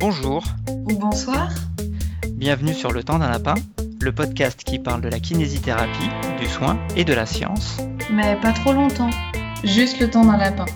Bonjour. 0.00 0.44
Ou 0.68 0.96
bonsoir. 0.96 1.50
Bienvenue 2.34 2.72
sur 2.72 2.92
Le 2.92 3.02
Temps 3.02 3.18
d'un 3.18 3.30
Lapin, 3.30 3.56
le 4.00 4.12
podcast 4.12 4.62
qui 4.62 4.78
parle 4.78 5.00
de 5.00 5.08
la 5.08 5.18
kinésithérapie, 5.18 6.08
du 6.38 6.46
soin 6.46 6.78
et 6.94 7.04
de 7.04 7.12
la 7.12 7.26
science. 7.26 7.78
Mais 8.12 8.36
pas 8.40 8.52
trop 8.52 8.72
longtemps. 8.72 9.10
Juste 9.64 9.98
le 9.98 10.08
temps 10.08 10.24
d'un 10.24 10.36
lapin. 10.36 10.66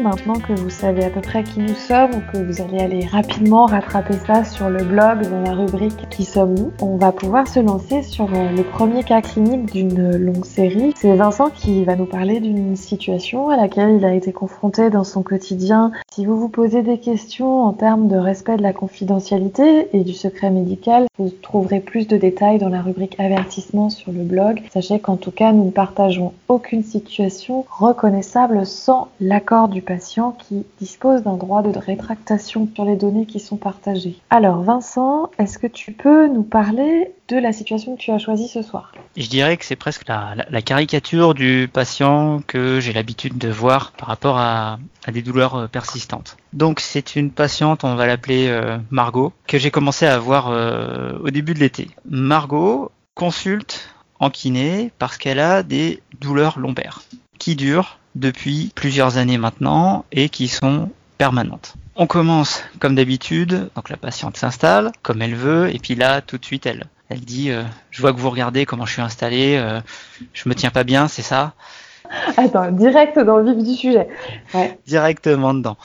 Maintenant 0.00 0.34
que 0.34 0.54
vous 0.54 0.70
savez 0.70 1.04
à 1.04 1.10
peu 1.10 1.20
près 1.20 1.44
qui 1.44 1.60
nous 1.60 1.74
sommes, 1.74 2.12
ou 2.14 2.32
que 2.32 2.38
vous 2.38 2.62
allez 2.62 2.78
aller 2.78 3.06
rapidement 3.06 3.66
rattraper 3.66 4.14
ça 4.26 4.42
sur 4.42 4.70
le 4.70 4.82
blog 4.84 5.28
dans 5.28 5.40
la 5.42 5.52
rubrique 5.52 6.08
Qui 6.08 6.24
sommes-nous, 6.24 6.72
on 6.80 6.96
va 6.96 7.12
pouvoir 7.12 7.46
se 7.46 7.60
lancer 7.60 8.02
sur 8.02 8.24
euh, 8.32 8.48
le 8.56 8.62
premier 8.62 9.04
cas 9.04 9.20
clinique 9.20 9.66
d'une 9.72 10.16
longue 10.16 10.46
série. 10.46 10.94
C'est 10.96 11.14
Vincent 11.14 11.50
qui 11.50 11.84
va 11.84 11.94
nous 11.94 12.06
parler 12.06 12.40
d'une 12.40 12.74
situation 12.74 13.50
à 13.50 13.56
laquelle 13.56 13.96
il 13.96 14.04
a 14.06 14.14
été 14.14 14.32
confronté 14.32 14.88
dans 14.88 15.04
son 15.04 15.22
quotidien. 15.22 15.92
Si 16.10 16.24
vous 16.24 16.38
vous 16.38 16.48
posez 16.48 16.82
des 16.82 16.98
questions 16.98 17.62
en 17.62 17.72
termes 17.72 18.08
de 18.08 18.16
respect 18.16 18.56
de 18.56 18.62
la 18.62 18.72
confidentialité 18.72 19.88
et 19.92 20.04
du 20.04 20.14
secret 20.14 20.50
médical, 20.50 21.06
vous 21.18 21.30
trouverez 21.42 21.80
plus 21.80 22.08
de 22.08 22.16
détails 22.16 22.58
dans 22.58 22.70
la 22.70 22.80
rubrique 22.80 23.20
avertissement 23.20 23.90
sur 23.90 24.10
le 24.10 24.22
blog. 24.22 24.62
Sachez 24.72 25.00
qu'en 25.00 25.16
tout 25.16 25.32
cas, 25.32 25.52
nous 25.52 25.66
ne 25.66 25.70
partageons 25.70 26.32
aucune 26.48 26.82
situation 26.82 27.66
reconnaissable 27.68 28.64
sans 28.64 29.08
l'accord 29.20 29.68
du 29.68 29.81
patient 29.82 30.32
qui 30.32 30.64
dispose 30.78 31.22
d'un 31.22 31.36
droit 31.36 31.62
de 31.62 31.78
rétractation 31.78 32.68
sur 32.74 32.84
les 32.84 32.96
données 32.96 33.26
qui 33.26 33.40
sont 33.40 33.56
partagées. 33.56 34.16
Alors 34.30 34.62
Vincent, 34.62 35.30
est-ce 35.38 35.58
que 35.58 35.66
tu 35.66 35.92
peux 35.92 36.28
nous 36.28 36.42
parler 36.42 37.12
de 37.28 37.36
la 37.36 37.52
situation 37.52 37.96
que 37.96 38.00
tu 38.00 38.10
as 38.10 38.18
choisie 38.18 38.48
ce 38.48 38.62
soir? 38.62 38.92
Je 39.16 39.28
dirais 39.28 39.56
que 39.56 39.64
c'est 39.64 39.76
presque 39.76 40.08
la, 40.08 40.62
caricature 40.62 41.34
du 41.34 41.68
patient 41.72 42.42
que 42.46 42.80
j'ai 42.80 42.92
l'habitude 42.92 43.38
de 43.38 43.48
voir 43.48 43.92
par 43.92 44.08
rapport 44.08 44.38
à, 44.38 44.78
des 45.12 45.22
douleurs 45.22 45.54
euh, 45.56 45.66
persistantes. 45.66 46.36
Donc 46.52 46.80
c'est 46.80 47.16
une 47.16 47.30
patiente, 47.30 47.84
on 47.84 47.94
va 47.94 48.06
l'appeler 48.06 48.48
euh, 48.48 48.78
Margot, 48.90 49.32
que 49.46 49.58
j'ai 49.58 49.70
commencé 49.70 50.06
à 50.06 50.18
voir 50.18 50.48
euh, 50.48 51.18
au 51.22 51.30
début 51.30 51.54
de 51.54 51.58
l'été. 51.58 51.90
Margot 52.08 52.90
consulte 53.14 53.90
en 54.20 54.30
kiné 54.30 54.92
parce 54.98 55.18
qu'elle 55.18 55.40
a 55.40 55.62
des 55.62 56.00
douleurs 56.20 56.58
lombaires 56.58 57.02
qui 57.38 57.56
durent 57.56 57.98
depuis 58.14 58.72
plusieurs 58.74 59.16
années 59.16 59.38
maintenant 59.38 60.04
et 60.12 60.28
qui 60.28 60.48
sont 60.48 60.90
permanentes. 61.18 61.74
On 61.96 62.06
commence 62.06 62.62
comme 62.78 62.94
d'habitude, 62.94 63.68
donc 63.76 63.90
la 63.90 63.96
patiente 63.96 64.36
s'installe 64.36 64.92
comme 65.02 65.22
elle 65.22 65.34
veut 65.34 65.74
et 65.74 65.78
puis 65.78 65.94
là 65.94 66.20
tout 66.20 66.38
de 66.38 66.44
suite 66.44 66.66
elle 66.66 66.86
elle 67.08 67.20
dit 67.20 67.50
euh, 67.50 67.62
je 67.90 68.00
vois 68.00 68.12
que 68.12 68.18
vous 68.18 68.30
regardez 68.30 68.64
comment 68.64 68.86
je 68.86 68.94
suis 68.94 69.02
installé, 69.02 69.56
euh, 69.56 69.80
je 70.32 70.48
me 70.48 70.54
tiens 70.54 70.70
pas 70.70 70.84
bien, 70.84 71.08
c'est 71.08 71.22
ça? 71.22 71.52
Attends, 72.36 72.70
direct 72.70 73.18
dans 73.18 73.36
le 73.36 73.52
vif 73.52 73.62
du 73.62 73.74
sujet. 73.74 74.08
Directement 74.86 75.52
dedans. 75.52 75.76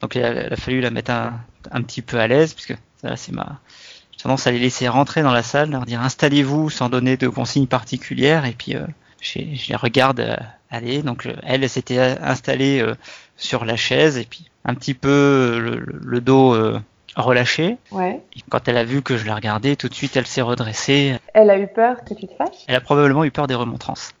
Donc 0.00 0.14
il 0.14 0.22
a, 0.22 0.54
fallu 0.56 0.80
la 0.80 0.90
mettre 0.90 1.10
un, 1.10 1.40
un 1.72 1.82
petit 1.82 2.02
peu 2.02 2.18
à 2.18 2.28
l'aise 2.28 2.54
puisque 2.54 2.76
ça 3.02 3.16
c'est 3.16 3.32
ma 3.32 3.58
j'ai 4.12 4.22
tendance 4.22 4.46
à 4.46 4.50
les 4.50 4.58
laisser 4.58 4.88
rentrer 4.88 5.22
dans 5.22 5.32
la 5.32 5.42
salle, 5.42 5.70
leur 5.70 5.84
dire 5.84 6.00
installez-vous 6.00 6.70
sans 6.70 6.88
donner 6.88 7.16
de 7.16 7.28
consignes 7.28 7.66
particulières 7.66 8.46
et 8.46 8.52
puis 8.52 8.76
euh, 8.76 8.86
je, 9.20 9.40
je, 9.54 9.68
les 9.68 9.76
regarde 9.76 10.38
Donc 11.04 11.26
euh, 11.26 11.34
elle 11.42 11.68
s'était 11.68 11.98
installée 11.98 12.80
euh, 12.80 12.94
sur 13.36 13.64
la 13.64 13.76
chaise 13.76 14.18
et 14.18 14.24
puis 14.24 14.46
un 14.64 14.74
petit 14.74 14.94
peu 14.94 15.08
euh, 15.08 15.84
le, 15.86 16.20
dos 16.20 16.56
relâché. 17.16 17.78
Ouais. 17.92 18.20
quand 18.50 18.68
elle 18.68 18.76
a 18.76 18.84
vu 18.84 19.00
que 19.00 19.16
je 19.16 19.26
la 19.26 19.34
regardais, 19.34 19.76
tout 19.76 19.88
de 19.88 19.94
suite 19.94 20.16
elle 20.16 20.26
s'est 20.26 20.42
redressée. 20.42 21.16
Elle 21.34 21.50
a 21.50 21.58
eu 21.58 21.66
peur 21.66 22.04
que 22.04 22.14
tu 22.14 22.26
te 22.26 22.34
fâches? 22.34 22.64
Elle 22.66 22.74
a 22.74 22.80
probablement 22.80 23.24
eu 23.24 23.30
peur 23.30 23.46
des 23.46 23.54
remontrances, 23.54 24.12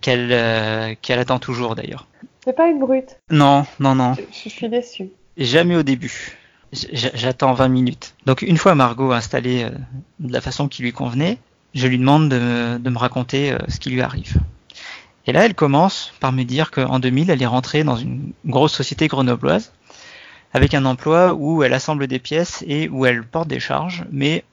qu'elle 0.00 0.96
qu'elle 1.00 1.18
attend 1.18 1.38
toujours 1.38 1.74
d'ailleurs. 1.74 2.06
C'est 2.44 2.54
pas 2.54 2.68
une 2.68 2.78
brute 2.78 3.16
Non, 3.30 3.64
non, 3.80 3.94
non. 3.94 4.14
Je, 4.30 4.48
suis 4.50 4.68
déçue. 4.68 5.08
Jamais 5.38 5.76
au 5.76 5.82
début. 5.82 6.36
J'attends 6.92 7.54
20 7.54 7.68
minutes. 7.68 8.14
Donc 8.26 8.42
une 8.42 8.58
fois 8.58 8.74
Margot 8.74 9.12
installée 9.12 9.66
de 10.18 10.32
la 10.32 10.42
façon 10.42 10.68
qui 10.68 10.82
lui 10.82 10.92
convenait, 10.92 11.38
je 11.72 11.86
lui 11.86 11.98
demande 11.98 12.28
de, 12.28 12.76
de 12.76 12.90
me 12.90 12.98
raconter 12.98 13.56
ce 13.68 13.78
qui 13.78 13.88
lui 13.88 14.02
arrive. 14.02 14.36
Et 15.26 15.32
là, 15.32 15.44
elle 15.44 15.54
commence 15.54 16.12
par 16.20 16.32
me 16.32 16.42
dire 16.42 16.70
qu'en 16.70 16.98
2000, 16.98 17.30
elle 17.30 17.42
est 17.42 17.46
rentrée 17.46 17.84
dans 17.84 17.96
une 17.96 18.32
grosse 18.44 18.74
société 18.74 19.08
grenobloise 19.08 19.72
avec 20.52 20.74
un 20.74 20.84
emploi 20.84 21.34
où 21.34 21.62
elle 21.62 21.74
assemble 21.74 22.06
des 22.06 22.20
pièces 22.20 22.62
et 22.66 22.88
où 22.88 23.06
elle 23.06 23.24
porte 23.24 23.48
des 23.48 23.60
charges, 23.60 24.04
mais 24.12 24.44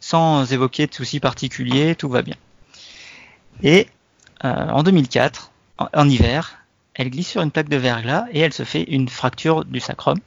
sans 0.00 0.52
évoquer 0.52 0.86
de 0.86 0.94
soucis 0.94 1.20
particuliers, 1.20 1.94
tout 1.94 2.08
va 2.08 2.22
bien. 2.22 2.34
Et 3.62 3.86
euh, 4.44 4.68
en 4.68 4.82
2004, 4.82 5.52
en, 5.78 6.08
hiver, 6.08 6.58
elle 6.94 7.10
glisse 7.10 7.28
sur 7.28 7.42
une 7.42 7.50
plaque 7.50 7.68
de 7.68 7.76
verglas 7.76 8.26
et 8.32 8.40
elle 8.40 8.52
se 8.52 8.64
fait 8.64 8.82
une 8.82 9.08
fracture 9.08 9.64
du 9.64 9.80
sacrum 9.80 10.18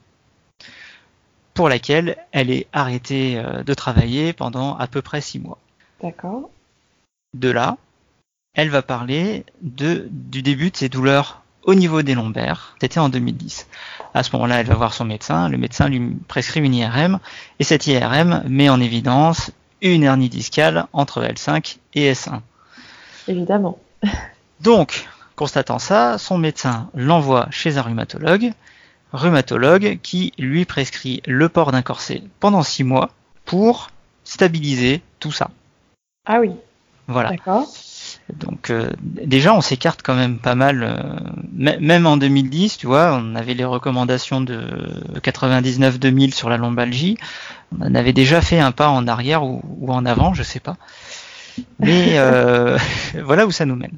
pour 1.54 1.68
laquelle 1.68 2.16
elle 2.32 2.50
est 2.50 2.66
arrêtée 2.72 3.38
euh, 3.38 3.62
de 3.62 3.74
travailler 3.74 4.32
pendant 4.32 4.76
à 4.76 4.86
peu 4.86 5.02
près 5.02 5.20
six 5.20 5.38
mois. 5.38 5.58
D'accord. 6.02 6.50
De 7.34 7.50
là, 7.50 7.76
elle 8.54 8.70
va 8.70 8.82
parler 8.82 9.44
de, 9.62 10.08
du 10.10 10.42
début 10.42 10.70
de 10.70 10.76
ses 10.76 10.88
douleurs 10.88 11.42
au 11.62 11.74
niveau 11.74 12.02
des 12.02 12.14
lombaires. 12.14 12.76
C'était 12.80 13.00
en 13.00 13.08
2010. 13.08 13.66
À 14.14 14.22
ce 14.22 14.32
moment-là, 14.32 14.60
elle 14.60 14.66
va 14.66 14.74
voir 14.74 14.94
son 14.94 15.04
médecin. 15.04 15.48
Le 15.48 15.58
médecin 15.58 15.88
lui 15.88 16.16
prescrit 16.26 16.60
une 16.60 16.74
IRM 16.74 17.18
et 17.58 17.64
cette 17.64 17.86
IRM 17.86 18.42
met 18.48 18.68
en 18.68 18.80
évidence 18.80 19.52
une 19.82 20.02
hernie 20.02 20.28
discale 20.28 20.86
entre 20.92 21.22
L5 21.22 21.76
et 21.94 22.12
S1. 22.12 22.40
Évidemment. 23.28 23.78
Donc, 24.60 25.08
constatant 25.36 25.78
ça, 25.78 26.18
son 26.18 26.38
médecin 26.38 26.90
l'envoie 26.94 27.48
chez 27.50 27.78
un 27.78 27.82
rhumatologue, 27.82 28.52
rhumatologue 29.12 29.98
qui 30.02 30.32
lui 30.38 30.64
prescrit 30.64 31.22
le 31.26 31.48
port 31.48 31.72
d'un 31.72 31.82
corset 31.82 32.22
pendant 32.40 32.62
six 32.62 32.84
mois 32.84 33.10
pour 33.44 33.90
stabiliser 34.24 35.02
tout 35.18 35.32
ça. 35.32 35.50
Ah 36.26 36.40
oui. 36.40 36.50
Voilà. 37.06 37.30
D'accord. 37.30 37.66
Donc 38.38 38.70
euh, 38.70 38.90
déjà 39.00 39.54
on 39.54 39.60
s'écarte 39.60 40.00
quand 40.02 40.14
même 40.14 40.38
pas 40.38 40.54
mal, 40.54 40.82
euh, 40.82 41.76
même 41.80 42.06
en 42.06 42.16
2010, 42.16 42.78
tu 42.78 42.86
vois, 42.86 43.20
on 43.20 43.34
avait 43.34 43.54
les 43.54 43.64
recommandations 43.64 44.40
de 44.40 44.60
99-2000 45.22 46.32
sur 46.32 46.48
la 46.48 46.56
lombalgie, 46.56 47.16
on 47.80 47.94
avait 47.94 48.12
déjà 48.12 48.40
fait 48.40 48.58
un 48.58 48.72
pas 48.72 48.88
en 48.88 49.06
arrière 49.06 49.44
ou, 49.44 49.62
en 49.88 50.04
avant, 50.06 50.34
je 50.34 50.42
sais 50.42 50.60
pas. 50.60 50.76
Mais 51.78 52.18
euh, 52.18 52.78
voilà 53.24 53.46
où 53.46 53.50
ça 53.50 53.64
nous 53.64 53.76
mène. 53.76 53.96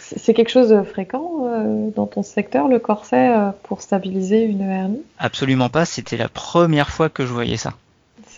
C'est 0.00 0.32
quelque 0.32 0.50
chose 0.50 0.70
de 0.70 0.82
fréquent 0.82 1.90
dans 1.94 2.06
ton 2.06 2.22
secteur, 2.22 2.68
le 2.68 2.78
corset, 2.78 3.30
pour 3.64 3.82
stabiliser 3.82 4.44
une 4.44 4.62
hernie? 4.62 5.02
Absolument 5.18 5.68
pas, 5.68 5.84
c'était 5.84 6.16
la 6.16 6.28
première 6.28 6.88
fois 6.88 7.08
que 7.08 7.26
je 7.26 7.32
voyais 7.32 7.56
ça. 7.56 7.74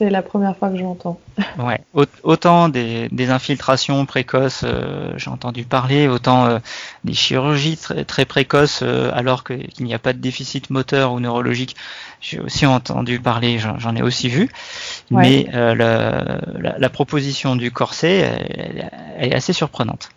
C'est 0.00 0.08
la 0.08 0.22
première 0.22 0.56
fois 0.56 0.70
que 0.70 0.78
je 0.78 0.82
l'entends. 0.82 1.20
ouais, 1.58 1.78
autant 2.22 2.70
des, 2.70 3.10
infiltrations 3.28 4.06
précoces, 4.06 4.62
euh, 4.64 5.12
j'ai 5.18 5.28
entendu 5.28 5.64
parler, 5.64 6.08
autant 6.08 6.46
euh, 6.46 6.58
des 7.04 7.12
chirurgies 7.12 7.76
très, 8.06 8.24
précoces 8.24 8.80
euh, 8.82 9.10
alors 9.12 9.44
qu'il 9.44 9.84
n'y 9.84 9.92
a 9.92 9.98
pas 9.98 10.14
de 10.14 10.18
déficit 10.18 10.70
moteur 10.70 11.12
ou 11.12 11.20
neurologique, 11.20 11.76
j'ai 12.22 12.40
aussi 12.40 12.64
entendu 12.64 13.20
parler, 13.20 13.58
j'en 13.58 13.94
ai 13.94 14.00
aussi 14.00 14.30
vu. 14.30 14.48
Mais 15.10 15.46
la, 15.52 16.88
proposition 16.88 17.54
du 17.54 17.70
corset 17.70 18.88
est 19.18 19.34
assez 19.34 19.52
surprenante. 19.52 20.08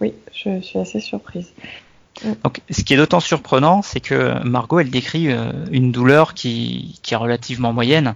Oui, 0.00 0.14
je 0.32 0.62
suis 0.62 0.78
assez 0.78 1.00
surprise. 1.00 1.52
Donc, 2.44 2.62
ce 2.70 2.82
qui 2.82 2.94
est 2.94 2.96
d'autant 2.96 3.20
surprenant, 3.20 3.82
c'est 3.82 4.00
que 4.00 4.42
Margot, 4.42 4.80
elle 4.80 4.88
décrit 4.88 5.28
une 5.70 5.92
douleur 5.92 6.32
qui, 6.32 6.98
qui 7.02 7.12
est 7.12 7.18
relativement 7.18 7.74
moyenne. 7.74 8.14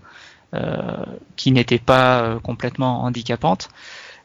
Euh, 0.52 1.04
qui 1.36 1.52
n'était 1.52 1.78
pas 1.78 2.22
euh, 2.22 2.40
complètement 2.40 3.04
handicapante 3.04 3.68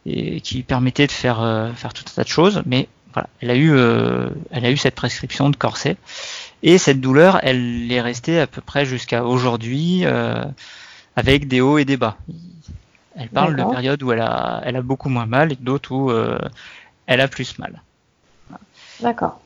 et 0.07 0.41
qui 0.41 0.63
permettait 0.63 1.05
de 1.05 1.11
faire 1.11 1.39
euh, 1.39 1.71
faire 1.73 1.93
tout 1.93 2.03
un 2.07 2.11
tas 2.15 2.23
de 2.23 2.27
choses, 2.27 2.63
mais 2.65 2.87
voilà, 3.13 3.29
elle 3.41 3.51
a 3.51 3.55
eu 3.55 3.77
elle 4.49 4.65
a 4.65 4.71
eu 4.71 4.75
cette 4.75 4.95
prescription 4.95 5.51
de 5.51 5.55
corset 5.55 5.97
et 6.63 6.79
cette 6.79 6.99
douleur, 6.99 7.39
elle 7.43 7.91
est 7.91 8.01
restée 8.01 8.39
à 8.39 8.47
peu 8.47 8.59
près 8.59 8.87
jusqu'à 8.87 9.23
aujourd'hui 9.23 10.03
avec 11.15 11.47
des 11.47 11.61
hauts 11.61 11.77
et 11.77 11.85
des 11.85 11.95
bas. 11.95 12.17
Elle 13.15 13.29
parle 13.29 13.55
de 13.55 13.63
périodes 13.63 14.01
où 14.01 14.11
elle 14.11 14.21
a, 14.21 14.61
elle 14.65 14.75
a 14.75 14.81
beaucoup 14.81 15.09
moins 15.09 15.27
mal 15.27 15.53
et 15.53 15.55
d'autres 15.55 15.91
où 15.93 16.11
elle 17.05 17.21
a 17.21 17.27
plus 17.27 17.57
mal. 17.59 17.81
D'accord. 18.99 19.39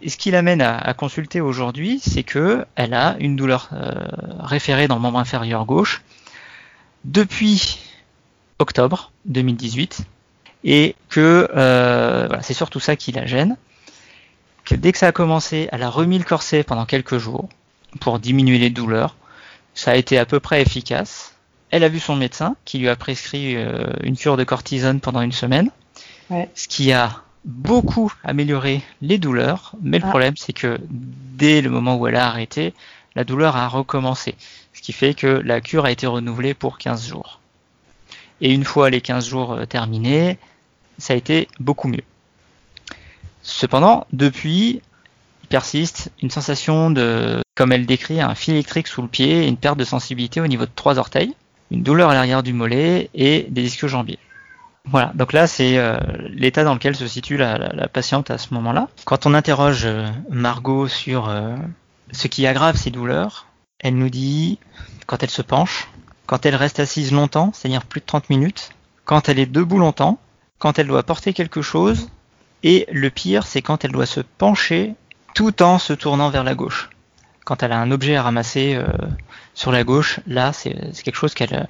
Et 0.00 0.08
ce 0.08 0.16
qui 0.16 0.30
l'amène 0.30 0.62
à, 0.62 0.78
à, 0.78 0.94
consulter 0.94 1.42
aujourd'hui, 1.42 2.00
c'est 2.00 2.22
que 2.22 2.64
elle 2.74 2.94
a 2.94 3.16
une 3.18 3.36
douleur 3.36 3.68
référée 4.38 4.88
dans 4.88 4.94
le 4.94 5.02
membre 5.02 5.18
inférieur 5.18 5.66
gauche 5.66 6.02
depuis 7.04 7.78
octobre 8.58 9.12
2018 9.26 10.02
et 10.64 10.94
que 11.08 11.48
euh, 11.54 12.26
voilà, 12.26 12.42
c'est 12.42 12.54
surtout 12.54 12.80
ça 12.80 12.96
qui 12.96 13.12
la 13.12 13.26
gêne. 13.26 13.56
Que 14.64 14.74
dès 14.74 14.92
que 14.92 14.98
ça 14.98 15.08
a 15.08 15.12
commencé, 15.12 15.68
elle 15.72 15.82
a 15.82 15.90
remis 15.90 16.18
le 16.18 16.24
corset 16.24 16.62
pendant 16.62 16.84
quelques 16.84 17.18
jours 17.18 17.48
pour 18.00 18.18
diminuer 18.18 18.58
les 18.58 18.70
douleurs. 18.70 19.16
Ça 19.74 19.92
a 19.92 19.96
été 19.96 20.18
à 20.18 20.26
peu 20.26 20.40
près 20.40 20.60
efficace. 20.60 21.34
Elle 21.70 21.84
a 21.84 21.88
vu 21.88 21.98
son 21.98 22.16
médecin 22.16 22.56
qui 22.64 22.78
lui 22.78 22.88
a 22.88 22.96
prescrit 22.96 23.56
euh, 23.56 23.86
une 24.02 24.16
cure 24.16 24.36
de 24.36 24.44
cortisone 24.44 25.00
pendant 25.00 25.22
une 25.22 25.32
semaine, 25.32 25.70
ce 26.54 26.68
qui 26.68 26.92
a 26.92 27.22
beaucoup 27.44 28.12
amélioré 28.24 28.82
les 29.00 29.18
douleurs. 29.18 29.72
Mais 29.80 29.98
le 29.98 30.04
ah. 30.04 30.08
problème, 30.08 30.36
c'est 30.36 30.52
que 30.52 30.78
dès 30.90 31.62
le 31.62 31.70
moment 31.70 31.96
où 31.96 32.06
elle 32.06 32.16
a 32.16 32.26
arrêté, 32.26 32.74
la 33.14 33.24
douleur 33.24 33.56
a 33.56 33.68
recommencé. 33.68 34.34
Ce 34.72 34.82
qui 34.82 34.92
fait 34.92 35.14
que 35.14 35.26
la 35.26 35.60
cure 35.60 35.84
a 35.84 35.90
été 35.90 36.06
renouvelée 36.06 36.54
pour 36.54 36.78
15 36.78 37.06
jours. 37.06 37.40
Et 38.40 38.52
une 38.52 38.64
fois 38.64 38.90
les 38.90 39.00
15 39.00 39.28
jours 39.28 39.52
euh, 39.52 39.66
terminés, 39.66 40.38
ça 40.98 41.14
a 41.14 41.16
été 41.16 41.48
beaucoup 41.58 41.88
mieux. 41.88 42.04
Cependant, 43.42 44.06
depuis, 44.12 44.82
persiste 45.48 46.12
une 46.22 46.30
sensation 46.30 46.90
de, 46.90 47.42
comme 47.54 47.72
elle 47.72 47.86
décrit, 47.86 48.20
un 48.20 48.34
fil 48.34 48.54
électrique 48.54 48.86
sous 48.86 49.02
le 49.02 49.08
pied 49.08 49.46
une 49.46 49.56
perte 49.56 49.78
de 49.78 49.84
sensibilité 49.84 50.40
au 50.40 50.46
niveau 50.46 50.64
de 50.64 50.70
trois 50.74 50.98
orteils, 50.98 51.34
une 51.70 51.82
douleur 51.82 52.10
à 52.10 52.14
l'arrière 52.14 52.42
du 52.42 52.52
mollet 52.52 53.10
et 53.14 53.46
des 53.50 53.64
ischio-jambiers. 53.64 54.18
Voilà, 54.86 55.12
donc 55.14 55.32
là 55.32 55.46
c'est 55.46 55.76
euh, 55.76 55.98
l'état 56.30 56.64
dans 56.64 56.74
lequel 56.74 56.96
se 56.96 57.06
situe 57.06 57.36
la, 57.36 57.88
patiente 57.88 58.30
à 58.30 58.38
ce 58.38 58.54
moment-là. 58.54 58.88
Quand 59.04 59.26
on 59.26 59.34
interroge 59.34 59.84
euh, 59.84 60.06
Margot 60.30 60.88
sur 60.88 61.30
ce 62.12 62.28
qui 62.28 62.46
aggrave 62.46 62.76
ses 62.76 62.90
douleurs, 62.90 63.46
elle 63.80 63.96
nous 63.96 64.10
dit 64.10 64.58
quand 65.06 65.22
elle 65.22 65.30
se 65.30 65.42
penche, 65.42 65.88
quand 66.26 66.46
elle 66.46 66.54
reste 66.54 66.80
assise 66.80 67.12
longtemps, 67.12 67.50
c'est-à-dire 67.52 67.84
plus 67.84 68.00
de 68.00 68.06
30 68.06 68.30
minutes, 68.30 68.70
quand 69.04 69.28
elle 69.28 69.38
est 69.38 69.46
debout 69.46 69.78
longtemps, 69.78 70.18
quand 70.58 70.78
elle 70.78 70.86
doit 70.86 71.02
porter 71.02 71.32
quelque 71.32 71.62
chose, 71.62 72.08
et 72.62 72.86
le 72.92 73.10
pire 73.10 73.46
c'est 73.46 73.62
quand 73.62 73.84
elle 73.84 73.92
doit 73.92 74.06
se 74.06 74.20
pencher 74.20 74.94
tout 75.34 75.62
en 75.62 75.78
se 75.78 75.92
tournant 75.92 76.30
vers 76.30 76.44
la 76.44 76.54
gauche. 76.54 76.90
Quand 77.44 77.62
elle 77.62 77.72
a 77.72 77.78
un 77.78 77.90
objet 77.90 78.16
à 78.16 78.22
ramasser 78.22 78.74
euh, 78.74 78.86
sur 79.54 79.72
la 79.72 79.82
gauche, 79.82 80.20
là 80.26 80.52
c'est 80.52 80.74
quelque 81.02 81.16
chose 81.16 81.34
qu'elle 81.34 81.66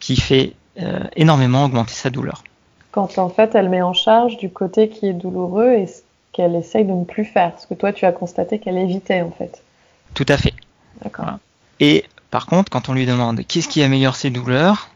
qui 0.00 0.16
fait 0.16 0.54
euh, 0.80 1.04
énormément 1.14 1.64
augmenter 1.64 1.92
sa 1.92 2.10
douleur. 2.10 2.42
Quand 2.90 3.18
en 3.18 3.28
fait 3.28 3.54
elle 3.54 3.68
met 3.68 3.82
en 3.82 3.92
charge 3.92 4.38
du 4.38 4.50
côté 4.50 4.88
qui 4.88 5.06
est 5.06 5.12
douloureux 5.12 5.72
et 5.72 5.86
ce 5.86 6.00
qu'elle 6.32 6.54
essaye 6.56 6.84
de 6.84 6.92
ne 6.92 7.04
plus 7.04 7.24
faire, 7.24 7.52
ce 7.60 7.66
que 7.66 7.74
toi 7.74 7.92
tu 7.92 8.06
as 8.06 8.12
constaté 8.12 8.58
qu'elle 8.58 8.78
évitait 8.78 9.20
en 9.20 9.30
fait. 9.30 9.62
Tout 10.14 10.26
à 10.28 10.36
fait. 10.36 10.54
D'accord. 11.02 11.26
Voilà. 11.26 11.38
Et 11.80 12.04
par 12.30 12.46
contre, 12.46 12.70
quand 12.70 12.88
on 12.88 12.94
lui 12.94 13.06
demande 13.06 13.40
qu'est-ce 13.46 13.68
qui 13.68 13.82
améliore 13.82 14.14
ses 14.16 14.30
douleurs, 14.30 14.88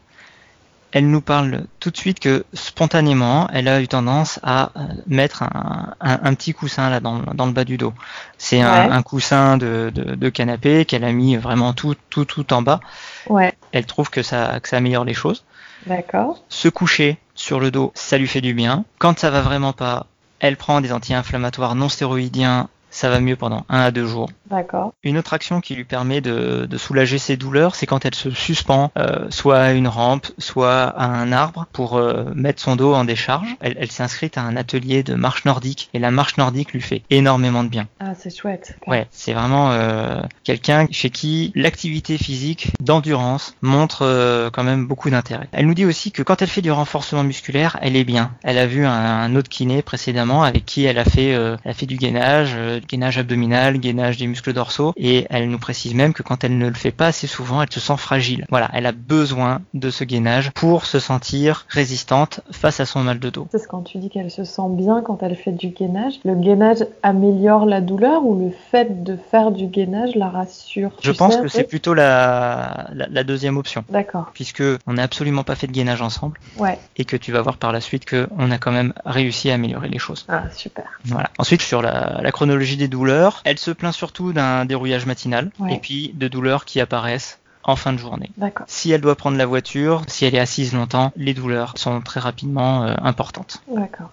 elle 0.91 1.09
nous 1.09 1.19
parle 1.19 1.65
tout 1.81 1.89
de 1.91 1.97
suite 1.97 2.21
que 2.21 2.45
spontanément, 2.53 3.49
elle 3.51 3.67
a 3.67 3.81
eu 3.81 3.87
tendance 3.89 4.39
à 4.43 4.71
euh, 4.77 4.81
mettre 5.07 5.43
un, 5.43 5.93
un, 5.99 6.19
un 6.23 6.33
petit 6.35 6.53
coussin 6.53 6.89
là 6.89 7.01
dans, 7.01 7.19
dans, 7.19 7.47
le 7.47 7.51
bas 7.51 7.65
du 7.65 7.75
dos. 7.77 7.93
C'est 8.37 8.61
un, 8.61 8.87
Ouais. 8.87 8.89
un, 8.89 9.01
coussin 9.01 9.57
de, 9.57 9.91
de, 9.93 10.15
de 10.15 10.29
canapé 10.29 10.85
qu'elle 10.85 11.03
a 11.03 11.11
mis 11.11 11.35
vraiment 11.35 11.73
tout, 11.73 11.95
tout, 12.09 12.23
tout 12.23 12.53
en 12.53 12.61
bas. 12.61 12.79
Ouais, 13.27 13.53
Elle 13.73 13.85
trouve 13.85 14.09
que 14.09 14.23
ça, 14.23 14.59
que 14.61 14.69
ça 14.69 14.77
améliore 14.77 15.03
les 15.03 15.13
choses. 15.13 15.43
d'accord. 15.85 16.41
Se 16.47 16.69
coucher 16.69 17.17
sur 17.33 17.59
le 17.59 17.71
dos, 17.71 17.91
ça 17.93 18.17
lui 18.17 18.27
fait 18.29 18.39
du 18.41 18.53
bien. 18.53 18.85
Quand 18.97 19.19
ça 19.19 19.29
va 19.31 19.41
vraiment 19.41 19.73
pas, 19.73 20.05
elle 20.39 20.55
prend 20.55 20.79
des 20.79 20.93
anti-inflammatoires 20.93 21.75
non 21.75 21.89
stéroïdiens, 21.89 22.69
ça 22.95 23.09
va 23.09 23.19
mieux 23.19 23.35
pendant 23.35 23.65
un 23.67 23.81
à 23.81 23.91
deux 23.91 24.05
jours. 24.05 24.29
D'accord. 24.49 24.93
Une 25.03 25.17
autre 25.17 25.33
action 25.33 25.59
qui 25.59 25.75
lui 25.75 25.83
permet 25.83 26.21
de, 26.21 26.65
de 26.65 26.77
soulager 26.77 27.17
ses 27.17 27.35
douleurs, 27.35 27.75
c'est 27.75 27.85
quand 27.85 28.05
elle 28.05 28.15
se 28.15 28.31
suspend 28.31 28.91
euh, 28.97 29.27
soit 29.29 29.59
à 29.59 29.71
une 29.73 29.87
rampe, 29.87 30.27
soit 30.37 30.83
à 30.83 31.05
un 31.05 31.31
arbre 31.33 31.67
pour 31.73 31.97
euh, 31.97 32.25
mettre 32.33 32.61
son 32.61 32.77
dos 32.77 32.93
en 32.93 33.03
décharge. 33.03 33.55
Elle, 33.59 33.75
elle 33.79 33.91
s'est 33.91 34.03
inscrite 34.03 34.37
à 34.37 34.43
un 34.43 34.55
atelier 34.55 35.03
de 35.03 35.15
marche 35.15 35.43
nordique 35.43 35.89
et 35.93 35.99
la 35.99 36.09
marche 36.09 36.37
nordique 36.37 36.71
lui 36.71 36.81
fait 36.81 37.01
énormément 37.09 37.63
de 37.63 37.69
bien. 37.69 37.87
Ah, 37.99 38.13
c'est 38.15 38.35
chouette. 38.35 38.77
Ouais, 38.87 39.07
c'est 39.11 39.33
vraiment 39.33 39.71
euh, 39.71 40.21
quelqu'un 40.45 40.87
chez 40.89 41.09
qui 41.09 41.51
l'activité 41.53 42.17
physique 42.17 42.71
d'endurance 42.79 43.55
montre 43.61 44.49
quand 44.53 44.63
même 44.63 44.87
beaucoup 44.87 45.09
d'intérêt. 45.09 45.49
Elle 45.51 45.67
nous 45.67 45.73
dit 45.73 45.85
aussi 45.85 46.11
que 46.11 46.23
quand 46.23 46.41
elle 46.41 46.47
fait 46.47 46.61
du 46.61 46.71
renforcement 46.71 47.23
musculaire, 47.23 47.77
elle 47.81 47.97
est 47.97 48.05
bien. 48.05 48.31
Elle 48.43 48.57
a 48.57 48.67
vu 48.67 48.85
un, 48.85 48.91
un 48.91 49.35
autre 49.35 49.49
kiné 49.49 49.81
précédemment 49.81 50.43
avec 50.43 50.65
qui 50.65 50.85
elle 50.85 50.97
a 50.97 51.05
fait, 51.05 51.29
elle 51.29 51.59
a 51.65 51.73
fait 51.73 51.85
du 51.85 51.97
gainage, 51.97 52.55
gainage 52.87 53.17
abdominal, 53.17 53.77
gainage 53.77 54.17
des 54.17 54.27
muscles 54.27 54.53
dorsaux, 54.53 54.93
et 54.97 55.25
elle 55.29 55.49
nous 55.49 55.57
précise 55.59 55.93
même 55.93 56.13
que 56.13 56.23
quand 56.23 56.43
elle 56.43 56.57
ne 56.57 56.67
le 56.67 56.73
fait 56.73 56.91
pas 56.91 57.07
assez 57.07 57.27
souvent, 57.27 57.61
elle 57.61 57.71
se 57.71 57.79
sent 57.79 57.97
fragile. 57.97 58.45
Voilà, 58.49 58.69
elle 58.73 58.85
a 58.85 58.91
besoin 58.91 59.61
de 59.73 59.89
ce 59.89 60.03
gainage 60.03 60.51
pour 60.51 60.85
se 60.85 60.99
sentir 60.99 61.65
résistante 61.69 62.41
face 62.51 62.79
à 62.79 62.85
son 62.85 63.01
mal 63.03 63.19
de 63.19 63.29
dos. 63.29 63.47
C'est 63.51 63.59
ce 63.59 63.67
quand 63.67 63.81
tu 63.81 63.97
dis 63.97 64.09
qu'elle 64.09 64.31
se 64.31 64.43
sent 64.43 64.69
bien 64.69 65.01
quand 65.01 65.21
elle 65.23 65.35
fait 65.35 65.51
du 65.51 65.69
gainage. 65.69 66.13
Le 66.23 66.35
gainage 66.35 66.85
améliore 67.03 67.65
la 67.65 67.81
douleur 67.81 68.23
ou 68.25 68.39
le 68.39 68.51
fait 68.71 69.03
de 69.03 69.17
faire 69.31 69.51
du 69.51 69.67
gainage 69.67 70.15
la 70.15 70.29
rassure? 70.29 70.91
Je 71.01 71.11
Tu 71.11 71.17
pense 71.17 71.33
sais 71.35 71.41
que 71.41 71.47
c'est 71.47 71.63
plutôt 71.63 71.93
la, 71.93 72.87
la, 72.93 73.07
la 73.09 73.23
deuxième 73.23 73.57
option. 73.57 73.83
D'accord. 73.89 74.31
puisque 74.33 74.63
on 74.87 74.93
n'a 74.93 75.03
absolument 75.03 75.43
pas 75.43 75.55
fait 75.55 75.67
de 75.67 75.71
gainage 75.71 76.01
ensemble 76.01 76.39
Ouais. 76.57 76.77
et 76.97 77.05
que 77.05 77.17
tu 77.17 77.31
vas 77.31 77.41
voir 77.41 77.57
par 77.57 77.71
la 77.71 77.81
suite 77.81 78.05
que 78.05 78.27
on 78.37 78.51
a 78.51 78.57
quand 78.57 78.71
même 78.71 78.93
réussi 79.05 79.49
à 79.51 79.55
améliorer 79.55 79.89
les 79.89 79.99
choses. 79.99 80.25
Ah, 80.29 80.43
super. 80.55 80.85
Voilà. 81.05 81.29
Ensuite 81.37 81.61
sur 81.61 81.81
la, 81.81 82.19
la 82.21 82.31
chronologie 82.31 82.74
des 82.77 82.87
douleurs, 82.87 83.41
elle 83.45 83.59
se 83.59 83.71
plaint 83.71 83.93
surtout 83.93 84.33
d'un 84.33 84.65
dérouillage 84.65 85.05
matinal 85.05 85.51
Ouais. 85.59 85.75
et 85.75 85.79
puis 85.79 86.11
de 86.13 86.27
douleurs 86.27 86.65
qui 86.65 86.79
apparaissent 86.79 87.39
en 87.65 87.75
fin 87.75 87.93
de 87.93 87.97
journée. 87.97 88.31
Si 88.67 88.91
elle 88.91 89.01
doit 89.01 89.15
prendre 89.15 89.37
la 89.37 89.45
voiture, 89.45 90.03
si 90.07 90.25
elle 90.25 90.35
est 90.35 90.39
assise 90.39 90.73
longtemps, 90.73 91.11
les 91.15 91.33
douleurs 91.33 91.73
sont 91.77 92.01
très 92.01 92.19
rapidement 92.19 92.83
euh, 92.83 92.93
importantes. 93.01 93.63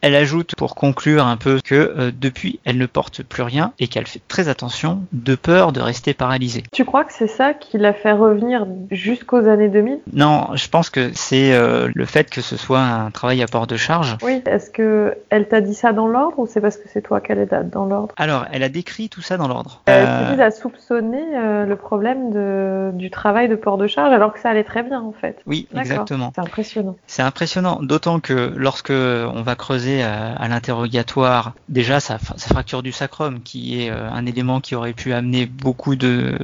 Elle 0.01 0.15
ajoute 0.15 0.55
pour 0.57 0.75
conclure 0.75 1.27
un 1.27 1.37
peu 1.37 1.61
que 1.63 1.75
euh, 1.75 2.11
depuis 2.19 2.61
elle 2.65 2.79
ne 2.79 2.87
porte 2.87 3.23
plus 3.23 3.43
rien 3.43 3.73
et 3.79 3.89
qu'elle 3.89 4.07
fait 4.07 4.23
très 4.27 4.49
attention 4.49 5.03
de 5.13 5.35
peur 5.35 5.73
de 5.73 5.81
rester 5.81 6.15
paralysée. 6.15 6.63
Tu 6.73 6.85
crois 6.85 7.05
que 7.05 7.13
c'est 7.13 7.29
ça 7.29 7.53
qui 7.53 7.79
l'a 7.79 7.93
fait 7.93 8.13
revenir 8.13 8.67
jusqu'aux 8.91 9.47
années 9.47 9.69
2000 9.69 10.01
Non, 10.13 10.49
je 10.55 10.69
pense 10.69 10.89
que 10.89 11.11
c'est 11.15 11.53
euh, 11.53 11.91
le 11.95 12.05
fait 12.07 12.31
que 12.31 12.41
ce 12.41 12.57
soit 12.57 12.81
un 12.81 13.11
travail 13.11 13.43
à 13.43 13.47
port 13.47 13.67
de 13.67 13.77
charge 13.77 14.17
Oui. 14.23 14.43
Est-ce 14.47 14.71
que 14.71 15.15
elle 15.29 15.49
t'a 15.49 15.61
dit 15.61 15.75
ça 15.75 15.93
dans 15.93 16.07
l'ordre 16.07 16.39
ou 16.39 16.47
c'est 16.47 16.61
parce 16.61 16.77
que 16.77 16.89
c'est 16.91 17.03
toi 17.03 17.21
qu'elle 17.21 17.39
est 17.39 17.53
dans 17.71 17.85
l'ordre? 17.85 18.15
Alors, 18.17 18.47
elle 18.53 18.63
a 18.63 18.69
décrit 18.69 19.09
tout 19.09 19.21
ça 19.21 19.37
dans 19.37 19.49
l'ordre. 19.49 19.83
Dis, 19.87 19.93
a 19.93 20.51
soupçonné 20.51 21.21
le 21.67 21.75
problème 21.75 22.31
de, 22.31 22.91
du 22.95 23.11
travail 23.11 23.42
de 23.49 23.57
port 23.57 23.79
de 23.79 23.87
charge 23.87 24.13
alors 24.13 24.33
que 24.33 24.41
ça 24.41 24.51
allait 24.51 24.65
très 24.65 24.83
bien 24.83 25.01
en 25.01 25.13
fait. 25.13 25.41
oui, 25.47 25.67
exactement. 25.75 26.33
C'est 26.35 26.41
impressionnant. 26.41 26.97
C'est 27.07 27.23
impressionnant, 27.23 27.81
d'autant 27.83 28.21
que 28.21 28.53
lorsque 28.57 28.91
on 28.91 29.43
va 29.43 29.55
creuser 29.55 30.03
à, 30.03 30.33
à 30.33 30.49
l'interrogatoire, 30.49 31.53
déjà 31.69 32.01
sa, 32.01 32.19
fracture 32.19 32.83
du 32.83 32.93
sacrum, 32.93 33.41
qui 33.43 33.83
est 33.83 33.91
euh, 33.91 34.11
un 34.11 34.27
élément 34.27 34.61
qui 34.61 34.75
aurait 34.75 34.93
pu 34.93 35.13
amener 35.13 35.47
beaucoup 35.47 35.97
de, 35.97 36.37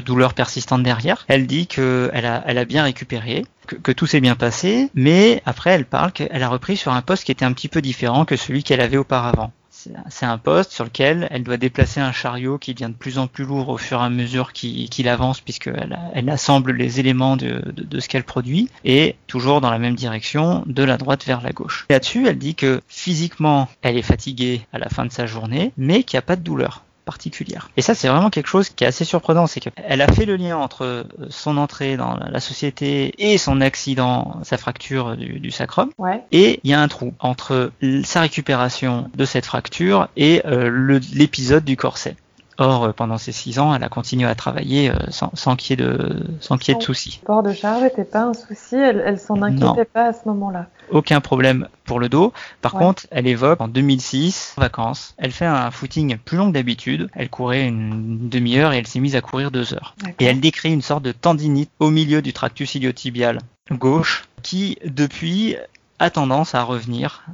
douleurs 0.00 0.34
persistantes 0.34 0.82
derrière, 0.82 1.24
elle 1.28 1.46
dit 1.46 1.66
que 1.66 2.10
elle 2.12 2.26
a, 2.26 2.42
elle 2.46 2.58
a 2.58 2.64
bien 2.64 2.82
récupéré, 2.84 3.44
que, 3.66 3.76
que 3.76 3.92
tout 3.92 4.06
s'est 4.06 4.20
bien 4.20 4.36
passé, 4.36 4.90
mais 4.94 5.42
après 5.46 5.70
elle 5.70 5.84
parle 5.84 6.12
qu'elle 6.12 6.42
a 6.42 6.48
repris 6.48 6.76
sur 6.76 6.92
un 6.92 7.02
poste 7.02 7.24
qui 7.24 7.32
était 7.32 7.44
un 7.44 7.52
petit 7.52 7.68
peu 7.68 7.80
différent 7.80 8.24
que 8.24 8.36
celui 8.36 8.62
qu'elle 8.62 8.80
avait 8.80 8.96
auparavant. 8.96 9.52
C'est- 10.10 10.26
un 10.26 10.38
poste 10.38 10.72
sur 10.72 10.84
lequel 10.84 11.26
elle 11.30 11.42
doit 11.42 11.56
déplacer 11.56 12.00
un 12.00 12.12
chariot 12.12 12.58
qui 12.58 12.74
devient 12.74 12.90
de 12.92 12.96
plus 12.96 13.18
en 13.18 13.26
plus 13.26 13.44
lourd 13.44 13.68
au 13.70 13.78
fur 13.78 14.00
et 14.00 14.04
à 14.04 14.10
mesure 14.10 14.52
qu'il 14.52 15.08
avance 15.08 15.40
puisqu'elle 15.40 15.98
elle 16.14 16.28
assemble 16.28 16.72
les 16.72 17.00
éléments 17.00 17.36
de, 17.36 17.62
de, 17.72 17.82
de 17.84 18.00
ce 18.00 18.08
qu'elle 18.08 18.24
produit 18.24 18.68
et 18.84 19.16
toujours 19.26 19.60
dans 19.60 19.70
la 19.70 19.78
même 19.78 19.94
direction 19.94 20.62
de 20.66 20.82
la 20.82 20.98
droite 20.98 21.24
vers 21.24 21.40
la 21.40 21.52
gauche. 21.52 21.86
Là-dessus, 21.88 22.26
elle 22.26 22.38
dit 22.38 22.54
que 22.54 22.82
physiquement, 22.88 23.68
elle 23.82 23.96
est 23.96 24.02
fatiguée 24.02 24.66
à 24.72 24.78
la 24.78 24.88
fin 24.88 25.06
de 25.06 25.12
sa 25.12 25.26
journée, 25.26 25.72
mais 25.76 26.02
qu'il 26.02 26.16
n'y 26.16 26.20
a 26.20 26.22
pas 26.22 26.36
de 26.36 26.42
douleur 26.42 26.84
particulière. 27.10 27.68
Et 27.76 27.82
ça, 27.82 27.94
c'est 27.96 28.06
vraiment 28.08 28.30
quelque 28.30 28.46
chose 28.46 28.68
qui 28.68 28.84
est 28.84 28.86
assez 28.86 29.04
surprenant, 29.04 29.48
c'est 29.48 29.58
qu'elle 29.58 30.00
a 30.00 30.06
fait 30.12 30.26
le 30.26 30.36
lien 30.36 30.56
entre 30.56 30.84
euh, 30.84 31.04
son 31.28 31.56
entrée 31.56 31.96
dans 31.96 32.14
la 32.16 32.38
société 32.40 33.12
et 33.18 33.36
son 33.36 33.60
accident, 33.60 34.36
sa 34.44 34.56
fracture 34.58 35.16
du, 35.16 35.40
du 35.40 35.50
sacrum, 35.50 35.90
Ouais. 35.98 36.22
et 36.30 36.60
il 36.62 36.70
y 36.70 36.72
a 36.74 36.80
un 36.80 36.86
trou 36.88 37.12
entre 37.18 37.72
sa 38.04 38.20
récupération 38.20 39.10
de 39.16 39.24
cette 39.24 39.44
fracture 39.44 40.08
et 40.16 40.42
euh, 40.46 41.00
l'épisode 41.12 41.64
du 41.64 41.76
corset. 41.76 42.14
Or, 42.60 42.84
euh, 42.84 42.92
pendant 42.92 43.16
ces 43.16 43.32
six 43.32 43.58
ans, 43.58 43.74
elle 43.74 43.82
a 43.82 43.88
continué 43.88 44.28
à 44.28 44.34
travailler 44.34 44.90
euh, 44.90 44.94
sans, 45.08 45.30
sans 45.34 45.56
qu'il 45.56 45.70
y 45.80 45.82
ait 45.82 45.86
de, 45.86 46.26
sans 46.40 46.58
qu'il 46.58 46.72
y 46.72 46.76
ait 46.76 46.78
de 46.78 46.84
soucis. 46.84 47.18
Le 47.22 47.26
port 47.26 47.42
de 47.42 47.54
charge 47.54 47.82
n'était 47.82 48.04
pas 48.04 48.20
un 48.20 48.34
souci, 48.34 48.76
elle, 48.76 49.02
elle 49.04 49.18
s'en 49.18 49.36
Non. 49.36 49.44
inquiétait 49.44 49.86
pas 49.86 50.08
à 50.08 50.12
ce 50.12 50.28
moment-là. 50.28 50.66
Aucun 50.90 51.22
problème 51.22 51.68
pour 51.84 52.00
le 52.00 52.10
dos. 52.10 52.34
Par 52.60 52.74
Ouais. 52.74 52.80
contre, 52.80 53.06
elle 53.10 53.26
évoque 53.26 53.60
en 53.62 53.68
2006, 53.68 54.54
en 54.58 54.60
vacances, 54.60 55.14
elle 55.16 55.32
fait 55.32 55.46
un 55.46 55.70
footing 55.70 56.18
plus 56.18 56.36
long 56.36 56.48
que 56.48 56.54
d'habitude. 56.54 57.08
Elle 57.14 57.30
courait 57.30 57.66
une 57.66 58.28
demi-heure 58.28 58.74
et 58.74 58.78
elle 58.78 58.86
s'est 58.86 59.00
mise 59.00 59.16
à 59.16 59.22
courir 59.22 59.50
deux 59.50 59.72
heures. 59.72 59.94
Et 60.18 60.26
elle 60.26 60.40
décrit 60.40 60.70
une 60.72 60.82
sorte 60.82 61.02
de 61.02 61.12
tendinite 61.12 61.70
au 61.78 61.88
milieu 61.90 62.20
du 62.20 62.32
tractus 62.34 62.74
iliotibial 62.74 63.38
gauche 63.72 64.28
qui, 64.42 64.76
depuis, 64.84 65.56
a 65.98 66.10
tendance 66.10 66.54
à 66.54 66.62
revenir 66.62 67.24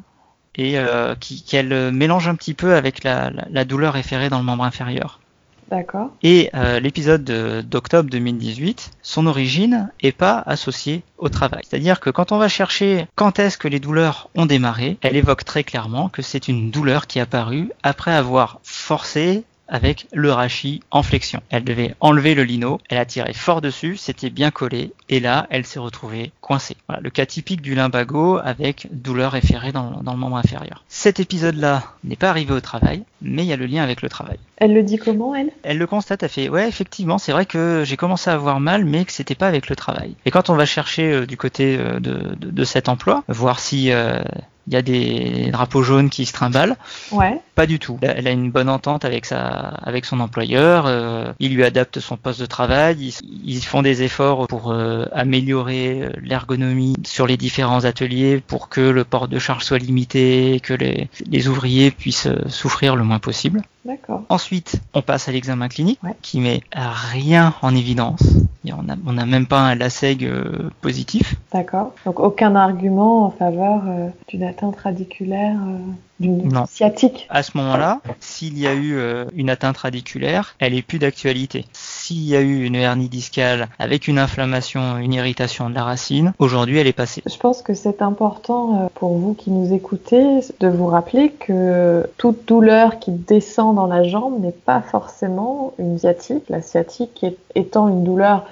et 0.56 0.78
euh, 0.78 1.14
qui- 1.14 1.42
qu'elle 1.42 1.92
mélange 1.92 2.28
un 2.28 2.34
petit 2.34 2.54
peu 2.54 2.75
avec 2.75 3.04
la, 3.04 3.30
la- 3.30 3.46
la 3.50 3.64
douleur 3.64 3.94
référée 3.94 4.28
dans 4.28 4.38
le 4.38 4.44
membre 4.44 4.64
inférieur. 4.64 5.20
D'accord. 5.68 6.10
Et 6.22 6.48
euh, 6.54 6.78
l'épisode 6.78 7.25
de- 7.25 7.60
d'octobre 7.60 8.08
2018, 8.08 8.92
son 9.02 9.26
origine 9.26 9.90
est 10.00 10.12
pas 10.12 10.40
associée 10.46 11.02
au 11.18 11.28
travail. 11.28 11.62
C'est-à-dire 11.68 11.98
que 11.98 12.08
quand 12.08 12.30
on 12.30 12.38
va 12.38 12.46
chercher 12.48 13.08
quand 13.16 13.40
est-ce 13.40 13.58
que 13.58 13.66
les 13.66 13.80
douleurs 13.80 14.28
ont 14.36 14.46
démarré, 14.46 14.96
elle 15.02 15.16
évoque 15.16 15.44
très 15.44 15.64
clairement 15.64 16.08
que 16.08 16.22
c'est 16.22 16.46
une 16.46 16.70
douleur 16.70 17.08
qui 17.08 17.18
est 17.18 17.22
apparue 17.22 17.70
après 17.82 18.12
avoir 18.14 18.60
forcé 18.62 19.42
avec 19.68 20.06
le 20.12 20.32
rachis 20.32 20.80
en 20.90 21.02
flexion. 21.02 21.40
Elle 21.50 21.64
devait 21.64 21.94
enlever 22.00 22.35
le 22.35 22.44
lino, 22.44 22.80
elle 22.88 22.99
a 22.99 23.04
tiré 23.04 23.32
fort 23.32 23.61
dessus, 23.61 23.96
c'était 23.96 24.30
bien 24.30 24.50
collé, 24.50 24.92
et 25.08 25.20
là, 25.20 25.46
elle 25.50 25.66
s'est 25.66 25.78
retrouvée 25.78 26.32
coincée. 26.40 26.76
Voilà, 26.88 27.02
le 27.02 27.11
cas 27.11 27.26
typique 27.26 27.62
du 27.62 27.75
limbago 27.75 28.38
avec 28.42 28.88
douleur 28.90 29.37
efférée 29.37 29.73
dans, 29.73 30.02
dans 30.02 30.12
le 30.12 30.18
membre 30.18 30.37
inférieur. 30.37 30.85
Cet 30.88 31.20
épisode-là 31.20 31.82
n'est 32.04 32.16
pas 32.16 32.30
arrivé 32.30 32.52
au 32.52 32.61
travail, 32.61 33.02
mais 33.23 33.44
il 33.44 33.49
y 33.49 33.52
a 33.52 33.56
le 33.56 33.66
lien 33.66 33.82
avec 33.82 34.02
le 34.02 34.08
travail. 34.08 34.38
Elle 34.56 34.73
le 34.73 34.82
dit 34.82 34.99
comment, 34.99 35.35
elle? 35.35 35.50
Elle 35.62 35.78
le 35.78 35.87
constate, 35.87 36.23
elle 36.23 36.28
fait 36.30 36.49
ouais 36.49 36.66
effectivement 36.66 37.18
c'est 37.18 37.32
vrai 37.32 37.46
que 37.46 37.82
j'ai 37.85 37.96
commencé 37.96 38.30
à 38.30 38.35
avoir 38.35 38.61
mal 38.61 38.85
mais 38.85 39.04
que 39.04 39.12
c'était 39.12 39.35
pas 39.35 39.49
avec 39.49 39.68
le 39.68 39.76
travail. 39.76 40.14
Et 40.25 40.30
quand 40.30 40.50
on 40.50 40.54
va 40.54 40.66
chercher 40.66 41.12
euh, 41.12 41.26
du 41.26 41.37
côté 41.37 41.76
euh, 41.78 42.00
de, 42.00 42.35
de, 42.37 42.50
de, 42.50 42.64
cet 42.64 42.88
emploi, 42.88 43.25
voir 43.28 43.61
si 43.61 43.92
euh, 43.92 44.23
il 44.66 44.75
y 44.75 44.76
a 44.76 44.82
des 44.82 45.50
drapeaux 45.52 45.82
jaunes 45.82 46.11
qui 46.11 46.26
se 46.26 46.32
trimballent. 46.32 46.76
Ouais. 47.12 47.40
Pas 47.54 47.66
du 47.66 47.78
tout. 47.78 47.99
Elle 48.02 48.26
a 48.26 48.30
une 48.32 48.50
bonne 48.50 48.68
entente 48.68 49.04
avec 49.04 49.25
sa, 49.25 49.38
avec 49.40 50.04
son 50.04 50.20
employeur. 50.20 50.85
Euh, 50.87 51.32
il 51.38 51.54
lui 51.54 51.64
adapte 51.64 52.00
son 52.00 52.16
poste 52.16 52.40
de 52.40 52.46
travail. 52.46 52.96
Ils, 53.00 53.14
ils 53.56 53.64
font 53.64 53.82
des 53.82 54.02
efforts 54.02 54.46
pour 54.46 54.70
euh, 54.73 55.06
améliorer 55.12 56.11
l'ergonomie 56.20 56.94
sur 57.06 57.26
les 57.26 57.37
différents 57.37 57.85
ateliers 57.85 58.42
pour 58.46 58.68
que 58.68 58.80
le 58.80 59.04
port 59.04 59.28
de 59.28 59.38
charge 59.38 59.64
soit 59.64 59.78
limité, 59.78 60.61
que 60.62 60.75
les, 60.75 61.08
les 61.30 61.49
ouvriers 61.49 61.90
puissent 61.90 62.28
souffrir 62.49 62.96
le 62.96 63.04
moins 63.04 63.18
possible. 63.18 63.62
D'accord. 63.85 64.25
Ensuite, 64.30 64.80
on 64.94 65.02
passe 65.02 65.28
à 65.28 65.32
l'examen 65.32 65.68
clinique 65.68 66.00
Ouais. 66.02 66.14
qui 66.20 66.40
met 66.40 66.62
rien 66.75 67.54
en 67.62 67.75
évidence. 67.75 68.20
Et 68.64 68.73
On 68.73 68.82
n'a 68.82 68.96
on 69.06 69.16
a 69.16 69.25
même 69.26 69.46
pas 69.46 69.61
un 69.61 69.75
LASEG 69.76 70.25
euh, 70.25 70.70
positif. 70.80 71.37
D'accord. 71.52 71.94
Donc 72.04 72.18
aucun 72.18 72.56
argument 72.56 73.26
en 73.26 73.30
faveur 73.30 73.82
euh, 73.87 74.08
d'une 74.28 74.42
atteinte 74.56 74.76
radiculaire, 74.76 75.58
euh, 75.66 75.78
d'une 76.18 76.66
sciatique. 76.66 77.26
À 77.28 77.42
ce 77.42 77.58
moment-là, 77.58 78.00
s'il 78.20 78.58
y 78.58 78.66
a 78.66 78.72
eu 78.72 78.96
euh, 78.96 79.26
une 79.34 79.50
atteinte 79.50 79.76
radiculaire, 79.76 80.56
elle 80.60 80.72
est 80.72 80.80
plus 80.80 80.98
d'actualité. 80.98 81.66
S'il 81.75 82.26
y 82.26 82.34
a 82.34 82.40
eu 82.40 82.64
une 82.64 82.75
hernie 82.75 83.10
discale 83.10 83.68
avec 83.78 84.08
une 84.08 84.18
inflammation, 84.18 84.96
une 84.96 85.12
irritation 85.12 85.68
de 85.68 85.75
la 85.75 85.84
racine, 85.84 86.32
aujourd'hui 86.38 86.78
elle 86.78 86.86
est 86.86 86.94
passée. 86.94 87.22
Je 87.26 87.36
pense 87.36 87.60
que 87.60 87.75
c'est 87.75 88.00
important 88.00 88.84
euh, 88.84 88.88
pour 88.94 89.18
vous 89.18 89.34
qui 89.34 89.50
nous 89.50 89.75
écoutez 89.75 90.40
de 90.60 90.68
vous 90.68 90.86
rappeler 90.86 91.32
que 91.32 92.08
toute 92.16 92.48
douleur 92.48 92.98
qui 92.98 93.10
descend 93.10 93.76
dans 93.76 93.86
la 93.86 94.04
jambe 94.04 94.40
n'est 94.40 94.52
pas 94.52 94.80
forcément 94.80 95.75
une 95.78 95.98
sciatique. 95.98 96.44
La 96.48 96.62
sciatique 96.62 97.26
étant 97.54 97.88
une 97.88 98.04
douleur 98.04 98.46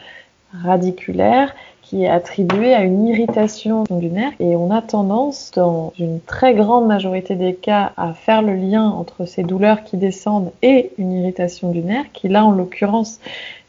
radiculaire 0.63 1.55
qui 1.85 2.05
est 2.05 2.09
attribuée 2.09 2.75
à 2.75 2.83
une 2.83 3.07
irritation 3.07 3.85
du 3.91 4.09
nerf 4.09 4.33
et 4.41 4.57
on 4.57 4.71
a 4.71 4.83
tendance 4.83 5.51
dans 5.55 5.93
une 5.99 6.21
très 6.21 6.55
grande 6.55 6.87
majorité 6.87 7.35
des 7.35 7.55
cas 7.55 7.93
à 7.97 8.13
faire 8.15 8.43
le 8.43 8.55
lien 8.55 8.89
entre 8.89 9.27
ces 9.27 9.43
douleurs 9.43 9.85
qui 9.85 9.97
descendent 9.97 10.51
et 10.63 10.93
une 10.99 11.13
irritation 11.13 11.71
du 11.71 11.81
nerf 11.81 12.07
qui 12.13 12.29
là 12.29 12.45
en 12.45 12.53
l'occurrence 12.53 13.21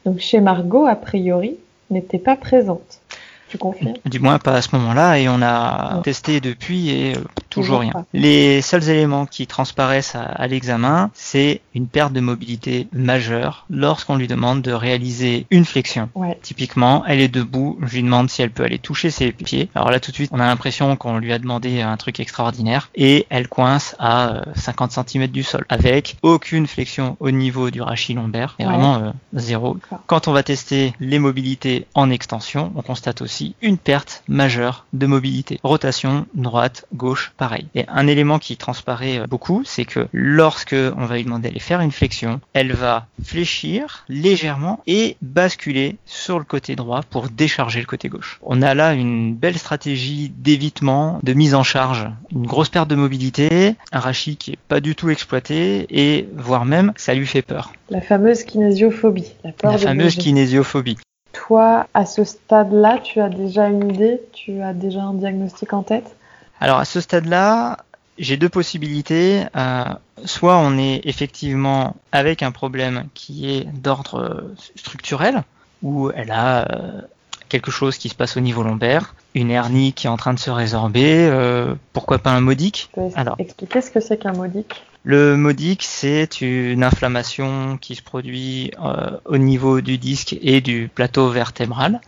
donc 0.04 0.18
chez 0.18 0.40
Margot 0.40 0.86
a 0.86 0.94
priori 0.94 1.56
n'était 1.90 2.18
pas 2.18 2.36
présente. 2.36 3.00
Tu 3.48 3.58
confirmes 3.58 3.94
Du 4.04 4.18
moins 4.18 4.38
pas 4.38 4.54
à 4.54 4.62
ce 4.62 4.74
moment-là 4.76 5.18
et 5.18 5.28
on 5.28 5.40
a 5.42 5.96
Ouais. 5.96 6.02
testé 6.02 6.40
depuis 6.40 6.90
et 6.90 7.16
euh, 7.16 7.20
toujours 7.48 7.80
rien. 7.80 7.92
pas. 7.92 8.04
Les 8.12 8.60
seuls 8.60 8.88
éléments 8.88 9.24
qui 9.26 9.46
transparaissent 9.46 10.14
à, 10.16 10.22
à 10.22 10.46
l'examen, 10.48 11.10
c'est 11.14 11.60
une 11.74 11.86
perte 11.86 12.12
de 12.12 12.20
mobilité 12.20 12.88
majeure 12.92 13.66
lorsqu'on 13.70 14.16
lui 14.16 14.26
demande 14.26 14.62
de 14.62 14.72
réaliser 14.72 15.46
une 15.50 15.64
flexion. 15.64 16.08
Ouais. 16.16 16.38
Typiquement, 16.42 17.04
elle 17.06 17.20
est 17.20 17.28
debout, 17.28 17.78
je 17.82 17.94
lui 17.94 18.02
demande 18.02 18.28
si 18.30 18.42
elle 18.42 18.50
peut 18.50 18.64
aller 18.64 18.78
toucher 18.78 19.10
ses 19.10 19.30
pieds. 19.32 19.68
Alors 19.74 19.90
là 19.90 20.00
tout 20.00 20.10
de 20.10 20.16
suite, 20.16 20.30
on 20.32 20.40
a 20.40 20.46
l'impression 20.46 20.96
qu'on 20.96 21.18
lui 21.18 21.32
a 21.32 21.38
demandé 21.38 21.82
un 21.82 21.96
truc 21.96 22.18
extraordinaire 22.20 22.90
et 22.96 23.26
elle 23.30 23.46
coince 23.48 23.94
à 23.98 24.28
euh, 24.34 24.40
50 24.56 24.90
cm 25.08 25.28
du 25.28 25.42
sol 25.44 25.64
avec 25.68 26.16
aucune 26.22 26.66
flexion 26.66 27.16
au 27.20 27.30
niveau 27.30 27.70
du 27.70 27.80
rachis 27.80 28.14
lombaire 28.14 28.56
et 28.58 28.64
Ouais. 28.66 28.70
vraiment 28.72 28.96
euh, 28.96 29.10
zéro. 29.34 29.76
Quand 30.06 30.26
on 30.28 30.32
va 30.32 30.42
tester 30.42 30.92
les 30.98 31.18
mobilités 31.20 31.86
en 31.94 32.10
extension, 32.10 32.72
on 32.74 32.82
constate 32.82 33.22
aussi 33.22 33.35
une 33.62 33.78
perte 33.78 34.22
majeure 34.28 34.86
de 34.92 35.06
mobilité. 35.06 35.58
Rotation 35.62 36.26
droite, 36.34 36.86
gauche, 36.94 37.32
pareil. 37.36 37.66
Et 37.74 37.84
un 37.88 38.06
élément 38.06 38.38
qui 38.38 38.56
transparaît 38.56 39.18
euh, 39.18 39.26
beaucoup, 39.26 39.62
c'est 39.64 39.84
que 39.84 40.08
lorsque 40.12 40.74
on 40.96 41.04
va 41.06 41.16
lui 41.16 41.24
demander 41.24 41.48
d'aller 41.48 41.60
faire 41.60 41.80
une 41.80 41.92
flexion, 41.92 42.40
elle 42.52 42.72
va 42.72 43.06
fléchir 43.22 44.04
légèrement 44.08 44.80
et 44.86 45.16
basculer 45.22 45.96
sur 46.06 46.38
le 46.38 46.44
côté 46.44 46.76
droit 46.76 47.02
pour 47.08 47.28
décharger 47.28 47.80
le 47.80 47.86
côté 47.86 48.08
gauche. 48.08 48.38
On 48.42 48.62
a 48.62 48.74
là 48.74 48.94
une 48.94 49.34
belle 49.34 49.58
stratégie 49.58 50.32
d'évitement, 50.36 51.20
de 51.22 51.32
mise 51.32 51.54
en 51.54 51.62
charge, 51.62 52.08
une 52.32 52.46
grosse 52.46 52.68
perte 52.68 52.88
de 52.88 52.94
mobilité, 52.94 53.74
un 53.92 54.00
rachis 54.00 54.36
qui 54.36 54.52
est 54.52 54.58
pas 54.68 54.80
du 54.80 54.94
tout 54.94 55.10
exploité 55.10 55.86
et 55.90 56.28
voire 56.34 56.64
même 56.64 56.92
ça 56.96 57.14
lui 57.14 57.26
fait 57.26 57.42
peur. 57.42 57.72
La 57.90 58.00
fameuse 58.00 58.42
kinésiophobie, 58.44 59.32
la 59.44 59.52
peur 59.52 59.72
La 59.72 59.78
de 59.78 59.82
fameuse 59.82 60.14
bouger. 60.16 60.18
kinésiophobie. 60.18 60.96
Toi, 61.36 61.86
à 61.92 62.06
ce 62.06 62.24
stade-là, 62.24 62.98
tu 63.04 63.20
as 63.20 63.28
déjà 63.28 63.68
une 63.68 63.92
idée 63.92 64.22
Tu 64.32 64.62
as 64.62 64.72
déjà 64.72 65.02
un 65.02 65.12
diagnostic 65.12 65.72
en 65.74 65.82
tête? 65.82 66.16
Alors 66.60 66.78
à 66.78 66.86
ce 66.86 67.00
stade-là, 67.00 67.76
j'ai 68.18 68.38
deux 68.38 68.48
possibilités. 68.48 69.44
Euh, 69.54 69.84
soit 70.24 70.56
on 70.56 70.78
est 70.78 71.02
effectivement 71.04 71.94
avec 72.10 72.42
un 72.42 72.52
problème 72.52 73.08
qui 73.12 73.50
est 73.50 73.64
d'ordre 73.64 74.18
euh, 74.18 74.54
structurel, 74.76 75.42
où 75.82 76.10
elle 76.10 76.30
a 76.30 76.62
euh, 76.72 77.02
quelque 77.50 77.70
chose 77.70 77.98
qui 77.98 78.08
se 78.08 78.14
passe 78.14 78.38
au 78.38 78.40
niveau 78.40 78.62
lombaire, 78.62 79.14
une 79.34 79.50
hernie 79.50 79.92
qui 79.92 80.06
est 80.06 80.10
en 80.10 80.16
train 80.16 80.32
de 80.32 80.38
se 80.38 80.50
résorber, 80.50 81.28
euh, 81.30 81.74
pourquoi 81.92 82.18
pas 82.18 82.30
un 82.30 82.40
modique? 82.40 82.90
Alors. 83.14 83.36
expliquer 83.38 83.82
ce 83.82 83.90
que 83.90 84.00
c'est 84.00 84.16
qu'un 84.16 84.32
modique? 84.32 84.82
Le 85.06 85.36
modique, 85.36 85.84
c'est 85.84 86.40
une 86.40 86.82
inflammation 86.82 87.78
qui 87.80 87.94
se 87.94 88.02
produit 88.02 88.72
euh, 88.82 89.12
au 89.24 89.38
niveau 89.38 89.80
du 89.80 89.98
disque 89.98 90.36
et 90.42 90.60
du 90.60 90.90
plateau 90.92 91.28
vertébral. 91.28 92.00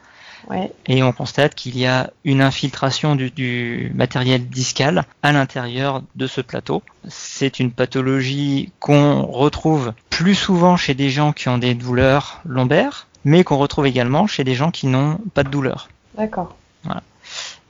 Ouais, 0.51 0.73
et 0.89 1.05
on 1.05 1.13
constate 1.13 1.55
qu'il 1.55 1.79
y 1.79 1.87
a 1.87 2.11
une 2.25 2.43
infiltration 2.43 3.15
du, 3.15 3.31
du 3.31 3.93
matériel 3.95 4.49
discal 4.49 5.05
à 5.23 5.31
l'intérieur 5.31 6.03
de 6.17 6.27
ce 6.27 6.41
plateau. 6.41 6.83
C'est 7.07 7.61
une 7.61 7.71
pathologie 7.71 8.73
qu'on 8.81 9.23
retrouve 9.27 9.93
plus 10.11 10.35
souvent 10.35 10.77
chez 10.77 10.95
des 10.95 11.11
gens 11.11 11.33
qui 11.33 11.49
ont 11.49 11.59
des 11.59 11.75
douleurs 11.75 12.41
lombaires, 12.45 13.07
mais 13.25 13.45
qu'on 13.45 13.59
retrouve 13.59 13.87
également 13.87 14.27
chez 14.27 14.43
des 14.43 14.57
gens 14.57 14.73
qui 14.73 14.89
n'ont 14.89 15.21
pas 15.35 15.45
de 15.45 15.51
douleur. 15.51 15.89
d'accord. 16.17 16.57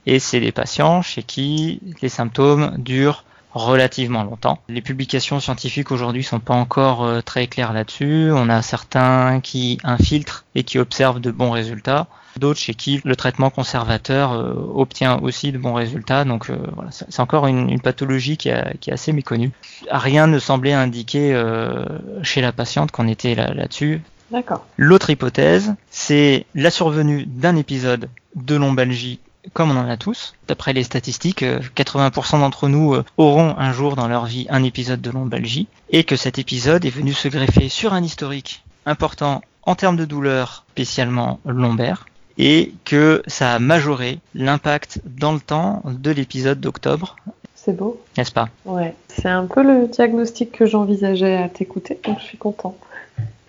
Et 0.06 0.20
c'est 0.20 0.40
des 0.40 0.52
patients 0.52 1.02
chez 1.02 1.22
qui 1.22 1.82
les 2.00 2.08
symptômes 2.08 2.76
durent 2.78 3.24
relativement 3.58 4.24
longtemps. 4.24 4.58
Les 4.68 4.80
publications 4.82 5.40
scientifiques 5.40 5.90
aujourd'hui 5.90 6.22
sont 6.24 6.40
pas 6.40 6.54
encore 6.54 7.04
euh, 7.04 7.20
très 7.20 7.46
claires 7.46 7.72
là-dessus. 7.72 8.30
On 8.32 8.48
a 8.48 8.62
certains 8.62 9.40
qui 9.40 9.78
infiltrent 9.84 10.44
et 10.54 10.62
qui 10.64 10.78
observent 10.78 11.20
de 11.20 11.30
bons 11.30 11.50
résultats, 11.50 12.06
d'autres 12.38 12.60
chez 12.60 12.74
qui 12.74 13.00
le 13.04 13.16
traitement 13.16 13.50
conservateur 13.50 14.32
euh, 14.32 14.54
obtient 14.74 15.18
aussi 15.20 15.52
de 15.52 15.58
bons 15.58 15.74
résultats. 15.74 16.24
Donc 16.24 16.50
euh, 16.50 16.56
voilà, 16.74 16.90
c'est 16.90 17.20
encore 17.20 17.46
une, 17.46 17.68
une 17.68 17.80
pathologie 17.80 18.36
qui, 18.36 18.50
a- 18.50 18.72
qui 18.80 18.90
est 18.90 18.94
assez 18.94 19.12
méconnue. 19.12 19.50
Rien 19.90 20.26
ne 20.26 20.38
semblait 20.38 20.72
indiquer 20.72 21.34
euh, 21.34 21.84
chez 22.22 22.40
la 22.40 22.52
patiente 22.52 22.90
qu'on 22.92 23.08
était 23.08 23.34
là- 23.34 23.52
là-dessus. 23.52 24.00
D'accord. 24.30 24.66
L'autre 24.76 25.08
hypothèse, 25.10 25.74
c'est 25.90 26.44
la 26.54 26.70
survenue 26.70 27.24
d'un 27.26 27.56
épisode 27.56 28.10
de 28.36 28.56
lombalgie 28.56 29.20
comme 29.52 29.70
on 29.70 29.76
en 29.76 29.88
a 29.88 29.96
tous. 29.96 30.34
D'après 30.46 30.72
les 30.72 30.82
statistiques, 30.82 31.42
euh, 31.42 31.60
80% 31.76 32.40
d'entre 32.40 32.68
nous 32.68 32.94
euh, 32.94 33.04
auront 33.16 33.54
un 33.58 33.72
jour 33.72 33.96
dans 33.96 34.08
leur 34.08 34.26
vie 34.26 34.46
un 34.50 34.62
épisode 34.64 35.00
de 35.00 35.10
lombalgie 35.10 35.68
et 35.90 36.04
que 36.04 36.16
cet 36.16 36.38
épisode 36.38 36.84
est 36.84 36.90
venu 36.90 37.12
se 37.12 37.28
greffer 37.28 37.68
sur 37.68 37.92
un 37.94 38.02
historique 38.02 38.64
important 38.86 39.42
en 39.62 39.74
termes 39.74 39.96
de 39.96 40.04
douleur, 40.04 40.64
spécialement 40.72 41.40
lombaire, 41.44 42.06
et 42.38 42.72
que 42.84 43.22
ça 43.26 43.52
a 43.52 43.58
majoré 43.58 44.18
l'impact 44.34 45.00
dans 45.04 45.32
le 45.32 45.40
temps 45.40 45.82
de 45.84 46.10
l'épisode 46.10 46.60
d'octobre, 46.60 47.16
C'est 47.54 47.76
beau. 47.76 48.00
n'est-ce 48.16 48.32
pas? 48.32 48.48
Ouais. 48.64 48.94
C'est 49.08 49.28
un 49.28 49.44
peu 49.46 49.62
le 49.62 49.88
diagnostic 49.88 50.52
que 50.52 50.64
j'envisageais 50.64 51.36
à 51.36 51.48
t'écouter, 51.48 51.98
donc 52.04 52.18
je 52.20 52.24
suis 52.24 52.38
content. 52.38 52.76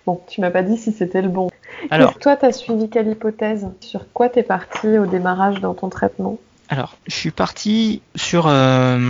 Bon, 0.10 0.20
tu 0.28 0.42
m'as 0.42 0.50
pas 0.50 0.64
dit 0.64 0.76
si 0.76 0.92
c'était 0.92 1.22
le 1.22 1.30
bon. 1.30 1.52
Alors, 1.92 2.18
Toi, 2.18 2.36
t'as 2.36 2.52
suivi 2.52 2.90
quelle 2.90 3.10
hypothèse? 3.10 3.68
Sur 3.80 4.12
quoi 4.12 4.28
t'es 4.28 4.42
parti 4.42 4.98
au 4.98 5.06
démarrage 5.06 5.62
dans 5.62 5.76
ton 5.76 5.88
traitement? 5.90 6.40
Alors, 6.70 6.98
je 7.08 7.16
suis 7.16 7.32
parti 7.32 8.04
sur 8.16 8.46
euh, 8.48 9.10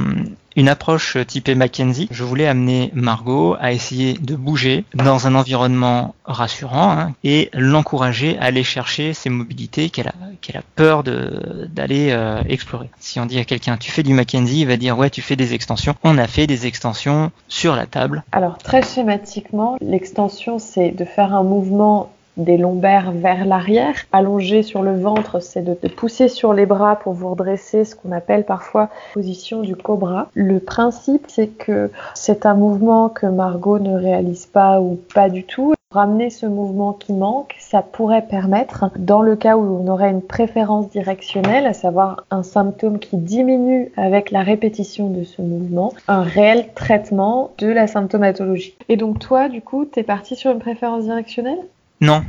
une 0.55 0.69
approche 0.69 1.17
typée 1.27 1.55
Mackenzie. 1.55 2.07
Je 2.09 2.23
voulais 2.23 2.47
amener 2.47 2.89
Margot 2.93 3.57
à 3.59 3.73
essayer 3.73 4.13
de 4.13 4.35
bouger 4.35 4.85
dans 4.93 5.27
un 5.27 5.35
environnement 5.35 6.15
rassurant 6.23 6.91
hein, 6.91 7.13
et 7.25 7.49
l'encourager 7.53 8.37
à 8.39 8.45
aller 8.45 8.63
chercher 8.63 9.13
ses 9.13 9.29
mobilités 9.29 9.89
qu'elle 9.89 10.07
a, 10.07 10.61
peur 10.75 11.03
d'aller 11.03 12.11
euh, 12.11 12.41
explorer. 12.47 12.89
Si 12.99 13.19
on 13.19 13.25
dit 13.25 13.39
à 13.39 13.43
quelqu'un 13.43 13.75
tu 13.75 13.91
fais 13.91 14.03
du 14.03 14.13
Mackenzie, 14.13 14.61
il 14.61 14.67
va 14.67 14.77
dire 14.77 14.97
ouais 14.97 15.09
tu 15.09 15.21
fais 15.21 15.35
des 15.35 15.53
extensions. 15.53 15.95
On 16.03 16.17
a 16.17 16.27
fait 16.27 16.47
des 16.47 16.65
extensions 16.65 17.31
sur 17.49 17.75
la 17.75 17.85
table. 17.85 18.23
Alors, 18.31 18.57
très 18.57 18.81
schématiquement, 18.81 19.77
l'extension, 19.81 20.59
c'est 20.59 20.91
de 20.91 21.03
faire 21.03 21.33
un 21.33 21.43
mouvement 21.43 22.11
des 22.39 22.57
lombaires 22.57 23.11
vers 23.11 23.45
l'arrière. 23.45 23.95
Allongé 24.11 24.63
sur 24.63 24.81
le 24.81 24.97
ventre, 24.97 25.41
c'est 25.41 25.61
de, 25.61 25.73
pousser 25.89 26.27
sur 26.27 26.53
les 26.53 26.65
bras 26.65 26.97
pour 26.97 27.13
vous 27.13 27.29
redresser, 27.29 27.85
ce 27.85 27.95
qu'on 27.95 28.11
appelle 28.11 28.45
parfois 28.45 28.89
position 29.13 29.61
du 29.61 29.75
cobra. 29.75 30.27
Le 30.33 30.59
principe, 30.59 31.25
c'est 31.27 31.47
que 31.47 31.91
c'est 32.13 32.45
un 32.45 32.53
mouvement 32.53 33.09
que 33.09 33.25
Margot 33.25 33.79
ne 33.79 33.95
réalise 33.95 34.45
pas 34.45 34.81
ou 34.81 34.99
pas 35.13 35.29
du 35.29 35.43
tout. 35.43 35.73
Ramener 35.91 36.29
ce 36.29 36.45
mouvement 36.45 36.93
qui 36.93 37.13
manque, 37.13 37.55
ça 37.57 37.81
pourrait 37.81 38.21
permettre, 38.21 38.91
dans 38.99 39.23
le 39.23 39.35
cas 39.35 39.57
où 39.57 39.61
on 39.61 39.87
aurait 39.87 40.11
une 40.11 40.21
préférence 40.21 40.87
directionnelle, 40.91 41.65
à 41.65 41.73
savoir 41.73 42.25
un 42.29 42.43
symptôme 42.43 42.99
qui 42.99 43.17
diminue 43.17 43.91
avec 43.97 44.29
la 44.29 44.43
répétition 44.43 45.09
de 45.09 45.23
ce 45.23 45.41
mouvement, 45.41 45.91
un 46.07 46.21
réel 46.21 46.67
traitement 46.75 47.53
de 47.57 47.65
la 47.65 47.87
symptomatologie. 47.87 48.75
Et 48.87 48.97
donc 48.97 49.17
toi, 49.17 49.49
du 49.49 49.63
coup, 49.63 49.85
t'es 49.85 50.03
parti 50.03 50.35
sur 50.35 50.51
une 50.51 50.59
préférence 50.59 51.05
directionnelle? 51.05 51.57
Non. 52.01 52.23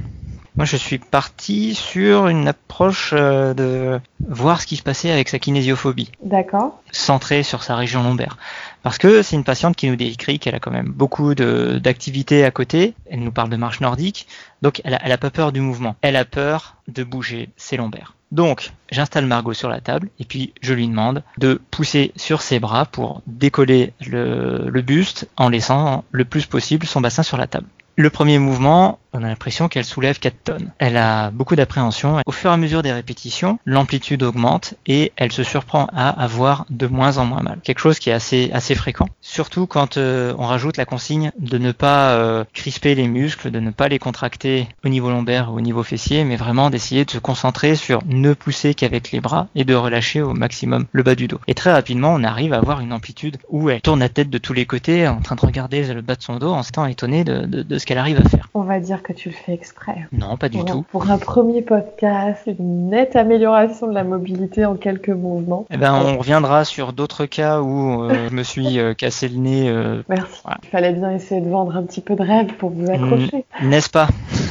Moi, 0.57 0.67
je 0.67 0.77
suis 0.77 0.99
parti 0.99 1.75
sur 1.75 2.27
une 2.27 2.49
approche 2.49 3.15
euh, 3.17 3.55
de 3.55 4.01
voir 4.29 4.61
ce 4.61 4.67
qui 4.67 4.77
se 4.77 4.83
passait 4.83 5.11
avec 5.11 5.29
sa 5.29 5.39
kinésiophobie. 5.39 6.11
D'accord. 6.23 6.83
Centrée 6.91 7.45
sur 7.45 7.63
sa 7.63 7.77
région 7.77 8.03
lombaire. 8.03 8.37
Parce 8.83 8.99
que 8.99 9.23
c'est 9.23 9.37
une 9.37 9.45
patiente 9.45 9.77
qui 9.77 9.89
nous 9.89 9.97
décrit 9.97 10.39
qu'elle 10.39 10.57
a 10.57 10.61
quand 10.61 10.73
même 10.73 10.91
beaucoup 10.91 11.35
d'activités 11.35 12.45
à 12.45 12.51
côté. 12.51 12.95
Elle 13.09 13.21
nous 13.21 13.31
parle 13.31 13.49
de 13.49 13.57
marche 13.57 13.81
nordique. 13.81 14.27
Donc, 14.61 14.81
elle 14.85 14.95
a, 14.95 15.01
elle 15.05 15.13
a 15.13 15.19
pas 15.19 15.31
peur 15.31 15.53
du 15.53 15.61
mouvement. 15.61 15.95
Elle 16.03 16.17
a 16.17 16.25
peur 16.25 16.77
de 16.89 17.05
bouger 17.05 17.51
ses 17.57 17.77
lombaires. 17.77 18.15
Donc, 18.33 18.73
j'installe 18.91 19.27
Margot 19.27 19.55
sur 19.55 19.69
la 19.69 19.81
table 19.81 20.09
et 20.19 20.25
puis 20.25 20.53
je 20.63 20.73
lui 20.75 20.87
demande 20.87 21.23
de 21.39 21.61
pousser 21.71 22.13
sur 22.17 22.43
ses 22.43 22.61
bras 22.61 22.87
pour 22.87 23.23
décoller 23.27 23.93
le, 24.07 24.69
le 24.69 24.83
buste 24.83 25.29
en 25.37 25.49
laissant 25.49 26.05
le 26.13 26.25
plus 26.25 26.47
possible 26.47 26.87
son 26.87 27.01
bassin 27.01 27.23
sur 27.23 27.37
la 27.37 27.47
table. 27.49 27.67
Le 27.97 28.11
premier 28.11 28.39
mouvement, 28.39 28.99
on 29.13 29.23
a 29.23 29.27
l'impression 29.27 29.69
qu'elle 29.69 29.85
soulève 29.85 30.19
4 30.19 30.35
tonnes. 30.45 30.73
Elle 30.79 30.97
a 30.97 31.31
beaucoup 31.31 31.57
d'appréhension. 31.57 32.19
Au 32.25 32.33
fur 32.33 32.51
et 32.51 32.55
à 32.55 32.57
mesure 32.57 32.83
des 32.83 32.93
répétitions, 32.93 33.59
l'amplitude 33.67 34.23
augmente 34.23 34.75
et 34.87 35.13
elle 35.17 35.33
se 35.33 35.43
surprend 35.43 35.89
à 35.93 36.09
avoir 36.09 36.65
de 36.71 36.87
moins 36.87 37.19
en 37.19 37.25
moins 37.25 37.43
mal. 37.43 37.59
Quelque 37.63 37.81
chose 37.81 37.99
qui 37.99 38.11
est 38.11 38.15
assez, 38.15 38.51
assez 38.53 38.75
fréquent. 38.75 39.09
Surtout 39.21 39.67
quand 39.67 39.97
euh, 39.97 40.33
on 40.39 40.47
rajoute 40.47 40.77
la 40.77 40.85
consigne 40.85 41.33
de 41.39 41.59
ne 41.59 41.73
pas 41.73 42.13
euh, 42.13 42.45
crisper 42.55 42.95
les 42.95 43.09
muscles, 43.09 43.51
de 43.51 43.61
ne 43.61 43.71
pas 43.71 43.89
les 43.89 43.99
contracter 43.99 44.69
au 44.85 44.89
niveau 44.89 45.11
lombaire 45.11 45.51
ou 45.53 45.57
au 45.57 45.61
niveau 45.61 45.83
fessier, 45.83 46.25
mais 46.25 46.37
vraiment 46.37 46.71
d'essayer 46.71 47.05
de 47.05 47.11
se 47.11 47.19
concentrer 47.19 47.75
sur 47.75 48.03
ne 48.07 48.33
pousser 48.33 48.75
qu'avec 48.75 49.11
les 49.11 49.21
bras 49.21 49.49
et 49.55 49.65
de 49.65 49.75
relâcher 49.75 50.23
au 50.23 50.35
maximum 50.35 50.87
le 50.93 51.03
bas 51.03 51.17
du 51.17 51.27
dos. 51.27 51.41
Et 51.49 51.55
très 51.55 51.73
rapidement, 51.73 52.15
on 52.15 52.23
arrive 52.23 52.53
à 52.53 52.59
avoir 52.59 52.81
une 52.81 52.93
amplitude 52.93 53.39
où 53.49 53.71
elle 53.71 53.81
tourne 53.81 54.01
la 54.01 54.09
tête 54.09 54.31
de 54.31 54.39
tous 54.39 54.53
les 54.53 54.67
côtés 54.67 55.09
en 55.09 55.21
train 55.21 55.35
de 55.35 55.41
regarder 55.41 55.93
le 55.93 56.01
bas 56.01 56.15
de 56.15 56.23
son 56.23 56.37
dos 56.37 56.53
en 56.53 56.63
s'étant 56.63 56.87
étonnée 56.87 57.25
de, 57.25 57.47
de, 57.47 57.63
de 57.63 57.79
ce 57.79 57.87
qu'elle 57.91 57.99
arrive 57.99 58.21
à 58.25 58.29
faire. 58.29 58.49
On 58.55 58.61
va 58.61 58.79
dire 58.79 59.03
que 59.03 59.13
tu 59.13 59.31
le 59.31 59.35
fais 59.35 59.53
exprès. 59.53 60.07
Non, 60.13 60.37
pas 60.37 60.49
du 60.49 60.65
tout. 60.65 60.85
Pour 60.93 61.11
un 61.11 61.19
premier 61.19 61.61
podcast, 61.61 62.43
une 62.47 62.89
nette 62.89 63.17
amélioration 63.17 63.89
de 63.89 63.95
la 63.95 64.05
mobilité 64.05 64.65
en 64.65 64.77
quelques 64.77 65.09
mouvements. 65.09 65.67
Eh 65.73 65.77
ben, 65.77 65.93
on 65.95 66.19
reviendra 66.19 66.65
sur 66.65 66.93
d'autres 66.93 67.27
cas 67.27 67.61
où 67.61 68.05
euh, 68.05 68.29
je 68.29 68.33
me 68.33 68.45
suis 68.45 68.79
euh, 68.79 68.95
cassé 68.95 69.29
le 69.29 69.39
nez. 69.39 69.69
Euh, 69.69 70.05
Merci. 70.09 70.41
Voilà. 70.45 70.59
Il 70.63 70.69
fallait 70.69 70.93
bien 70.93 71.11
essayer 71.11 71.41
de 71.41 71.51
vendre 71.51 71.77
un 71.77 71.83
petit 71.83 72.01
peu 72.01 72.15
de 72.15 72.23
rêve 72.23 72.55
pour 72.59 72.71
vous 72.71 72.89
accrocher. 72.89 73.45
N'est-ce 73.61 73.91
pas? 73.91 74.07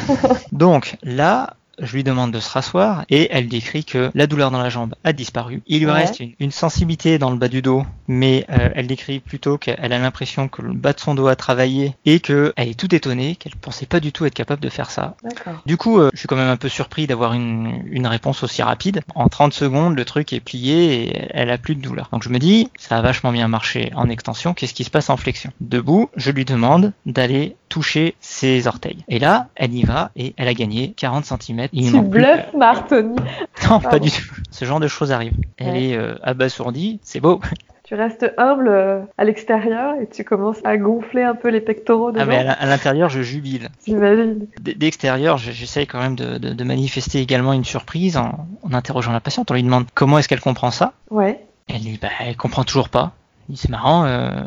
Donc 0.52 0.98
là, 1.04 1.54
je 1.82 1.94
lui 1.94 2.04
demande 2.04 2.32
de 2.32 2.40
se 2.40 2.50
rasseoir 2.50 3.06
et 3.10 3.30
elle 3.32 3.48
décrit 3.48 3.84
que 3.84 4.12
la 4.14 4.28
douleur 4.28 4.52
dans 4.52 4.62
la 4.62 4.70
jambe 4.70 4.96
a 5.04 5.14
disparu. 5.14 5.62
Il 5.68 5.80
lui 5.80 5.86
ouais. 5.86 5.94
reste 5.94 6.20
une, 6.20 6.34
une, 6.40 6.52
sensibilité 6.52 7.20
dans 7.20 7.32
le 7.32 7.38
bas 7.38 7.48
du 7.48 7.62
dos, 7.62 7.86
mais 8.08 8.46
euh, 8.50 8.70
elle 8.76 8.88
décrit 8.88 9.20
plutôt 9.20 9.58
qu'elle 9.58 9.94
a 9.94 10.00
l'impression 10.00 10.48
que 10.48 10.62
le 10.62 10.74
bas 10.74 10.94
de 10.94 11.00
son 11.00 11.16
dos 11.16 11.28
a 11.28 11.36
travaillé 11.36 11.96
et 12.06 12.20
qu'elle 12.20 12.54
est 12.58 12.80
tout 12.80 12.94
étonnée, 12.94 13.36
qu'elle 13.36 13.56
pensait 13.56 13.86
pas 13.86 14.00
du 14.00 14.12
tout 14.12 14.26
être 14.26 14.34
capable 14.34 14.62
de 14.62 14.70
faire 14.70 14.92
ça. 14.92 15.16
Du 15.66 15.78
coup, 15.78 16.00
euh, 16.00 16.10
je 16.14 16.20
suis 16.20 16.28
quand 16.28 16.36
même 16.36 16.50
un 16.50 16.58
peu 16.58 16.70
surpris 16.70 17.08
d'avoir 17.08 17.34
une, 17.34 17.84
une, 17.92 18.08
réponse 18.08 18.44
aussi 18.44 18.62
rapide. 18.64 19.02
En 19.16 19.30
30 19.30 19.54
secondes, 19.54 19.96
le 19.96 20.06
truc 20.06 20.34
est 20.34 20.40
plié 20.40 21.04
et 21.04 21.28
elle 21.32 21.50
a 21.50 21.58
plus 21.58 21.76
de 21.76 21.82
douleur. 21.82 22.10
Donc 22.12 22.24
je 22.24 22.30
me 22.30 22.40
dis, 22.40 22.70
ça 22.78 22.98
a 22.98 23.02
vachement 23.02 23.32
bien 23.32 23.48
marché 23.48 23.92
en 23.96 24.10
extension, 24.10 24.54
qu'est-ce 24.54 24.74
qui 24.74 24.84
se 24.84 24.90
passe 24.90 25.10
en 25.10 25.18
flexion? 25.18 25.52
Debout, 25.62 26.10
je 26.16 26.32
lui 26.32 26.46
demande 26.46 26.94
d'aller 27.06 27.56
toucher 27.70 28.16
ses 28.20 28.68
orteils. 28.68 29.06
Et 29.08 29.20
là, 29.20 29.48
elle 29.56 29.74
y 29.74 29.84
va 29.84 30.12
et 30.16 30.34
elle 30.38 30.48
a 30.48 30.54
gagné 30.54 30.94
40 30.98 31.26
cm. 31.26 31.69
Il 31.74 31.92
tu 31.92 32.02
bluffes, 32.02 32.54
Martoni. 32.56 33.16
Non, 33.70 33.80
pas 33.80 34.00
du 34.00 34.10
tout. 34.12 34.36
Ce 34.52 34.66
genre 34.66 34.80
de 34.80 34.88
choses 34.88 35.12
arrive. 35.12 35.34
Elle 35.58 35.74
ouais. 35.74 35.84
est 35.90 35.98
euh, 35.98 36.16
abasourdie, 36.24 37.00
c'est 37.04 37.20
beau. 37.20 37.40
Tu 37.90 37.96
restes 37.96 38.32
humble 38.38 38.68
euh, 38.68 39.02
à 39.18 39.26
l'extérieur 39.26 39.96
et 40.00 40.08
tu 40.08 40.24
commences 40.24 40.60
à 40.64 40.78
gonfler 40.78 41.24
un 41.24 41.34
peu 41.34 41.50
les 41.50 41.60
pectoraux 41.60 42.12
devant. 42.12 42.22
Ah 42.22 42.28
mais 42.28 42.38
à 42.38 42.68
l'intérieur, 42.68 43.10
je 43.10 43.24
jubile. 43.24 43.70
J'imagine. 43.88 44.46
D'extérieur, 44.62 45.40
j'essaye 45.40 45.88
quand 45.88 46.00
même 46.00 46.16
de, 46.16 46.38
de, 46.38 46.54
de, 46.54 46.64
manifester 46.64 47.20
également 47.20 47.52
une 47.52 47.66
surprise 47.66 48.16
en, 48.16 48.48
en, 48.62 48.74
interrogeant 48.74 49.12
la 49.12 49.22
patiente. 49.22 49.50
On 49.50 49.56
lui 49.56 49.64
demande 49.64 49.86
comment 49.96 50.20
est-ce 50.20 50.30
qu'elle 50.30 50.40
comprend 50.40 50.70
ça. 50.70 50.94
Ouais. 51.10 51.44
Elle 51.68 51.80
dit, 51.80 51.98
bah, 52.00 52.10
elle 52.20 52.38
comprend 52.38 52.64
toujours 52.64 52.90
pas. 52.90 53.14
C'est 53.56 53.70
marrant. 53.70 54.06
Euh, 54.06 54.44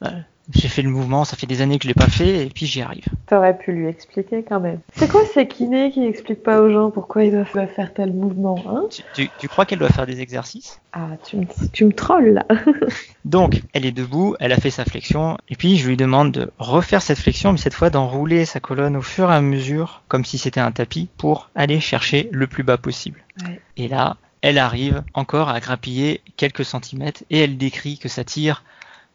bah, 0.00 0.10
j'ai 0.54 0.68
fait 0.68 0.82
le 0.82 0.90
mouvement, 0.90 1.24
ça 1.24 1.36
fait 1.36 1.46
des 1.46 1.60
années 1.60 1.78
que 1.78 1.84
je 1.84 1.88
l'ai 1.88 1.94
pas 1.94 2.08
fait, 2.08 2.46
et 2.46 2.50
puis 2.50 2.66
j'y 2.66 2.80
arrive. 2.80 3.04
T'aurais 3.26 3.56
pu 3.56 3.72
lui 3.72 3.88
expliquer 3.88 4.44
quand 4.48 4.60
même. 4.60 4.80
C'est 4.94 5.10
quoi 5.10 5.22
ces 5.26 5.48
kinés 5.48 5.90
qui 5.90 6.04
expliquent 6.04 6.42
pas 6.42 6.60
aux 6.60 6.70
gens 6.70 6.90
pourquoi 6.90 7.24
ils 7.24 7.32
doivent 7.32 7.68
faire 7.68 7.92
tel 7.94 8.12
mouvement 8.12 8.62
hein? 8.68 8.84
Tu, 8.90 9.02
tu, 9.14 9.30
tu, 9.38 9.48
crois 9.48 9.64
qu'elle 9.64 9.78
doit 9.78 9.88
faire 9.88 10.06
des 10.06 10.20
exercices? 10.20 10.80
Ah, 10.92 11.08
tu 11.24 11.36
me, 11.36 11.44
tu 11.72 11.84
me 11.84 11.92
trolles 11.92 12.34
là. 12.34 12.46
Donc, 13.24 13.62
elle 13.72 13.84
est 13.84 13.92
debout, 13.92 14.36
elle 14.38 14.52
a 14.52 14.56
fait 14.56 14.70
sa 14.70 14.84
flexion, 14.84 15.36
et 15.48 15.56
puis 15.56 15.76
je 15.76 15.88
lui 15.88 15.96
demande 15.96 16.32
de 16.32 16.50
refaire 16.58 17.02
cette 17.02 17.18
flexion, 17.18 17.52
mais 17.52 17.58
cette 17.58 17.74
fois 17.74 17.90
d'enrouler 17.90 18.44
sa 18.44 18.60
colonne 18.60 18.96
au 18.96 19.02
fur 19.02 19.30
et 19.30 19.34
à 19.34 19.40
mesure, 19.40 20.02
comme 20.08 20.24
si 20.24 20.38
c'était 20.38 20.60
un 20.60 20.72
tapis, 20.72 21.08
pour 21.16 21.50
aller 21.54 21.80
chercher 21.80 22.28
le 22.32 22.46
plus 22.46 22.62
bas 22.62 22.78
possible. 22.78 23.24
Ouais. 23.44 23.60
Et 23.76 23.88
là, 23.88 24.16
elle 24.42 24.58
arrive 24.58 25.02
encore 25.12 25.48
à 25.48 25.58
grappiller 25.58 26.20
quelques 26.36 26.64
centimètres, 26.64 27.24
et 27.30 27.40
elle 27.40 27.56
décrit 27.56 27.98
que 27.98 28.08
ça 28.08 28.22
tire 28.22 28.62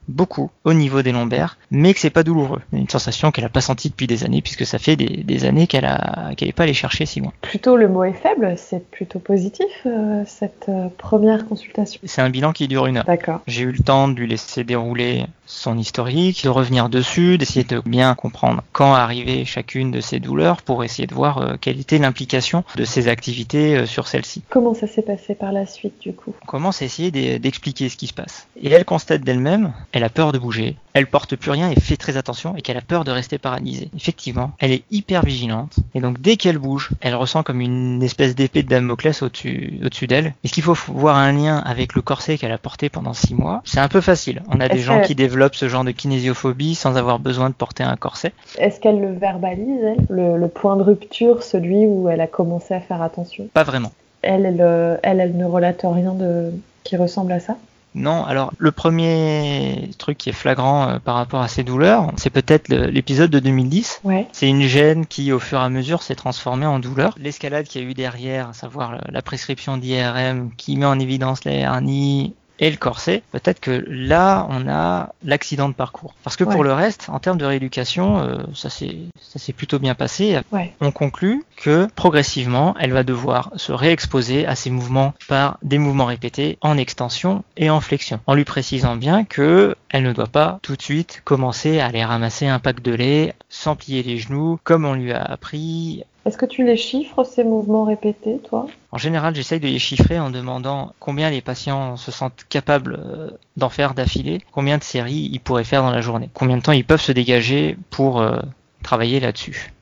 beaucoup 0.07 0.49
au 0.63 0.73
niveau 0.73 1.01
des 1.01 1.11
lombaires, 1.11 1.57
mais 1.69 1.93
que 1.93 1.99
c'est 1.99 2.09
pas 2.09 2.23
douloureux. 2.23 2.61
Une 2.73 2.89
sensation 2.89 3.31
qu'elle 3.31 3.45
a 3.45 3.49
pas 3.49 3.61
sentie 3.61 3.89
depuis 3.89 4.07
des 4.07 4.23
années, 4.23 4.41
puisque 4.41 4.65
ça 4.65 4.79
fait 4.79 4.95
des, 4.95 5.23
des 5.23 5.45
années 5.45 5.67
qu'elle 5.67 5.85
a 5.85 6.31
qu'elle 6.35 6.49
n'est 6.49 6.53
pas 6.53 6.63
allée 6.63 6.73
chercher 6.73 7.05
si 7.05 7.19
loin. 7.19 7.31
Plutôt 7.41 7.77
le 7.77 7.87
mot 7.87 8.03
est 8.03 8.13
faible, 8.13 8.55
c'est 8.57 8.89
plutôt 8.89 9.19
positif 9.19 9.65
euh, 9.85 10.23
cette 10.25 10.67
euh, 10.69 10.87
première 10.97 11.45
consultation. 11.45 11.99
C'est 12.03 12.21
un 12.21 12.29
bilan 12.29 12.51
qui 12.51 12.67
dure 12.67 12.87
une 12.87 12.97
heure. 12.97 13.05
D'accord. 13.05 13.41
J'ai 13.47 13.63
eu 13.63 13.71
le 13.71 13.79
temps 13.79 14.07
de 14.07 14.13
lui 14.13 14.27
laisser 14.27 14.63
dérouler 14.63 15.25
son 15.45 15.77
historique, 15.77 16.43
de 16.43 16.49
revenir 16.49 16.89
dessus, 16.89 17.37
d'essayer 17.37 17.63
de 17.63 17.81
bien 17.85 18.15
comprendre 18.15 18.63
quand 18.71 18.93
arrivait 18.93 19.45
chacune 19.45 19.91
de 19.91 20.01
ces 20.01 20.19
douleurs 20.19 20.61
pour 20.61 20.83
essayer 20.83 21.07
de 21.07 21.13
voir 21.13 21.37
euh, 21.37 21.55
quelle 21.59 21.79
était 21.79 21.97
l'implication 21.97 22.63
de 22.75 22.85
ces 22.85 23.07
activités 23.07 23.85
sur 23.85 24.07
celle-ci. 24.07 24.43
Comment 24.49 24.73
ça 24.73 24.87
s'est 24.87 25.01
passé 25.01 25.35
par 25.35 25.51
la 25.51 25.65
suite 25.65 25.99
du 26.01 26.13
coup? 26.13 26.33
On 26.43 26.45
commence 26.45 26.81
à 26.81 26.85
essayer 26.85 27.11
d'expliquer 27.39 27.89
ce 27.89 27.97
qui 27.97 28.07
se 28.07 28.13
passe. 28.13 28.47
Et 28.61 28.69
elle 28.69 28.85
constate 28.85 29.21
d'elle-même, 29.21 29.73
elle 29.91 30.03
a 30.03 30.09
peur 30.09 30.31
de 30.31 30.39
bouger, 30.39 30.75
elle 30.93 31.07
porte 31.07 31.35
plus 31.35 31.51
rien 31.51 31.69
et 31.69 31.79
fait 31.79 31.97
très 31.97 32.17
attention 32.17 32.55
et 32.55 32.61
qu'elle 32.61 32.77
a 32.77 32.81
peur 32.81 33.03
de 33.03 33.11
rester 33.11 33.37
paralysée. 33.37 33.89
Effectivement, 33.95 34.51
elle 34.59 34.71
est 34.71 34.83
hyper 34.91 35.23
vigilante 35.23 35.75
et 35.95 36.01
donc 36.01 36.21
dès 36.21 36.37
qu'elle 36.37 36.57
bouge, 36.57 36.89
elle 37.01 37.15
ressent 37.15 37.43
comme 37.43 37.61
une 37.61 38.01
espèce 38.03 38.35
d'épée 38.35 38.63
de 38.63 38.69
Damoclès 38.69 39.21
au-dessus 39.21 39.79
au 39.83 40.05
d'elle. 40.05 40.33
Est-ce 40.43 40.53
qu'il 40.53 40.63
faut 40.63 40.73
voir 40.87 41.17
un 41.17 41.31
lien 41.31 41.57
avec 41.57 41.93
le 41.93 42.01
corset 42.01 42.37
qu'elle 42.37 42.51
a 42.51 42.57
porté 42.57 42.89
pendant 42.89 43.13
six 43.13 43.35
mois 43.35 43.61
C'est 43.65 43.79
un 43.79 43.87
peu 43.87 44.01
facile. 44.01 44.41
On 44.49 44.59
a 44.59 44.67
des 44.67 44.79
gens 44.79 45.01
qui 45.01 45.15
développent 45.15 45.55
ce 45.55 45.69
genre 45.69 45.83
de 45.83 45.91
kinésiophobie 45.91 46.75
sans 46.75 46.97
avoir 46.97 47.19
besoin 47.19 47.49
de 47.49 47.55
porter 47.55 47.83
un 47.83 47.95
corset. 47.95 48.33
Est-ce 48.57 48.79
qu'elle 48.79 48.99
le 48.99 49.13
verbalise, 49.13 49.83
elle? 49.83 50.05
Le, 50.09 50.37
le, 50.37 50.47
point 50.47 50.75
de 50.75 50.81
rupture, 50.81 51.43
celui 51.43 51.85
où 51.85 52.09
elle 52.09 52.21
a 52.21 52.27
commencé 52.27 52.73
à 52.73 52.79
faire 52.79 53.01
attention? 53.01 53.47
Pas 53.53 53.63
vraiment. 53.63 53.91
Elle, 54.21 54.45
elle, 54.45 54.99
elle, 55.03 55.19
elle 55.19 55.37
ne 55.37 55.45
relate 55.45 55.81
rien 55.83 56.13
de 56.13 56.51
qui 56.83 56.95
ressemble 56.97 57.31
à 57.31 57.39
ça? 57.39 57.57
Non, 57.93 58.23
alors 58.23 58.53
le 58.57 58.71
premier 58.71 59.89
truc 59.97 60.17
qui 60.17 60.29
est 60.29 60.33
flagrant 60.33 60.87
euh, 60.87 60.99
par 60.99 61.15
rapport 61.15 61.41
à 61.41 61.47
ces 61.47 61.63
douleurs, 61.63 62.11
c'est 62.15 62.29
peut-être 62.29 62.69
l'épisode 62.69 63.29
de 63.29 63.39
2010. 63.39 64.01
Ouais. 64.03 64.27
C'est 64.31 64.47
une 64.47 64.63
gêne 64.63 65.05
qui, 65.05 65.31
au 65.33 65.39
fur 65.39 65.59
et 65.59 65.63
à 65.63 65.69
mesure, 65.69 66.01
s'est 66.01 66.15
transformée 66.15 66.65
en 66.65 66.79
douleur. 66.79 67.15
L'escalade 67.17 67.67
qu'il 67.67 67.81
y 67.81 67.85
a 67.85 67.89
eu 67.89 67.93
derrière, 67.93 68.49
à 68.49 68.53
savoir 68.53 69.01
la 69.09 69.21
prescription 69.21 69.77
d'IRM 69.77 70.51
qui 70.55 70.77
met 70.77 70.85
en 70.85 70.99
évidence 70.99 71.43
la 71.43 71.51
hernie 71.51 72.33
et 72.61 72.69
le 72.71 72.77
corset, 72.77 73.23
peut-être 73.31 73.59
que 73.59 73.83
là, 73.89 74.45
on 74.49 74.69
a 74.69 75.09
l'accident 75.25 75.67
de 75.67 75.73
parcours. 75.73 76.13
Parce 76.23 76.35
que 76.37 76.43
Ouais. 76.45 76.53
pour 76.53 76.63
le 76.63 76.71
reste, 76.71 77.07
en 77.09 77.19
termes 77.19 77.37
de 77.39 77.45
rééducation, 77.45 78.19
euh, 78.19 78.37
ça 78.53 78.69
s'est 78.69 79.53
plutôt 79.53 79.79
bien 79.79 79.95
passé. 79.95 80.39
Ouais. 80.51 80.73
On 80.79 80.91
conclut 80.91 81.43
que 81.57 81.87
progressivement, 81.95 82.75
elle 82.79 82.93
va 82.93 83.03
devoir 83.03 83.51
se 83.55 83.71
réexposer 83.71 84.45
à 84.45 84.55
ces 84.55 84.69
mouvements 84.69 85.13
par 85.27 85.57
des 85.63 85.79
mouvements 85.79 86.05
répétés 86.05 86.57
en 86.61 86.77
extension 86.77 87.43
et 87.57 87.69
en 87.69 87.81
flexion, 87.81 88.19
en 88.27 88.35
lui 88.35 88.45
précisant 88.45 88.95
bien 88.95 89.23
que 89.25 89.75
elle 89.89 90.03
ne 90.03 90.13
doit 90.13 90.27
pas 90.27 90.59
tout 90.61 90.75
de 90.75 90.81
suite 90.81 91.21
commencer 91.25 91.79
à 91.79 91.87
aller 91.87 92.05
ramasser 92.05 92.47
un 92.47 92.59
pack 92.59 92.81
de 92.81 92.93
lait 92.93 93.33
sans 93.49 93.75
plier 93.75 94.03
les 94.03 94.17
genoux, 94.17 94.59
comme 94.63 94.85
on 94.85 94.93
lui 94.93 95.11
a 95.11 95.21
appris 95.23 96.03
Est-ce 96.25 96.37
que 96.37 96.45
tu 96.45 96.63
les 96.65 96.77
chiffres, 96.77 97.23
ces 97.23 97.43
mouvements 97.43 97.83
répétés, 97.83 98.37
toi? 98.47 98.67
En 98.91 98.97
général, 98.97 99.33
j'essaye 99.33 99.59
de 99.59 99.67
les 99.67 99.79
chiffrer 99.79 100.19
en 100.19 100.29
demandant 100.29 100.93
combien 100.99 101.29
les 101.31 101.41
patients 101.41 101.97
se 101.97 102.11
sentent 102.11 102.45
capables 102.49 102.99
euh, 103.03 103.31
d'en 103.57 103.69
faire 103.69 103.93
d'affilée, 103.95 104.41
combien 104.51 104.77
de 104.77 104.83
séries 104.83 105.29
ils 105.31 105.39
pourraient 105.39 105.63
faire 105.63 105.81
dans 105.81 105.91
la 105.91 106.01
journée, 106.01 106.29
combien 106.33 106.57
de 106.57 106.61
temps 106.61 106.73
ils 106.73 106.85
peuvent 106.85 107.01
se 107.01 107.11
dégager 107.11 107.75
pour 107.89 108.21
euh, 108.21 108.39
travailler 108.83 109.19
là-dessus. 109.19 109.73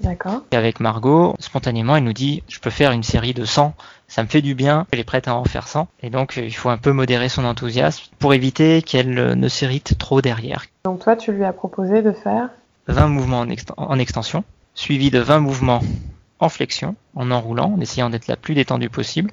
D'accord. 0.00 0.42
Et 0.50 0.56
avec 0.56 0.80
Margot, 0.80 1.36
spontanément, 1.38 1.94
elle 1.96 2.02
nous 2.04 2.12
dit 2.12 2.42
je 2.48 2.58
peux 2.58 2.70
faire 2.70 2.90
une 2.90 3.04
série 3.04 3.32
de 3.32 3.44
100, 3.44 3.74
ça 4.08 4.24
me 4.24 4.28
fait 4.28 4.42
du 4.42 4.56
bien, 4.56 4.86
elle 4.90 4.98
est 4.98 5.04
prête 5.04 5.28
à 5.28 5.36
en 5.36 5.44
faire 5.44 5.68
100. 5.68 5.86
Et 6.02 6.10
donc, 6.10 6.34
il 6.36 6.54
faut 6.54 6.68
un 6.68 6.76
peu 6.76 6.90
modérer 6.92 7.28
son 7.28 7.44
enthousiasme 7.44 8.06
pour 8.18 8.34
éviter 8.34 8.82
qu'elle 8.82 9.14
ne 9.14 9.48
s'irrite 9.48 9.96
trop 9.96 10.20
derrière. 10.20 10.64
Donc 10.84 10.98
toi, 11.00 11.14
tu 11.14 11.30
lui 11.32 11.44
as 11.44 11.52
proposé 11.52 12.02
de 12.02 12.10
faire? 12.10 12.48
20 12.88 13.06
mouvements 13.06 13.40
en, 13.40 13.46
ext- 13.46 13.72
en 13.76 13.98
extension, 13.98 14.42
suivi 14.74 15.10
de 15.10 15.18
20 15.18 15.40
mouvements 15.40 15.82
en 16.40 16.48
flexion, 16.48 16.96
en 17.14 17.30
enroulant, 17.30 17.72
en 17.72 17.80
essayant 17.80 18.10
d'être 18.10 18.28
la 18.28 18.36
plus 18.36 18.54
détendue 18.54 18.90
possible, 18.90 19.30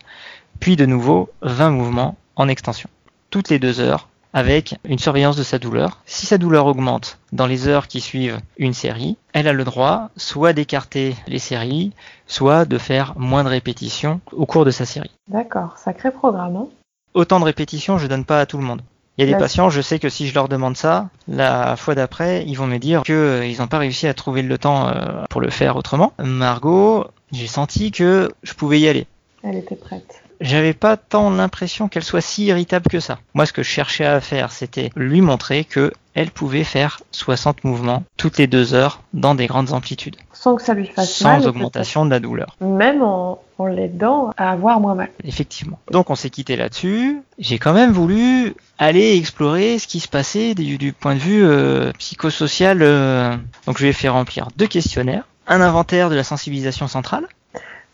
puis 0.60 0.75
de 0.75 0.86
nouveau 0.86 1.30
20 1.41 1.71
mouvements 1.71 2.17
en 2.36 2.47
extension. 2.47 2.89
Toutes 3.30 3.49
les 3.49 3.60
deux 3.60 3.80
heures, 3.80 4.08
avec 4.34 4.75
une 4.86 4.99
surveillance 4.99 5.36
de 5.36 5.43
sa 5.43 5.60
douleur. 5.60 6.01
Si 6.06 6.25
sa 6.25 6.38
douleur 6.38 6.65
augmente 6.65 7.19
dans 7.32 7.47
les 7.47 7.67
heures 7.67 7.88
qui 7.88 8.01
suivent 8.01 8.39
une 8.58 8.73
série, 8.73 9.17
elle 9.34 9.47
a 9.47 9.54
le 9.54 9.63
droit 9.63 10.10
soit 10.15 10.54
d'écarter 10.54 11.15
les 11.27 11.39
séries, 11.39 11.91
soit 12.27 12.65
de 12.65 12.77
faire 12.77 13.13
moins 13.17 13.43
de 13.43 13.49
répétitions 13.49 14.21
au 14.32 14.45
cours 14.45 14.65
de 14.65 14.71
sa 14.71 14.86
série. 14.86 15.12
D'accord, 15.27 15.77
sacré 15.77 16.12
programme. 16.12 16.56
Hein 16.56 16.67
Autant 17.13 17.39
de 17.39 17.45
répétitions, 17.45 17.97
je 17.97 18.08
donne 18.08 18.25
pas 18.25 18.39
à 18.39 18.45
tout 18.45 18.58
le 18.58 18.63
monde. 18.63 18.82
Il 19.17 19.28
y 19.28 19.30
a 19.30 19.34
des 19.34 19.39
patients, 19.39 19.69
je 19.69 19.82
sais 19.82 20.00
que 20.00 20.10
si 20.10 20.28
je 20.28 20.34
leur 20.34 20.47
demande 20.47 20.78
ça, 20.78 21.10
la 21.28 21.76
fois 21.76 21.95
d'après, 21.95 22.43
ils 22.47 22.56
vont 22.56 22.65
me 22.65 22.78
dire 22.78 23.04
qu'ils 23.04 23.58
n'ont 23.60 23.67
pas 23.67 23.78
réussi 23.78 24.08
à 24.08 24.13
trouver 24.13 24.41
le 24.41 24.58
temps 24.58 24.88
euh, 24.88 25.24
pour 25.30 25.41
le 25.41 25.50
faire 25.50 25.76
autrement. 25.76 26.13
Margot, 26.17 27.06
j'ai 27.32 27.47
senti 27.47 27.91
que 27.91 28.32
je 28.41 28.54
pouvais 28.54 28.80
y 28.80 28.88
aller. 28.88 29.06
Elle 29.43 29.58
était 29.58 29.76
prête. 29.76 30.24
J'avais 30.41 30.73
pas 30.73 30.97
tant 30.97 31.30
l'impression 31.30 31.88
qu'elle 31.88 32.04
soit 32.04 32.19
si 32.21 32.45
irritable 32.45 32.88
que 32.89 32.99
ça. 32.99 33.19
Moi, 33.34 33.45
ce 33.45 33.54
que 33.54 33.63
je 33.63 33.69
cherchais 33.69 34.06
à 34.06 34.19
faire, 34.19 34.51
c'était 34.51 34.89
lui 34.95 35.21
montrer 35.21 35.63
que 35.63 35.93
elle 36.13 36.32
pouvait 36.32 36.63
faire 36.65 36.99
60 37.12 37.63
mouvements 37.63 38.04
toutes 38.17 38.38
les 38.38 38.47
deux 38.47 38.73
heures 38.73 39.01
dans 39.13 39.34
des 39.34 39.47
grandes 39.47 39.71
amplitudes, 39.71 40.17
Sans 40.34 40.56
que 40.58 40.62
ça 40.62 40.73
lui 40.73 40.88
fasse 40.88 41.13
sans 41.13 41.30
mal. 41.30 41.41
que 41.43 41.47
augmentation 41.47 42.06
de 42.06 42.10
la 42.10 42.19
douleur. 42.19 42.58
Même 42.60 43.01
en, 43.01 43.39
en 43.60 43.65
l'aidant 43.67 44.32
à 44.36 44.51
avoir 44.51 44.82
moins 44.82 44.95
mal. 44.95 45.10
Effectivement. 45.23 45.80
Donc 45.89 46.10
on 46.10 46.15
s'est 46.15 46.30
quitté 46.30 46.58
là-dessus. 46.58 47.21
J'ai 47.39 47.60
quand 47.60 47.71
même 47.71 47.91
voulu 47.93 48.56
aller 48.77 49.15
explorer 49.15 49.80
ce 49.80 49.88
qui 49.88 50.01
se 50.01 50.10
passait 50.10 50.54
du, 50.54 50.77
du 50.77 50.91
point 50.91 51.13
de 51.15 51.19
vue 51.19 51.45
euh, 51.45 51.93
psychosocial. 51.99 52.80
euh. 52.82 53.38
Donc 53.65 53.77
je 53.77 53.84
lui 53.84 53.89
ai 53.89 53.93
fait 53.93 54.10
remplir 54.10 54.49
deux 54.58 54.67
questionnaires. 54.67 55.23
Un 55.47 55.62
inventaire 55.62 56.10
de 56.10 56.15
la 56.15 56.23
sensibilisation 56.25 56.88
centrale. 56.88 57.25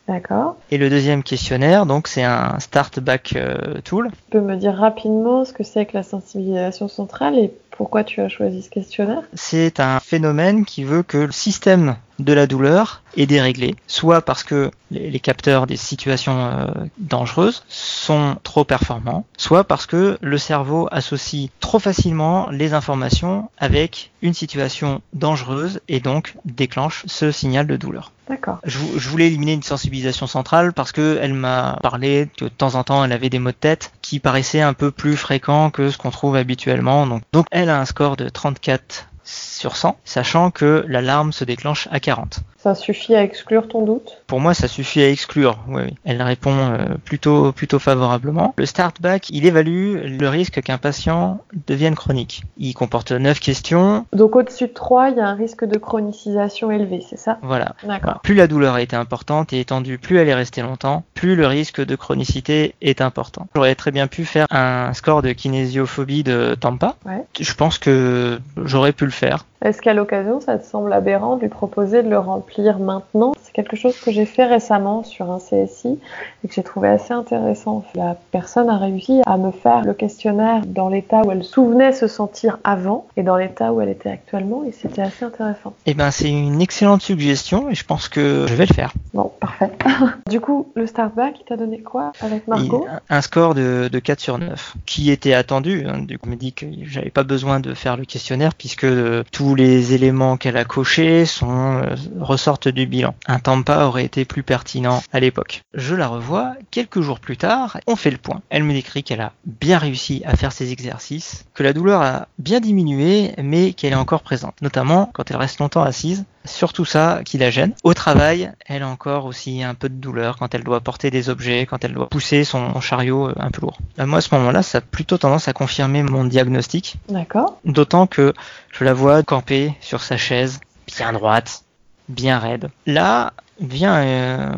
D'accord. 0.07 0.55
Et 0.71 0.77
le 0.77 0.89
deuxième 0.89 1.21
questionnaire, 1.21 1.85
donc 1.85 2.07
c'est 2.07 2.23
un 2.23 2.59
Start 2.59 2.99
Back 2.99 3.33
euh, 3.35 3.81
Tool. 3.83 4.09
Tu 4.11 4.31
peux 4.31 4.41
me 4.41 4.55
dire 4.55 4.73
rapidement 4.73 5.43
ce 5.43 5.51
que 5.51 5.63
c'est 5.63 5.85
que 5.85 5.97
la 5.97 6.03
sensibilisation 6.03 6.87
centrale 6.87 7.37
et 7.37 7.51
pourquoi 7.71 8.03
tu 8.03 8.21
as 8.21 8.29
choisi 8.29 8.61
ce 8.61 8.69
questionnaire? 8.69 9.23
C'est 9.33 9.79
un 9.79 9.99
phénomène 9.99 10.65
qui 10.65 10.83
veut 10.83 11.03
que 11.03 11.17
le 11.17 11.31
système 11.31 11.97
de 12.19 12.33
la 12.33 12.47
douleur 12.47 13.03
est 13.15 13.25
déréglé, 13.25 13.75
soit 13.87 14.21
parce 14.21 14.43
que 14.43 14.71
les, 14.91 15.19
capteurs 15.19 15.67
des 15.67 15.77
situations 15.77 16.39
euh, 16.39 16.67
dangereuses 16.97 17.63
sont 17.67 18.37
trop 18.43 18.63
performants, 18.63 19.25
soit 19.37 19.63
parce 19.63 19.85
que 19.85 20.17
le 20.21 20.37
cerveau 20.37 20.87
associe 20.91 21.49
trop 21.59 21.79
facilement 21.79 22.49
les 22.51 22.73
informations 22.73 23.49
avec 23.57 24.11
une 24.21 24.33
situation 24.33 25.01
dangereuse 25.13 25.81
et 25.87 25.99
donc 25.99 26.35
déclenche 26.45 27.03
ce 27.07 27.31
signal 27.31 27.67
de 27.67 27.75
douleur. 27.75 28.11
D'accord. 28.29 28.59
Je, 28.65 28.77
vou- 28.77 28.99
je 28.99 29.09
voulais 29.09 29.27
éliminer 29.27 29.53
une 29.53 29.63
sensibilisation 29.63 30.27
centrale 30.27 30.73
parce 30.73 30.91
que 30.91 31.17
elle 31.21 31.33
m'a 31.33 31.79
parlé 31.81 32.29
que 32.37 32.45
de 32.45 32.49
temps 32.49 32.75
en 32.75 32.83
temps 32.83 33.03
elle 33.05 33.13
avait 33.13 33.29
des 33.29 33.39
maux 33.39 33.51
de 33.51 33.55
tête 33.55 33.91
qui 34.01 34.19
paraissaient 34.19 34.61
un 34.61 34.73
peu 34.73 34.91
plus 34.91 35.15
fréquents 35.15 35.69
que 35.69 35.89
ce 35.89 35.97
qu'on 35.97 36.11
trouve 36.11 36.35
habituellement. 36.35 37.07
Donc, 37.07 37.23
donc 37.31 37.45
elle 37.51 37.69
a 37.69 37.79
un 37.79 37.85
score 37.85 38.17
de 38.17 38.27
34 38.29 39.07
sur 39.27 39.75
100, 39.75 39.97
sachant 40.05 40.51
que 40.51 40.85
l'alarme 40.87 41.33
se 41.33 41.43
déclenche 41.43 41.87
à 41.91 41.99
40. 41.99 42.39
Ça 42.57 42.75
suffit 42.75 43.15
à 43.15 43.23
exclure 43.23 43.67
ton 43.67 43.85
doute? 43.85 44.23
Pour 44.25 44.39
moi, 44.39 44.53
ça 44.53 44.67
suffit 44.67 45.01
à 45.01 45.09
exclure. 45.09 45.59
Oui, 45.67 45.83
oui. 45.85 45.95
Elle 46.05 46.21
répond 46.21 46.55
euh, 46.57 46.95
plutôt 47.05 47.51
plutôt 47.51 47.79
favorablement. 47.79 48.53
Le 48.57 48.65
start 48.65 49.01
back, 49.01 49.29
il 49.29 49.45
évalue 49.45 50.17
le 50.19 50.29
risque 50.29 50.61
qu'un 50.61 50.77
patient 50.77 51.39
devienne 51.67 51.95
chronique. 51.95 52.43
Il 52.57 52.73
comporte 52.73 53.11
9 53.11 53.39
questions. 53.39 54.05
Donc 54.13 54.35
au-dessus 54.35 54.67
de 54.67 54.73
3, 54.73 55.09
il 55.09 55.17
y 55.17 55.19
a 55.19 55.27
un 55.27 55.35
risque 55.35 55.65
de 55.65 55.77
chronicisation 55.77 56.71
élevé, 56.71 57.03
c'est 57.07 57.19
ça? 57.19 57.37
Voilà. 57.41 57.75
D'accord. 57.83 58.21
Plus 58.21 58.33
la 58.33 58.47
douleur 58.47 58.75
a 58.75 58.81
été 58.81 58.95
importante 58.95 59.53
et 59.53 59.59
étendue, 59.59 59.97
plus 59.97 60.17
elle 60.17 60.27
est 60.27 60.33
restée 60.33 60.61
longtemps, 60.61 61.03
plus 61.13 61.35
le 61.35 61.47
risque 61.47 61.79
de 61.83 61.95
chronicité 61.95 62.75
est 62.81 63.01
important. 63.01 63.47
J'aurais 63.55 63.75
très 63.75 63.91
bien 63.91 64.07
pu 64.07 64.25
faire 64.25 64.47
un 64.49 64.93
score 64.93 65.21
de 65.21 65.31
kinésiophobie 65.31 66.23
de 66.23 66.55
Tampa. 66.59 66.95
Ouais. 67.05 67.23
Je 67.39 67.53
pense 67.53 67.77
que 67.77 68.39
j'aurais 68.63 68.93
pu 68.93 69.05
le 69.05 69.11
faire. 69.17 69.45
Est-ce 69.63 69.81
qu'à 69.81 69.93
l'occasion, 69.95 70.39
ça 70.39 70.57
te 70.59 70.65
semble 70.65 70.93
aberrant 70.93 71.35
de 71.35 71.41
lui 71.41 71.49
proposer 71.49 72.03
de 72.03 72.09
le 72.09 72.19
remplir 72.19 72.77
maintenant? 72.77 73.33
C'est 73.41 73.51
quelque 73.53 73.75
chose 73.75 73.99
que 73.99 74.11
j'ai 74.11 74.25
fait 74.25 74.45
récemment 74.45 75.03
sur 75.03 75.31
un 75.31 75.39
CSI 75.39 75.99
et 76.43 76.47
que 76.47 76.53
j'ai 76.53 76.61
trouvé 76.61 76.89
assez 76.89 77.11
intéressant. 77.13 77.83
La 77.95 78.15
personne 78.31 78.69
a 78.69 78.77
réussi 78.77 79.21
à 79.25 79.37
me 79.37 79.49
faire 79.51 79.81
le 79.83 79.93
questionnaire 79.95 80.61
dans 80.67 80.89
l'état 80.89 81.21
où 81.23 81.31
elle 81.31 81.43
souvenait 81.43 81.91
se 81.91 82.07
sentir 82.07 82.59
avant 82.63 83.07
et 83.17 83.23
dans 83.23 83.35
l'état 83.35 83.73
où 83.73 83.81
elle 83.81 83.89
était 83.89 84.09
actuellement 84.11 84.63
et 84.63 84.71
c'était 84.71 85.01
assez 85.01 85.25
intéressant. 85.25 85.73
Eh 85.87 85.95
ben, 85.95 86.11
c'est 86.11 86.29
une 86.29 86.61
excellente 86.61 87.01
suggestion 87.01 87.67
et 87.69 87.73
je 87.75 87.83
pense 87.83 88.09
que 88.09 88.45
je 88.47 88.53
vais 88.53 88.67
le 88.67 88.73
faire. 88.75 88.93
Bon, 89.15 89.31
parfait. 89.39 89.71
du 90.29 90.39
coup, 90.39 90.67
le 90.75 90.85
startback, 90.85 91.33
il 91.41 91.45
t'a 91.45 91.57
donné 91.57 91.79
quoi 91.81 92.11
avec 92.21 92.47
Margot? 92.47 92.85
Il- 92.87 92.99
un 93.09 93.21
score 93.21 93.55
de, 93.55 93.89
de 93.91 93.99
4 93.99 94.19
sur 94.19 94.37
9, 94.37 94.75
qui 94.85 95.09
était 95.09 95.33
attendu. 95.33 95.85
hein. 95.87 95.99
Du 95.99 96.19
coup, 96.19 96.27
on 96.27 96.31
me 96.31 96.35
dit 96.35 96.53
que 96.53 96.67
j'avais 96.83 97.09
pas 97.09 97.23
besoin 97.23 97.59
de 97.59 97.73
faire 97.73 97.97
le 97.97 98.05
questionnaire 98.05 98.53
puisque 98.53 98.85
tous 99.31 99.55
les 99.55 99.93
éléments 99.93 100.37
qu'elle 100.37 100.57
a 100.57 100.65
cochés 100.65 101.25
euh, 101.43 101.95
ressortent 102.19 102.67
du 102.67 102.85
bilan. 102.85 103.15
Un 103.27 103.39
Tampa 103.39 103.85
aurait 103.85 104.05
été 104.05 104.25
plus 104.25 104.43
pertinent 104.43 105.01
à 105.11 105.19
l'époque. 105.19 105.61
Je 105.73 105.95
la 105.95 106.07
revois 106.07 106.55
quelques 106.71 107.01
jours 107.01 107.19
plus 107.19 107.37
tard. 107.37 107.79
On 107.87 107.95
fait 107.95 108.11
le 108.11 108.17
point. 108.17 108.41
Elle 108.49 108.63
me 108.63 108.73
décrit 108.73 109.03
qu'elle 109.03 109.21
a 109.21 109.33
bien 109.45 109.77
réussi 109.77 110.21
à 110.25 110.35
faire 110.35 110.51
ses 110.51 110.71
exercices, 110.71 111.45
que 111.53 111.63
la 111.63 111.73
douleur 111.73 112.01
a 112.01 112.27
bien 112.39 112.59
diminué, 112.59 113.33
mais 113.41 113.73
qu'elle 113.73 113.93
est 113.93 113.95
encore 113.95 114.21
présente, 114.21 114.61
notamment 114.61 115.09
quand 115.13 115.29
elle 115.29 115.37
reste 115.37 115.59
longtemps 115.59 115.83
assise. 115.83 116.25
Surtout 116.47 116.85
ça 116.85 117.19
qui 117.25 117.37
la 117.37 117.51
gêne. 117.51 117.73
Au 117.83 117.93
travail, 117.93 118.51
elle 118.65 118.81
a 118.83 118.87
encore 118.87 119.25
aussi 119.25 119.61
un 119.63 119.75
peu 119.75 119.89
de 119.89 119.95
douleur 119.95 120.37
quand 120.37 120.55
elle 120.55 120.63
doit 120.63 120.79
porter 120.79 121.11
des 121.11 121.29
objets, 121.29 121.65
quand 121.65 121.83
elle 121.85 121.93
doit 121.93 122.07
pousser 122.09 122.43
son 122.43 122.79
chariot 122.81 123.27
euh, 123.29 123.33
un 123.37 123.51
peu 123.51 123.61
lourd. 123.61 123.77
Euh, 123.99 124.05
Moi, 124.05 124.17
à 124.19 124.21
ce 124.21 124.33
moment-là, 124.35 124.63
ça 124.63 124.79
a 124.79 124.81
plutôt 124.81 125.17
tendance 125.17 125.47
à 125.47 125.53
confirmer 125.53 126.01
mon 126.03 126.23
diagnostic, 126.23 126.95
D'accord. 127.09 127.59
d'autant 127.65 128.07
que 128.07 128.33
je 128.71 128.83
la 128.83 128.93
vois 128.93 129.21
camper 129.23 129.73
sur 129.81 130.01
sa 130.01 130.17
chaise, 130.17 130.59
bien 130.87 131.13
droite, 131.13 131.63
bien 132.09 132.39
raide. 132.39 132.69
Là 132.85 133.33
vient 133.59 133.95
euh, 133.97 134.51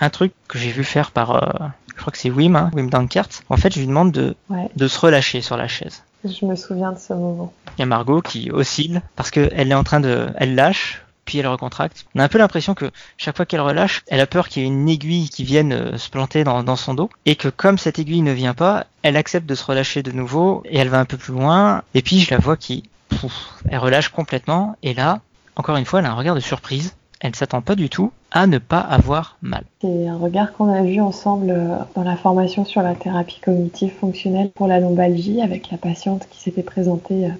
un 0.00 0.10
truc 0.10 0.32
que 0.48 0.58
j'ai 0.58 0.70
vu 0.70 0.84
faire 0.84 1.10
par, 1.10 1.30
euh, 1.62 1.66
je 1.94 2.00
crois 2.00 2.10
que 2.12 2.18
c'est 2.18 2.30
Wim, 2.30 2.56
hein, 2.56 2.70
Wim 2.74 2.90
Dankert. 2.90 3.28
En 3.50 3.56
fait, 3.56 3.72
je 3.74 3.80
lui 3.80 3.86
demande 3.86 4.10
de, 4.12 4.34
Ouais. 4.50 4.68
de 4.76 4.88
se 4.88 4.98
relâcher 4.98 5.40
sur 5.40 5.56
la 5.56 5.68
chaise. 5.68 6.02
Je 6.24 6.44
me 6.46 6.56
souviens 6.56 6.92
de 6.92 6.98
ce 6.98 7.12
moment. 7.12 7.52
Il 7.76 7.80
y 7.80 7.82
a 7.82 7.86
Margot 7.86 8.20
qui 8.22 8.50
oscille 8.50 9.02
parce 9.14 9.30
qu'elle 9.30 9.70
est 9.70 9.74
en 9.74 9.84
train 9.84 10.00
de, 10.00 10.28
elle 10.36 10.56
lâche, 10.56 11.02
puis 11.28 11.38
elle 11.38 11.46
recontracte. 11.46 12.06
On 12.14 12.20
a 12.20 12.24
un 12.24 12.28
peu 12.28 12.38
l'impression 12.38 12.72
que 12.72 12.90
chaque 13.18 13.36
fois 13.36 13.44
qu'elle 13.44 13.60
relâche, 13.60 14.02
elle 14.06 14.20
a 14.20 14.26
peur 14.26 14.48
qu'il 14.48 14.62
y 14.62 14.64
ait 14.64 14.68
une 14.68 14.88
aiguille 14.88 15.28
qui 15.28 15.44
vienne 15.44 15.72
euh, 15.74 15.98
se 15.98 16.08
planter 16.08 16.42
dans, 16.42 16.76
son 16.76 16.94
dos, 16.94 17.10
et 17.26 17.36
que 17.36 17.48
comme 17.48 17.76
cette 17.76 17.98
aiguille 17.98 18.22
ne 18.22 18.32
vient 18.32 18.54
pas, 18.54 18.86
elle 19.02 19.16
accepte 19.16 19.46
de 19.46 19.54
se 19.54 19.62
relâcher 19.62 20.02
de 20.02 20.10
nouveau, 20.10 20.62
et 20.64 20.78
elle 20.78 20.88
va 20.88 20.98
un 20.98 21.04
peu 21.04 21.18
plus 21.18 21.34
loin, 21.34 21.82
et 21.92 22.00
puis 22.00 22.20
je 22.20 22.30
la 22.30 22.38
vois 22.38 22.56
qui, 22.56 22.84
elle 23.68 23.78
relâche 23.78 24.08
complètement, 24.08 24.76
et 24.82 24.94
là, 24.94 25.20
encore 25.54 25.76
une 25.76 25.84
fois, 25.84 25.98
elle 25.98 26.06
a 26.06 26.12
un 26.12 26.14
regard 26.14 26.34
de 26.34 26.40
surprise. 26.40 26.94
Elle 27.20 27.32
ne 27.32 27.36
s'attend 27.36 27.60
pas 27.60 27.74
du 27.74 27.90
tout 27.90 28.12
à 28.30 28.46
ne 28.46 28.58
pas 28.58 28.78
avoir 28.78 29.36
mal. 29.42 29.64
C'est 29.82 30.08
un 30.08 30.16
regard 30.16 30.52
qu'on 30.52 30.72
a 30.72 30.82
vu 30.82 31.00
ensemble 31.00 31.50
euh, 31.50 31.76
dans 31.96 32.04
la 32.04 32.16
formation 32.16 32.64
sur 32.64 32.80
la 32.80 32.94
thérapie 32.94 33.40
cognitive 33.40 33.92
fonctionnelle 34.00 34.50
pour 34.54 34.68
la 34.68 34.80
lombalgie 34.80 35.42
avec 35.42 35.70
la 35.70 35.78
patiente 35.78 36.28
qui 36.30 36.40
s'était 36.40 36.62
présentée 36.62 37.26
euh, 37.26 37.30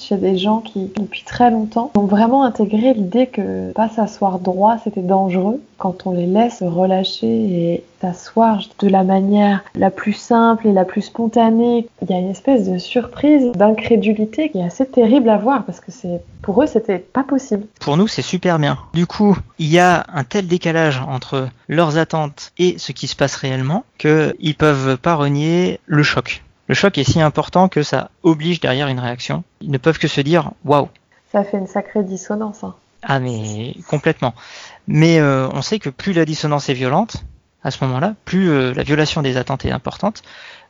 chez 0.00 0.16
des 0.16 0.36
gens 0.38 0.60
qui, 0.60 0.90
depuis 0.96 1.22
très 1.24 1.50
longtemps, 1.50 1.90
ont 1.96 2.06
vraiment 2.06 2.42
intégré 2.44 2.94
l'idée 2.94 3.26
que 3.26 3.72
pas 3.72 3.88
s'asseoir 3.88 4.38
droit, 4.38 4.78
c'était 4.82 5.02
dangereux. 5.02 5.60
Quand 5.78 6.06
on 6.06 6.12
les 6.12 6.26
laisse 6.26 6.62
relâcher 6.62 7.26
et 7.26 7.84
s'asseoir 8.00 8.60
de 8.80 8.88
la 8.88 9.04
manière 9.04 9.62
la 9.74 9.90
plus 9.90 10.12
simple 10.12 10.66
et 10.66 10.72
la 10.72 10.84
plus 10.84 11.02
spontanée, 11.02 11.88
il 12.02 12.10
y 12.10 12.14
a 12.14 12.18
une 12.18 12.30
espèce 12.30 12.68
de 12.68 12.78
surprise, 12.78 13.52
d'incrédulité 13.52 14.50
qui 14.50 14.58
est 14.58 14.64
assez 14.64 14.86
terrible 14.86 15.28
à 15.28 15.36
voir 15.36 15.64
parce 15.64 15.80
que 15.80 15.92
c'est 15.92 16.20
pour 16.42 16.62
eux, 16.62 16.66
c'était 16.66 16.98
pas 16.98 17.22
possible. 17.22 17.66
Pour 17.80 17.96
nous, 17.96 18.08
c'est 18.08 18.22
super 18.22 18.58
bien. 18.58 18.78
Du 18.94 19.06
coup, 19.06 19.36
il 19.58 19.68
y 19.68 19.78
a 19.78 20.04
un 20.12 20.24
tel 20.24 20.46
décalage 20.46 21.00
entre 21.06 21.48
leurs 21.68 21.98
attentes 21.98 22.52
et 22.58 22.76
ce 22.78 22.92
qui 22.92 23.06
se 23.06 23.16
passe 23.16 23.36
réellement 23.36 23.84
qu'ils 23.98 24.54
peuvent 24.58 24.96
pas 24.98 25.14
renier 25.14 25.78
le 25.86 26.02
choc. 26.02 26.42
Le 26.70 26.76
choc 26.76 26.98
est 26.98 27.02
si 27.02 27.20
important 27.20 27.68
que 27.68 27.82
ça 27.82 28.12
oblige 28.22 28.60
derrière 28.60 28.86
une 28.86 29.00
réaction. 29.00 29.42
Ils 29.60 29.72
ne 29.72 29.76
peuvent 29.76 29.98
que 29.98 30.06
se 30.06 30.20
dire 30.20 30.52
waouh. 30.64 30.86
Ça 31.32 31.42
fait 31.42 31.58
une 31.58 31.66
sacrée 31.66 32.04
dissonance. 32.04 32.62
Hein. 32.62 32.76
Ah 33.02 33.18
mais 33.18 33.74
complètement. 33.88 34.34
Mais 34.86 35.18
euh, 35.18 35.48
on 35.52 35.62
sait 35.62 35.80
que 35.80 35.90
plus 35.90 36.12
la 36.12 36.24
dissonance 36.24 36.68
est 36.68 36.74
violente, 36.74 37.24
à 37.64 37.72
ce 37.72 37.82
moment-là, 37.84 38.14
plus 38.24 38.50
euh, 38.50 38.72
la 38.72 38.84
violation 38.84 39.20
des 39.20 39.36
attentes 39.36 39.64
est 39.64 39.72
importante, 39.72 40.22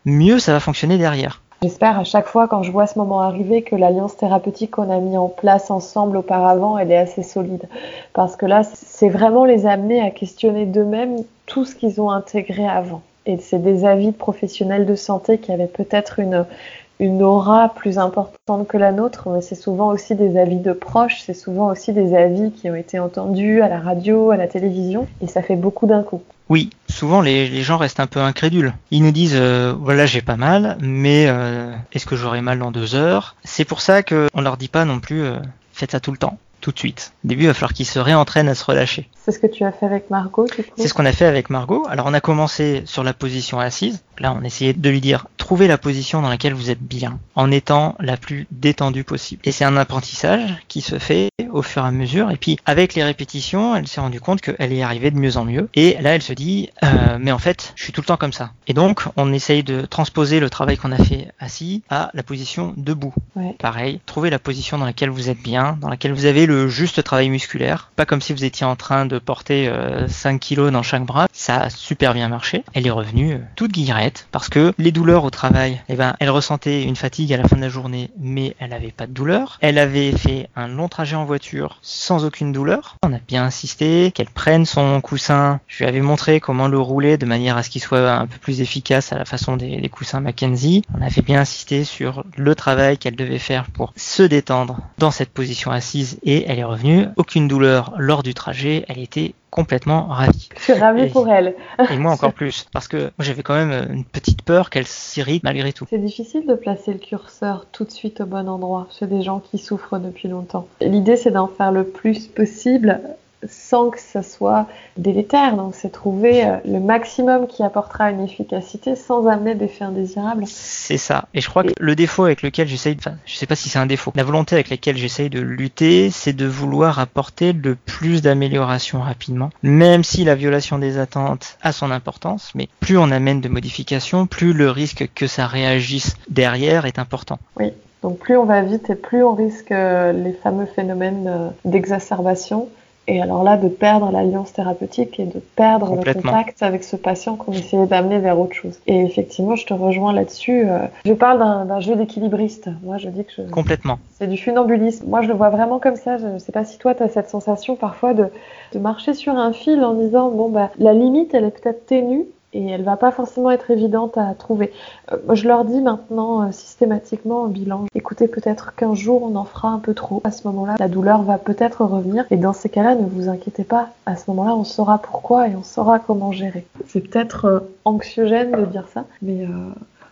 mieux 0.06 0.38
ça 0.38 0.54
va 0.54 0.60
fonctionner 0.60 0.96
derrière. 0.96 1.42
J'espère 1.60 1.98
à 1.98 2.04
chaque 2.04 2.28
fois 2.28 2.48
quand 2.48 2.62
je 2.62 2.72
vois 2.72 2.86
ce 2.86 2.98
moment 2.98 3.20
arriver 3.20 3.60
que 3.60 3.76
l'alliance 3.76 4.16
thérapeutique 4.16 4.70
qu'on 4.70 4.90
a 4.90 5.00
mis 5.00 5.18
en 5.18 5.28
place 5.28 5.70
ensemble 5.70 6.16
auparavant, 6.16 6.78
elle 6.78 6.92
est 6.92 6.96
assez 6.96 7.22
solide. 7.22 7.68
Parce 8.14 8.36
que 8.36 8.46
là, 8.46 8.62
c'est 8.64 9.10
vraiment 9.10 9.44
les 9.44 9.66
amener 9.66 10.00
à 10.00 10.10
questionner 10.10 10.64
d'eux-mêmes 10.64 11.16
tout 11.44 11.66
ce 11.66 11.74
qu'ils 11.74 12.00
ont 12.00 12.10
intégré 12.10 12.66
avant. 12.66 13.02
Et 13.26 13.36
c'est 13.38 13.58
des 13.58 13.84
avis 13.84 14.08
de 14.08 14.16
professionnels 14.16 14.86
de 14.86 14.94
santé 14.94 15.38
qui 15.38 15.52
avaient 15.52 15.66
peut-être 15.66 16.20
une, 16.20 17.22
aura 17.22 17.68
plus 17.68 17.98
importante 17.98 18.66
que 18.66 18.76
la 18.76 18.92
nôtre, 18.92 19.28
mais 19.28 19.40
c'est 19.40 19.54
souvent 19.54 19.88
aussi 19.88 20.14
des 20.14 20.38
avis 20.38 20.58
de 20.58 20.72
proches, 20.72 21.22
c'est 21.24 21.34
souvent 21.34 21.70
aussi 21.70 21.92
des 21.92 22.14
avis 22.14 22.52
qui 22.52 22.70
ont 22.70 22.74
été 22.74 22.98
entendus 22.98 23.62
à 23.62 23.68
la 23.68 23.80
radio, 23.80 24.30
à 24.30 24.36
la 24.36 24.48
télévision, 24.48 25.06
et 25.20 25.26
ça 25.26 25.42
fait 25.42 25.56
beaucoup 25.56 25.86
d'un 25.86 26.02
coup. 26.02 26.22
Oui, 26.50 26.70
souvent 26.88 27.20
les, 27.20 27.62
gens 27.62 27.76
restent 27.76 28.00
un 28.00 28.08
peu 28.08 28.18
incrédules. 28.20 28.74
Ils 28.90 29.04
nous 29.04 29.12
disent 29.12 29.36
euh, 29.36 29.72
voilà 29.78 30.04
j'ai 30.04 30.20
pas 30.20 30.36
mal, 30.36 30.76
mais 30.80 31.26
euh, 31.28 31.72
est-ce 31.92 32.06
que 32.06 32.16
j'aurai 32.16 32.40
mal 32.40 32.58
dans 32.58 32.72
deux 32.72 32.96
heures? 32.96 33.36
C'est 33.44 33.64
pour 33.64 33.80
ça 33.80 34.02
qu'on 34.02 34.40
leur 34.40 34.56
dit 34.56 34.68
pas 34.68 34.84
non 34.84 34.98
plus 34.98 35.22
euh, 35.22 35.36
faites 35.72 35.92
ça 35.92 36.00
tout 36.00 36.10
le 36.10 36.18
temps 36.18 36.38
tout 36.60 36.72
de 36.72 36.78
suite. 36.78 37.12
Au 37.24 37.28
début, 37.28 37.44
il 37.44 37.46
va 37.46 37.54
falloir 37.54 37.72
qu'ils 37.72 37.86
se 37.86 37.98
réentraînent 37.98 38.48
à 38.48 38.54
se 38.54 38.64
relâcher. 38.64 39.08
C'est 39.24 39.32
ce 39.32 39.38
que 39.38 39.46
tu 39.46 39.64
as 39.64 39.72
fait 39.72 39.86
avec 39.86 40.10
Margot, 40.10 40.46
du 40.46 40.64
coup? 40.64 40.70
C'est 40.76 40.88
ce 40.88 40.94
qu'on 40.94 41.06
a 41.06 41.12
fait 41.12 41.26
avec 41.26 41.50
Margot. 41.50 41.86
Alors, 41.88 42.06
on 42.06 42.14
a 42.14 42.20
commencé 42.20 42.82
sur 42.86 43.04
la 43.04 43.12
position 43.12 43.60
assise. 43.60 44.02
Là, 44.18 44.36
on 44.38 44.44
essayait 44.44 44.72
de 44.72 44.90
lui 44.90 45.00
dire, 45.00 45.26
trouvez 45.36 45.66
la 45.66 45.78
position 45.78 46.20
dans 46.20 46.28
laquelle 46.28 46.52
vous 46.52 46.70
êtes 46.70 46.82
bien, 46.82 47.18
en 47.34 47.50
étant 47.50 47.96
la 48.00 48.16
plus 48.16 48.46
détendue 48.50 49.04
possible. 49.04 49.40
Et 49.44 49.52
c'est 49.52 49.64
un 49.64 49.76
apprentissage 49.76 50.56
qui 50.68 50.80
se 50.82 50.98
fait 50.98 51.30
au 51.50 51.62
fur 51.62 51.84
et 51.84 51.88
à 51.88 51.90
mesure. 51.90 52.30
Et 52.30 52.36
puis, 52.36 52.58
avec 52.66 52.94
les 52.94 53.02
répétitions, 53.02 53.74
elle 53.74 53.88
s'est 53.88 54.00
rendue 54.00 54.20
compte 54.20 54.40
qu'elle 54.40 54.72
est 54.72 54.82
arrivée 54.82 55.10
de 55.10 55.18
mieux 55.18 55.36
en 55.36 55.44
mieux. 55.44 55.68
Et 55.74 55.96
là, 56.00 56.14
elle 56.14 56.22
se 56.22 56.32
dit, 56.32 56.70
euh, 56.84 57.18
mais 57.18 57.32
en 57.32 57.38
fait, 57.38 57.72
je 57.76 57.82
suis 57.82 57.92
tout 57.92 58.02
le 58.02 58.06
temps 58.06 58.16
comme 58.16 58.32
ça. 58.32 58.50
Et 58.66 58.74
donc, 58.74 59.04
on 59.16 59.32
essaye 59.32 59.62
de 59.62 59.82
transposer 59.82 60.40
le 60.40 60.50
travail 60.50 60.76
qu'on 60.76 60.92
a 60.92 61.02
fait 61.02 61.28
assis 61.38 61.82
à 61.88 62.10
la 62.14 62.22
position 62.22 62.74
debout. 62.76 63.14
Pareil, 63.58 64.00
trouvez 64.06 64.30
la 64.30 64.38
position 64.38 64.78
dans 64.78 64.84
laquelle 64.84 65.10
vous 65.10 65.30
êtes 65.30 65.40
bien, 65.40 65.78
dans 65.80 65.88
laquelle 65.88 66.12
vous 66.12 66.26
avez 66.26 66.46
le 66.50 66.68
juste 66.68 67.02
travail 67.04 67.28
musculaire. 67.28 67.90
Pas 67.94 68.04
comme 68.04 68.20
si 68.20 68.32
vous 68.32 68.44
étiez 68.44 68.66
en 68.66 68.74
train 68.74 69.06
de 69.06 69.20
porter 69.20 69.72
5 70.08 70.34
euh, 70.34 70.38
kilos 70.38 70.72
dans 70.72 70.82
chaque 70.82 71.04
bras. 71.04 71.28
Ça 71.32 71.62
a 71.62 71.70
super 71.70 72.12
bien 72.12 72.28
marché. 72.28 72.64
Elle 72.74 72.88
est 72.88 72.90
revenue 72.90 73.34
euh, 73.34 73.38
toute 73.54 73.70
guillerette 73.70 74.26
parce 74.32 74.48
que 74.48 74.72
les 74.76 74.90
douleurs 74.90 75.22
au 75.22 75.30
travail, 75.30 75.80
eh 75.88 75.94
ben, 75.94 76.16
elle 76.18 76.30
ressentait 76.30 76.82
une 76.82 76.96
fatigue 76.96 77.32
à 77.32 77.36
la 77.36 77.46
fin 77.46 77.54
de 77.54 77.60
la 77.60 77.68
journée, 77.68 78.10
mais 78.18 78.56
elle 78.58 78.70
n'avait 78.70 78.90
pas 78.90 79.06
de 79.06 79.12
douleur. 79.12 79.58
Elle 79.60 79.78
avait 79.78 80.10
fait 80.10 80.48
un 80.56 80.66
long 80.66 80.88
trajet 80.88 81.14
en 81.14 81.24
voiture 81.24 81.78
sans 81.82 82.24
aucune 82.24 82.50
douleur. 82.50 82.96
On 83.04 83.12
a 83.12 83.18
bien 83.18 83.44
insisté 83.44 84.10
qu'elle 84.10 84.30
prenne 84.30 84.66
son 84.66 85.00
coussin. 85.00 85.60
Je 85.68 85.78
lui 85.78 85.86
avais 85.86 86.00
montré 86.00 86.40
comment 86.40 86.66
le 86.66 86.80
rouler 86.80 87.16
de 87.16 87.26
manière 87.26 87.56
à 87.56 87.62
ce 87.62 87.70
qu'il 87.70 87.80
soit 87.80 88.10
un 88.10 88.26
peu 88.26 88.38
plus 88.38 88.60
efficace 88.60 89.12
à 89.12 89.18
la 89.18 89.24
façon 89.24 89.56
des, 89.56 89.80
des 89.80 89.88
coussins 89.88 90.20
Mackenzie. 90.20 90.82
On 90.98 91.00
avait 91.00 91.22
bien 91.22 91.40
insisté 91.40 91.84
sur 91.84 92.24
le 92.36 92.54
travail 92.56 92.98
qu'elle 92.98 93.16
devait 93.16 93.38
faire 93.38 93.66
pour 93.66 93.92
se 93.94 94.24
détendre 94.24 94.80
dans 94.98 95.12
cette 95.12 95.30
position 95.30 95.70
assise 95.70 96.18
et 96.24 96.39
elle 96.46 96.58
est 96.58 96.64
revenue. 96.64 97.06
Aucune 97.16 97.48
douleur 97.48 97.94
lors 97.98 98.22
du 98.22 98.34
trajet, 98.34 98.84
elle 98.88 98.98
était 98.98 99.34
complètement 99.50 100.06
ravie. 100.06 100.48
Je 100.56 100.62
suis 100.62 100.72
ravie 100.72 101.08
pour 101.08 101.28
elle. 101.28 101.54
et 101.90 101.96
moi 101.96 102.12
encore 102.12 102.32
plus, 102.32 102.66
parce 102.72 102.88
que 102.88 103.10
j'avais 103.18 103.42
quand 103.42 103.54
même 103.54 103.88
une 103.92 104.04
petite 104.04 104.42
peur 104.42 104.70
qu'elle 104.70 104.86
s'irrite 104.86 105.42
malgré 105.42 105.72
tout. 105.72 105.86
C'est 105.90 105.98
difficile 105.98 106.46
de 106.46 106.54
placer 106.54 106.92
le 106.92 106.98
curseur 106.98 107.66
tout 107.72 107.84
de 107.84 107.90
suite 107.90 108.20
au 108.20 108.26
bon 108.26 108.48
endroit 108.48 108.86
chez 108.96 109.06
des 109.06 109.22
gens 109.22 109.40
qui 109.40 109.58
souffrent 109.58 109.98
depuis 109.98 110.28
longtemps. 110.28 110.66
L'idée 110.80 111.16
c'est 111.16 111.32
d'en 111.32 111.48
faire 111.48 111.72
le 111.72 111.84
plus 111.84 112.26
possible 112.26 113.00
sans 113.48 113.90
que 113.90 113.98
ça 113.98 114.22
soit 114.22 114.66
délétère. 114.96 115.56
Donc 115.56 115.74
c'est 115.74 115.90
trouver 115.90 116.44
euh, 116.44 116.56
le 116.64 116.80
maximum 116.80 117.46
qui 117.46 117.62
apportera 117.62 118.10
une 118.10 118.20
efficacité 118.20 118.96
sans 118.96 119.26
amener 119.26 119.54
d'effets 119.54 119.84
indésirables. 119.84 120.44
C'est 120.46 120.98
ça. 120.98 121.26
Et 121.34 121.40
je 121.40 121.48
crois 121.48 121.64
que 121.64 121.72
le 121.78 121.94
défaut 121.94 122.24
avec 122.24 122.42
lequel 122.42 122.68
j'essaye, 122.68 122.96
enfin 122.98 123.16
je 123.26 123.34
sais 123.34 123.46
pas 123.46 123.56
si 123.56 123.68
c'est 123.68 123.78
un 123.78 123.86
défaut, 123.86 124.12
la 124.14 124.24
volonté 124.24 124.54
avec 124.54 124.70
laquelle 124.70 124.96
j'essaye 124.96 125.30
de 125.30 125.40
lutter, 125.40 126.10
c'est 126.10 126.32
de 126.32 126.46
vouloir 126.46 126.98
apporter 126.98 127.52
le 127.52 127.74
plus 127.74 128.22
d'amélioration 128.22 129.00
rapidement. 129.00 129.50
Même 129.62 130.04
si 130.04 130.24
la 130.24 130.34
violation 130.34 130.78
des 130.78 130.98
attentes 130.98 131.58
a 131.62 131.72
son 131.72 131.90
importance, 131.90 132.52
mais 132.54 132.68
plus 132.80 132.98
on 132.98 133.10
amène 133.10 133.40
de 133.40 133.48
modifications, 133.48 134.26
plus 134.26 134.52
le 134.52 134.70
risque 134.70 135.08
que 135.14 135.26
ça 135.26 135.46
réagisse 135.46 136.16
derrière 136.28 136.86
est 136.86 136.98
important. 136.98 137.38
Oui. 137.58 137.72
Donc 138.02 138.18
plus 138.18 138.36
on 138.36 138.44
va 138.44 138.62
vite 138.62 138.88
et 138.88 138.94
plus 138.94 139.22
on 139.22 139.34
risque 139.34 139.72
euh, 139.72 140.12
les 140.12 140.32
fameux 140.32 140.64
phénomènes 140.64 141.28
euh, 141.28 141.48
d'exacerbation 141.66 142.68
et 143.10 143.20
alors 143.20 143.42
là, 143.42 143.56
de 143.56 143.66
perdre 143.66 144.12
l'alliance 144.12 144.52
thérapeutique 144.52 145.18
et 145.18 145.24
de 145.24 145.40
perdre 145.56 145.96
le 145.96 146.14
contact 146.14 146.62
avec 146.62 146.84
ce 146.84 146.94
patient 146.94 147.34
qu'on 147.34 147.50
essayait 147.50 147.86
d'amener 147.86 148.20
vers 148.20 148.38
autre 148.38 148.54
chose. 148.54 148.78
Et 148.86 149.00
effectivement, 149.00 149.56
je 149.56 149.66
te 149.66 149.74
rejoins 149.74 150.12
là-dessus. 150.12 150.68
Euh, 150.68 150.86
je 151.04 151.12
parle 151.12 151.66
d'un 151.66 151.80
jeu 151.80 151.96
d'équilibriste. 151.96 152.68
Moi, 152.84 152.98
je 152.98 153.08
dis 153.08 153.24
que 153.24 153.32
je... 153.36 153.42
Complètement. 153.50 153.98
C'est 154.12 154.28
du 154.28 154.36
funambulisme. 154.36 155.06
Moi, 155.08 155.22
je 155.22 155.28
le 155.28 155.34
vois 155.34 155.50
vraiment 155.50 155.80
comme 155.80 155.96
ça. 155.96 156.18
Je 156.18 156.26
ne 156.26 156.38
sais 156.38 156.52
pas 156.52 156.64
si 156.64 156.78
toi, 156.78 156.94
tu 156.94 157.02
as 157.02 157.08
cette 157.08 157.28
sensation 157.28 157.74
parfois 157.74 158.14
de, 158.14 158.26
de 158.72 158.78
marcher 158.78 159.12
sur 159.14 159.34
un 159.34 159.52
fil 159.52 159.82
en 159.82 159.94
disant, 159.94 160.30
bon, 160.30 160.48
bah, 160.48 160.70
la 160.78 160.92
limite, 160.92 161.34
elle 161.34 161.46
est 161.46 161.60
peut-être 161.60 161.86
ténue, 161.86 162.26
et 162.52 162.66
elle 162.66 162.82
va 162.82 162.96
pas 162.96 163.12
forcément 163.12 163.50
être 163.50 163.70
évidente 163.70 164.18
à 164.18 164.34
trouver. 164.34 164.72
Euh, 165.12 165.34
je 165.34 165.46
leur 165.46 165.64
dis 165.64 165.80
maintenant 165.80 166.42
euh, 166.42 166.52
systématiquement 166.52 167.42
en 167.42 167.48
bilan, 167.48 167.86
écoutez 167.94 168.28
peut-être 168.28 168.74
qu'un 168.74 168.94
jour 168.94 169.22
on 169.22 169.36
en 169.36 169.44
fera 169.44 169.68
un 169.68 169.78
peu 169.78 169.94
trop. 169.94 170.20
À 170.24 170.30
ce 170.30 170.46
moment-là, 170.48 170.76
la 170.78 170.88
douleur 170.88 171.22
va 171.22 171.38
peut-être 171.38 171.84
revenir 171.84 172.24
et 172.30 172.36
dans 172.36 172.52
ces 172.52 172.68
cas-là, 172.68 172.94
ne 172.94 173.06
vous 173.06 173.28
inquiétez 173.28 173.64
pas. 173.64 173.90
À 174.06 174.16
ce 174.16 174.24
moment-là, 174.28 174.54
on 174.54 174.64
saura 174.64 174.98
pourquoi 174.98 175.48
et 175.48 175.56
on 175.56 175.62
saura 175.62 175.98
comment 175.98 176.32
gérer. 176.32 176.66
C'est 176.88 177.00
peut-être 177.00 177.44
euh, 177.44 177.60
anxiogène 177.84 178.52
de 178.52 178.64
dire 178.64 178.86
ça, 178.92 179.04
mais 179.22 179.46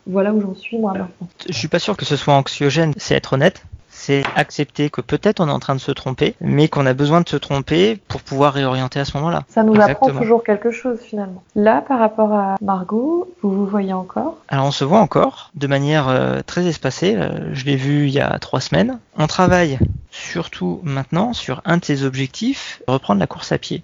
voilà 0.06 0.32
où 0.32 0.40
j'en 0.40 0.54
suis 0.54 0.78
moi 0.78 0.92
maintenant. 0.92 1.28
Je 1.48 1.52
suis 1.52 1.68
pas 1.68 1.78
sûr 1.78 1.96
que 1.96 2.04
ce 2.04 2.16
soit 2.16 2.34
anxiogène, 2.34 2.92
c'est 2.96 3.14
être 3.14 3.34
honnête 3.34 3.62
c'est 4.08 4.22
accepter 4.36 4.88
que 4.88 5.02
peut-être 5.02 5.38
on 5.38 5.48
est 5.48 5.52
en 5.52 5.58
train 5.58 5.74
de 5.74 5.80
se 5.80 5.92
tromper, 5.92 6.34
mais 6.40 6.68
qu'on 6.68 6.86
a 6.86 6.94
besoin 6.94 7.20
de 7.20 7.28
se 7.28 7.36
tromper 7.36 8.00
pour 8.08 8.22
pouvoir 8.22 8.54
réorienter 8.54 8.98
à 8.98 9.04
ce 9.04 9.14
moment-là. 9.18 9.42
Ça 9.48 9.62
nous 9.62 9.78
apprend 9.78 10.08
toujours 10.08 10.42
quelque 10.42 10.70
chose 10.70 10.98
finalement. 10.98 11.42
Là, 11.54 11.84
par 11.86 11.98
rapport 11.98 12.32
à 12.32 12.54
Margot, 12.62 13.28
vous 13.42 13.50
vous 13.50 13.66
voyez 13.66 13.92
encore? 13.92 14.38
Alors 14.48 14.64
on 14.64 14.70
se 14.70 14.84
voit 14.84 15.00
encore 15.00 15.50
de 15.56 15.66
manière 15.66 16.08
euh, 16.08 16.40
très 16.46 16.66
espacée. 16.66 17.16
Euh, 17.16 17.52
je 17.52 17.66
l'ai 17.66 17.76
vu 17.76 18.06
il 18.06 18.14
y 18.14 18.20
a 18.20 18.38
trois 18.38 18.60
semaines. 18.60 18.98
On 19.18 19.26
travaille 19.26 19.78
surtout 20.10 20.80
maintenant 20.82 21.32
sur 21.32 21.62
un 21.64 21.76
de 21.76 21.84
ses 21.84 22.04
objectifs, 22.04 22.82
reprendre 22.86 23.20
la 23.20 23.26
course 23.26 23.52
à 23.52 23.58
pied. 23.58 23.82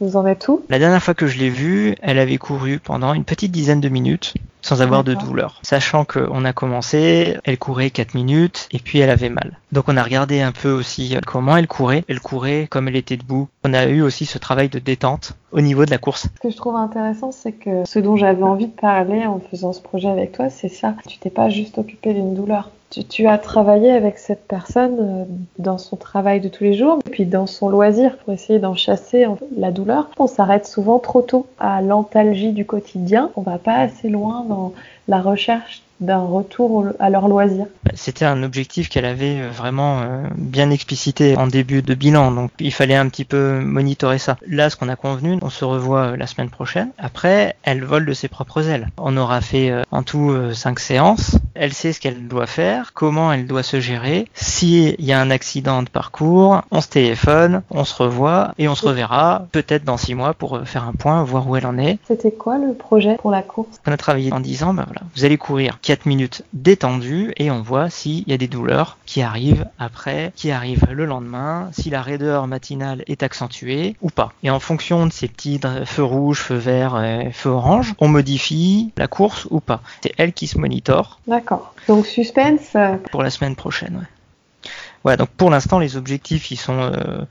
Vous 0.00 0.16
en 0.16 0.26
êtes 0.26 0.48
où? 0.48 0.64
La 0.68 0.78
dernière 0.78 1.02
fois 1.02 1.14
que 1.14 1.26
je 1.26 1.38
l'ai 1.38 1.50
vue, 1.50 1.94
elle 2.02 2.18
avait 2.18 2.38
couru 2.38 2.78
pendant 2.78 3.14
une 3.14 3.24
petite 3.24 3.52
dizaine 3.52 3.80
de 3.80 3.88
minutes 3.88 4.34
sans 4.62 4.82
avoir 4.82 5.04
de 5.04 5.14
douleur. 5.14 5.60
Sachant 5.62 6.04
qu'on 6.04 6.44
a 6.44 6.52
commencé, 6.52 7.36
elle 7.44 7.56
courait 7.56 7.90
4 7.90 8.14
minutes 8.14 8.68
et 8.72 8.80
puis 8.80 8.98
elle 8.98 9.10
avait 9.10 9.28
mal. 9.28 9.60
Donc 9.70 9.84
on 9.86 9.96
a 9.96 10.02
regardé 10.02 10.40
un 10.40 10.50
peu 10.50 10.72
aussi 10.72 11.16
comment 11.24 11.56
elle 11.56 11.68
courait. 11.68 12.04
Elle 12.08 12.18
courait 12.18 12.66
comme 12.68 12.88
elle 12.88 12.96
était 12.96 13.16
debout. 13.16 13.48
On 13.62 13.74
a 13.74 13.86
eu 13.86 14.02
aussi 14.02 14.26
ce 14.26 14.38
travail 14.38 14.68
de 14.68 14.80
détente 14.80 15.34
au 15.56 15.62
niveau 15.62 15.86
de 15.86 15.90
la 15.90 15.98
course. 15.98 16.28
Ce 16.36 16.40
que 16.40 16.50
je 16.50 16.56
trouve 16.56 16.76
intéressant, 16.76 17.32
c'est 17.32 17.52
que 17.52 17.84
ce 17.86 17.98
dont 17.98 18.16
j'avais 18.16 18.42
envie 18.42 18.66
de 18.66 18.78
parler 18.78 19.26
en 19.26 19.40
faisant 19.40 19.72
ce 19.72 19.80
projet 19.80 20.08
avec 20.08 20.32
toi, 20.32 20.50
c'est 20.50 20.68
ça. 20.68 20.94
Tu 21.08 21.18
t'es 21.18 21.30
pas 21.30 21.48
juste 21.48 21.78
occupé 21.78 22.12
d'une 22.12 22.34
douleur. 22.34 22.70
Tu, 23.10 23.26
as 23.26 23.38
travaillé 23.38 23.90
avec 23.90 24.16
cette 24.16 24.46
personne 24.46 24.96
euh, 25.00 25.24
dans 25.58 25.76
son 25.76 25.96
travail 25.96 26.40
de 26.40 26.48
tous 26.48 26.62
les 26.62 26.74
jours, 26.74 27.00
puis 27.10 27.26
dans 27.26 27.46
son 27.46 27.68
loisir 27.68 28.16
pour 28.18 28.32
essayer 28.32 28.60
d'en 28.60 28.76
chasser 28.76 29.26
la 29.56 29.72
douleur. 29.72 30.08
On 30.18 30.28
s'arrête 30.28 30.66
souvent 30.66 31.00
trop 31.00 31.20
tôt 31.20 31.46
à 31.58 31.82
l'antalgie 31.82 32.52
du 32.52 32.64
quotidien. 32.64 33.30
On 33.34 33.42
va 33.42 33.58
pas 33.58 33.74
assez 33.74 34.08
loin 34.08 34.44
dans 34.48 34.72
la 35.08 35.20
recherche 35.20 35.82
d'un 36.00 36.18
retour 36.18 36.86
à 36.98 37.10
leur 37.10 37.28
loisir. 37.28 37.66
C'était 37.94 38.24
un 38.24 38.42
objectif 38.42 38.88
qu'elle 38.88 39.04
avait 39.04 39.40
euh, 39.40 39.50
vraiment 39.50 40.00
euh, 40.00 40.24
bien 40.36 40.70
explicité 40.70 41.36
en 41.36 41.46
début 41.46 41.82
de 41.82 41.94
bilan, 41.94 42.32
donc 42.32 42.50
il 42.58 42.72
fallait 42.72 42.96
un 42.96 43.08
petit 43.08 43.24
peu 43.24 43.60
monitorer 43.60 44.18
ça. 44.18 44.36
Là, 44.46 44.70
ce 44.70 44.76
qu'on 44.76 44.88
a 44.88 44.96
convenu, 44.96 45.38
on 45.42 45.50
se 45.50 45.64
revoit 45.64 46.00
euh, 46.00 46.16
la 46.16 46.26
semaine 46.26 46.50
prochaine. 46.50 46.90
Après, 46.98 47.56
elle 47.62 47.84
vole 47.84 48.04
de 48.06 48.12
ses 48.12 48.28
propres 48.28 48.68
ailes. 48.68 48.88
On 48.98 49.16
aura 49.16 49.40
fait 49.40 49.72
en 49.90 50.02
tout 50.02 50.34
cinq 50.52 50.80
séances. 50.80 51.38
Elle 51.54 51.72
sait 51.72 51.92
ce 51.92 52.00
qu'elle 52.00 52.28
doit 52.28 52.46
faire, 52.46 52.92
comment 52.92 53.32
elle 53.32 53.46
doit 53.46 53.62
se 53.62 53.80
gérer. 53.80 54.26
S'il 54.34 54.94
y 54.98 55.12
a 55.12 55.20
un 55.20 55.30
accident 55.30 55.82
de 55.82 55.88
parcours, 55.88 56.62
on 56.70 56.80
se 56.80 56.88
téléphone, 56.88 57.62
on 57.70 57.84
se 57.84 57.94
revoit 58.02 58.52
et 58.58 58.68
on 58.68 58.74
se 58.74 58.86
reverra 58.86 59.46
peut-être 59.52 59.84
dans 59.84 59.96
six 59.96 60.14
mois 60.14 60.34
pour 60.34 60.60
faire 60.66 60.84
un 60.84 60.92
point, 60.92 61.22
voir 61.22 61.48
où 61.48 61.56
elle 61.56 61.66
en 61.66 61.78
est. 61.78 61.98
C'était 62.06 62.32
quoi 62.32 62.58
le 62.58 62.74
projet 62.74 63.16
pour 63.16 63.30
la 63.30 63.42
course? 63.42 63.80
On 63.86 63.92
a 63.92 63.96
travaillé 63.96 64.32
en 64.32 64.40
disant, 64.40 64.74
ben 64.74 64.84
voilà, 64.86 65.02
vous 65.14 65.24
allez 65.24 65.38
courir 65.38 65.78
4 65.86 66.06
minutes 66.06 66.42
détendues 66.52 67.32
et 67.36 67.48
on 67.52 67.62
voit 67.62 67.90
s'il 67.90 68.28
y 68.28 68.32
a 68.32 68.36
des 68.36 68.48
douleurs 68.48 68.98
qui 69.06 69.22
arrivent 69.22 69.68
après, 69.78 70.32
qui 70.34 70.50
arrivent 70.50 70.88
le 70.90 71.06
lendemain, 71.06 71.70
si 71.70 71.90
la 71.90 72.02
raideur 72.02 72.48
matinale 72.48 73.04
est 73.06 73.22
accentuée 73.22 73.94
ou 74.02 74.10
pas. 74.10 74.32
Et 74.42 74.50
en 74.50 74.58
fonction 74.58 75.06
de 75.06 75.12
ces 75.12 75.28
petits 75.28 75.60
feux 75.84 76.02
rouges, 76.02 76.40
feux 76.40 76.56
verts, 76.56 77.00
feux 77.32 77.50
orange, 77.50 77.94
on 78.00 78.08
modifie 78.08 78.92
la 78.96 79.06
course 79.06 79.46
ou 79.50 79.60
pas. 79.60 79.80
C'est 80.02 80.12
elle 80.16 80.32
qui 80.32 80.48
se 80.48 80.58
monitore. 80.58 81.20
D'accord. 81.28 81.72
Donc 81.86 82.06
suspense. 82.06 82.74
Euh, 82.74 82.96
pour 83.12 83.22
la 83.22 83.30
semaine 83.30 83.54
prochaine, 83.54 83.94
ouais. 83.94 84.70
Voilà, 85.04 85.18
donc 85.18 85.28
pour 85.28 85.50
l'instant 85.50 85.78
les 85.78 85.96
objectifs 85.96 86.50
ils 86.50 86.56
sont 86.56 86.80
euh, 86.80 87.24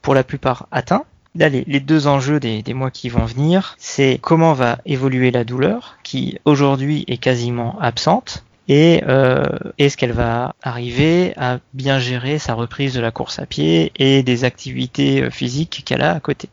pour 0.00 0.16
la 0.16 0.24
plupart 0.24 0.66
atteints. 0.72 1.04
Là, 1.34 1.48
les, 1.48 1.80
deux 1.80 2.06
enjeux 2.06 2.40
des, 2.40 2.74
mois 2.74 2.90
qui 2.90 3.08
vont 3.08 3.24
venir, 3.24 3.74
c'est 3.78 4.18
comment 4.20 4.52
va 4.52 4.78
évoluer 4.84 5.30
la 5.30 5.44
douleur, 5.44 5.96
qui 6.02 6.38
aujourd'hui 6.44 7.04
est 7.08 7.16
quasiment 7.16 7.78
absente, 7.80 8.44
et 8.68 9.02
euh, 9.08 9.44
est-ce 9.78 9.96
qu'elle 9.96 10.12
va 10.12 10.54
arriver 10.62 11.32
à 11.36 11.58
bien 11.72 11.98
gérer 11.98 12.38
sa 12.38 12.54
reprise 12.54 12.94
de 12.94 13.00
la 13.00 13.10
course 13.10 13.38
à 13.38 13.46
pied 13.46 13.92
et 13.96 14.22
des 14.22 14.44
activités 14.44 15.30
physiques 15.30 15.82
qu'elle 15.84 16.02
a 16.02 16.12
à 16.12 16.20
côté? 16.20 16.48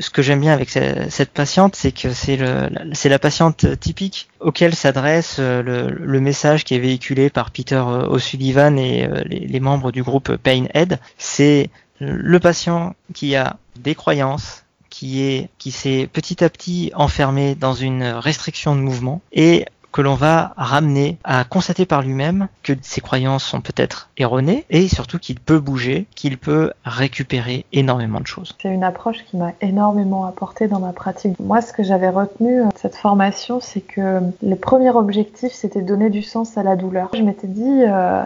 Ce 0.00 0.10
que 0.10 0.22
j'aime 0.22 0.40
bien 0.40 0.52
avec 0.52 0.70
cette 0.70 1.30
patiente, 1.30 1.76
c'est 1.76 1.92
que 1.92 2.12
c'est 2.12 2.36
la 2.36 3.18
patiente 3.20 3.78
typique 3.78 4.28
auquel 4.40 4.74
s'adresse 4.74 5.36
euh, 5.38 5.62
le, 5.62 6.20
message 6.20 6.64
qui 6.64 6.74
est 6.74 6.80
véhiculé 6.80 7.30
par 7.30 7.52
Peter 7.52 7.76
euh, 7.76 8.08
O'Sullivan 8.08 8.76
et 8.76 9.06
euh, 9.06 9.22
les, 9.26 9.60
membres 9.60 9.92
du 9.92 10.02
groupe 10.02 10.36
Pain 10.36 10.64
Head. 10.74 10.98
C'est 11.16 11.70
le 12.00 12.40
patient 12.40 12.96
qui 13.14 13.36
a 13.36 13.56
des 13.78 13.94
croyances, 13.94 14.64
qui 14.90 15.22
est 15.22 15.48
qui 15.58 15.72
s'est 15.72 16.08
petit 16.12 16.44
à 16.44 16.50
petit 16.50 16.92
enfermé 16.94 17.54
dans 17.54 17.74
une 17.74 18.04
restriction 18.04 18.76
de 18.76 18.80
mouvement. 18.80 19.22
Et 19.32 19.66
que 19.94 20.02
l'on 20.02 20.16
va 20.16 20.54
ramener 20.56 21.18
à 21.22 21.44
constater 21.44 21.86
par 21.86 22.02
lui-même 22.02 22.48
que 22.64 22.72
ses 22.82 23.00
croyances 23.00 23.44
sont 23.44 23.60
peut-être 23.60 24.10
erronées 24.16 24.64
et 24.68 24.88
surtout 24.88 25.20
qu'il 25.20 25.38
peut 25.38 25.60
bouger, 25.60 26.08
qu'il 26.16 26.36
peut 26.36 26.72
récupérer 26.84 27.64
énormément 27.72 28.18
de 28.18 28.26
choses. 28.26 28.56
C'est 28.60 28.74
une 28.74 28.82
approche 28.82 29.24
qui 29.30 29.36
m'a 29.36 29.52
énormément 29.60 30.26
apporté 30.26 30.66
dans 30.66 30.80
ma 30.80 30.92
pratique. 30.92 31.38
Moi, 31.38 31.60
ce 31.60 31.72
que 31.72 31.84
j'avais 31.84 32.08
retenu 32.08 32.64
de 32.64 32.70
cette 32.74 32.96
formation, 32.96 33.60
c'est 33.60 33.82
que 33.82 34.18
le 34.42 34.56
premier 34.56 34.90
objectif, 34.90 35.52
c'était 35.52 35.80
donner 35.80 36.10
du 36.10 36.22
sens 36.22 36.58
à 36.58 36.64
la 36.64 36.74
douleur. 36.74 37.10
Je 37.14 37.22
m'étais 37.22 37.46
dit, 37.46 37.84
euh, 37.86 38.24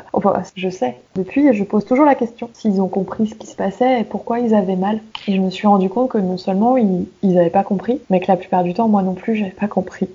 je 0.56 0.70
sais, 0.70 0.96
depuis, 1.16 1.52
je 1.52 1.64
pose 1.64 1.84
toujours 1.84 2.06
la 2.06 2.14
question 2.14 2.48
s'ils 2.54 2.80
ont 2.80 2.88
compris 2.88 3.26
ce 3.26 3.34
qui 3.34 3.46
se 3.46 3.56
passait 3.56 4.00
et 4.00 4.04
pourquoi 4.04 4.38
ils 4.38 4.54
avaient 4.54 4.76
mal. 4.76 5.00
Et 5.26 5.36
je 5.36 5.40
me 5.42 5.50
suis 5.50 5.66
rendu 5.66 5.90
compte 5.90 6.12
que 6.12 6.18
non 6.18 6.38
seulement 6.38 6.78
ils 6.78 7.06
n'avaient 7.22 7.50
pas 7.50 7.64
compris, 7.64 8.00
mais 8.08 8.20
que 8.20 8.28
la 8.28 8.36
plupart 8.36 8.64
du 8.64 8.72
temps, 8.72 8.88
moi 8.88 9.02
non 9.02 9.14
plus, 9.14 9.36
j'avais 9.36 9.50
pas 9.50 9.66
compris. 9.66 10.08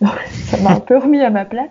Ça 0.00 0.56
m'a 0.62 0.70
un 0.70 0.80
peu 0.80 0.95
remis 0.98 1.20
à 1.20 1.30
ma 1.30 1.44
place. 1.44 1.68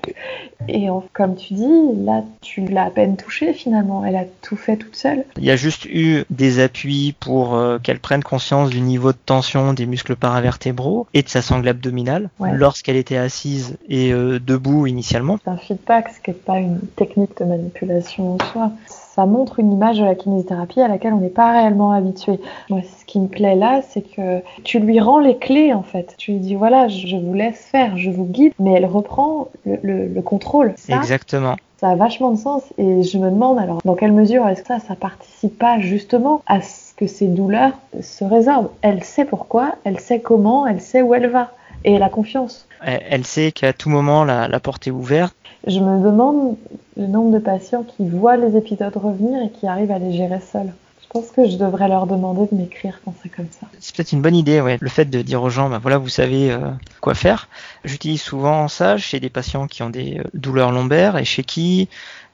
Et 0.68 0.88
comme 1.14 1.36
tu 1.36 1.54
dis, 1.54 2.04
là, 2.06 2.24
tu 2.42 2.62
l'as 2.62 2.86
à 2.86 2.90
peine 2.90 3.18
touchée 3.18 3.54
finalement. 3.54 4.04
Elle 4.06 4.16
a 4.16 4.26
tout 4.42 4.56
fait 4.56 4.78
toute 4.78 4.96
seule. 4.96 5.26
Il 5.38 5.44
y 5.44 5.52
a 5.52 5.56
juste 5.56 5.86
eu 5.86 6.24
des 6.30 6.60
appuis 6.60 7.16
pour 7.20 7.56
euh, 7.56 7.78
qu'elle 7.80 8.00
prenne 8.00 8.24
conscience 8.24 8.70
du 8.70 8.82
niveau 8.82 9.12
de 9.12 9.18
tension 9.18 9.74
des 9.74 9.86
muscles 9.86 10.16
paravertébraux 10.16 11.08
et 11.14 11.22
de 11.22 11.30
sa 11.30 11.42
sangle 11.42 11.68
abdominale 11.68 12.30
lorsqu'elle 12.40 12.96
était 12.96 13.18
assise 13.18 13.78
et 13.90 14.12
euh, 14.12 14.40
debout 14.40 14.88
initialement. 14.88 15.38
C'est 15.44 15.52
un 15.52 15.58
feedback, 15.58 16.10
ce 16.10 16.22
qui 16.22 16.32
n'est 16.32 16.36
pas 16.36 16.58
une 16.58 16.80
technique 16.96 17.38
de 17.38 17.46
manipulation 17.46 18.36
en 18.36 18.38
soi 18.52 18.72
ça 19.16 19.26
montre 19.26 19.60
une 19.60 19.72
image 19.72 20.00
de 20.00 20.04
la 20.04 20.14
kinésithérapie 20.14 20.82
à 20.82 20.90
laquelle 20.90 21.14
on 21.14 21.20
n'est 21.20 21.30
pas 21.30 21.54
réellement 21.54 21.94
habitué. 21.94 22.38
Moi, 22.70 22.82
ce 22.82 23.06
qui 23.06 23.20
me 23.20 23.28
plaît 23.28 23.56
là, 23.56 23.82
c'est 23.88 24.02
que 24.02 24.42
tu 24.66 24.80
lui 24.80 25.00
rends 25.00 25.20
les 25.20 25.38
clés 25.38 25.74
en 25.74 25.84
fait. 25.84 26.16
Tu 26.18 26.34
lui 26.34 26.40
dis 26.40 26.56
voilà, 26.56 26.90
je 26.90 27.16
vous 27.16 27.34
laisse 27.34 27.60
faire, 27.60 27.96
je 27.98 28.10
vous 28.10 28.26
guide, 28.26 28.52
mais 28.60 28.74
elle 28.74 28.86
reprend 28.86 29.48
le, 29.66 30.22
contrôle. 30.22 30.74
Exactement. 30.90 31.56
Ça 31.78 31.90
a 31.90 31.96
vachement 31.96 32.32
de 32.32 32.38
sens 32.38 32.64
et 32.78 33.04
je 33.04 33.18
me 33.18 33.30
demande 33.30 33.58
alors 33.58 33.80
dans 33.86 33.96
quelle 33.96 34.12
mesure 34.12 34.48
est-ce 34.48 34.62
que 34.62 34.68
ça, 34.68 34.80
ça 34.80 34.96
participe 34.96 35.58
pas 35.58 35.80
justement 35.80 36.42
à 36.48 36.62
ce 36.62 36.94
que 36.96 37.08
ces 37.08 37.28
douleurs 37.28 37.74
se 38.02 38.26
résorbent? 38.26 38.70
Elle 38.82 39.04
sait 39.04 39.26
pourquoi, 39.26 39.76
elle 39.86 40.00
sait 40.00 40.20
comment, 40.20 40.68
elle 40.68 40.82
sait 40.82 41.02
où 41.02 41.14
elle 41.14 41.28
va 41.28 41.52
et 41.86 41.94
elle 41.94 42.04
a 42.04 42.10
confiance. 42.10 42.68
Elle 42.82 43.26
sait 43.26 43.54
qu'à 43.54 43.72
tout 43.72 43.90
moment 43.90 44.26
la, 44.26 44.50
la 44.50 44.60
porte 44.60 44.88
est 44.88 44.92
ouverte 44.92 45.36
je 45.68 45.80
me 45.80 46.04
demande 46.04 46.58
le 46.96 47.08
nombre 47.08 47.34
de 47.34 47.40
patients 47.40 47.84
qui 47.84 48.08
voient 48.08 48.38
les 48.38 48.56
épisodes 48.56 48.96
revenir 48.96 49.42
et 49.42 49.50
qui 49.50 49.68
arrivent 49.68 49.92
à 49.92 50.00
les 50.00 50.14
gérer 50.14 50.40
seuls. 50.40 50.72
Je 51.02 51.08
pense 51.20 51.32
que 51.32 51.48
je 51.48 51.58
devrais 51.58 51.88
leur 51.88 52.08
demander 52.08 52.48
de 52.52 52.58
m'écrire 52.58 53.00
quand 53.04 53.14
c'est 53.24 53.30
comme 53.30 53.48
ça. 53.50 53.68
C'est 53.80 53.96
peut-être 53.96 54.12
une 54.12 54.22
bonne 54.22 54.36
idée, 54.36 54.60
ouais. 54.60 54.78
Le 54.82 54.90
fait 54.90 55.06
de 55.06 55.22
dire 55.22 55.42
aux 55.42 55.50
gens, 55.50 55.70
bah 55.70 55.80
voilà, 55.82 55.98
vous 55.98 56.10
savez 56.10 56.52
euh, 56.52 56.60
quoi 57.00 57.14
faire. 57.16 57.48
J'utilise 57.86 58.22
souvent 58.22 58.68
ça 58.68 58.98
chez 58.98 59.20
des 59.20 59.30
patients 59.30 59.68
qui 59.68 59.82
ont 59.82 59.90
des 59.90 60.20
euh, 60.20 60.24
douleurs 60.34 60.72
lombaires 60.72 61.18
et 61.18 61.24
chez 61.24 61.44
qui 61.44 61.88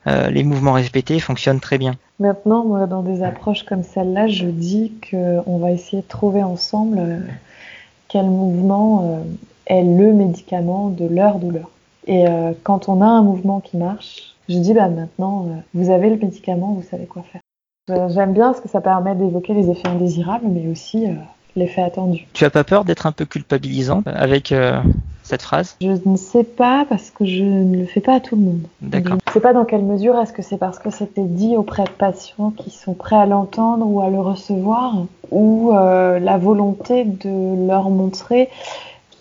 euh, 0.08 0.30
les 0.30 0.42
mouvements 0.42 0.72
répétés 0.72 1.20
fonctionnent 1.20 1.60
très 1.60 1.78
bien. 1.78 1.94
Maintenant, 2.18 2.64
moi, 2.64 2.86
dans 2.86 3.02
des 3.02 3.22
approches 3.22 3.62
comme 3.62 3.84
celle-là, 3.84 4.26
je 4.26 4.46
dis 4.46 4.92
qu'on 5.10 5.58
va 5.58 5.70
essayer 5.70 6.02
de 6.02 6.08
trouver 6.08 6.42
ensemble 6.42 7.22
quel 8.12 8.26
mouvement 8.26 9.24
est 9.66 9.82
le 9.82 10.12
médicament 10.12 10.90
de 10.90 11.06
leur 11.06 11.38
douleur. 11.38 11.70
Et 12.06 12.26
euh, 12.26 12.52
quand 12.62 12.88
on 12.88 13.00
a 13.00 13.06
un 13.06 13.22
mouvement 13.22 13.60
qui 13.60 13.76
marche, 13.76 14.34
je 14.48 14.58
dis 14.58 14.74
bah 14.74 14.88
maintenant, 14.88 15.46
euh, 15.46 15.60
vous 15.74 15.90
avez 15.90 16.10
le 16.10 16.16
médicament, 16.16 16.72
vous 16.72 16.82
savez 16.88 17.06
quoi 17.06 17.22
faire. 17.22 17.40
Euh, 17.90 18.08
j'aime 18.08 18.32
bien 18.32 18.46
parce 18.46 18.60
que 18.60 18.68
ça 18.68 18.80
permet 18.80 19.14
d'évoquer 19.14 19.54
les 19.54 19.70
effets 19.70 19.88
indésirables, 19.88 20.46
mais 20.48 20.68
aussi 20.68 21.06
l'effet 21.56 21.82
attendu. 21.82 22.26
Tu 22.32 22.44
as 22.44 22.50
pas 22.50 22.64
peur 22.64 22.84
d'être 22.84 23.06
un 23.06 23.12
peu 23.12 23.24
culpabilisant 23.24 24.02
avec 24.06 24.54
cette 25.32 25.42
phrase? 25.42 25.76
Je 25.80 25.96
ne 26.04 26.16
sais 26.16 26.44
pas 26.44 26.84
parce 26.88 27.10
que 27.10 27.24
je 27.24 27.42
ne 27.42 27.78
le 27.78 27.86
fais 27.86 28.00
pas 28.00 28.16
à 28.16 28.20
tout 28.20 28.36
le 28.36 28.42
monde. 28.42 28.60
D'accord. 28.82 29.16
Je 29.24 29.30
ne 29.30 29.32
sais 29.32 29.40
pas 29.40 29.52
dans 29.52 29.64
quelle 29.64 29.82
mesure 29.82 30.18
est-ce 30.20 30.32
que 30.32 30.42
c'est 30.42 30.58
parce 30.58 30.78
que 30.78 30.90
c'était 30.90 31.24
dit 31.24 31.56
auprès 31.56 31.84
de 31.84 31.90
patients 31.90 32.50
qui 32.50 32.70
sont 32.70 32.92
prêts 32.92 33.16
à 33.16 33.24
l'entendre 33.24 33.86
ou 33.86 34.02
à 34.02 34.10
le 34.10 34.20
recevoir, 34.20 35.04
ou 35.30 35.72
la 35.72 36.38
volonté 36.38 37.04
de 37.04 37.66
leur 37.66 37.88
montrer 37.88 38.50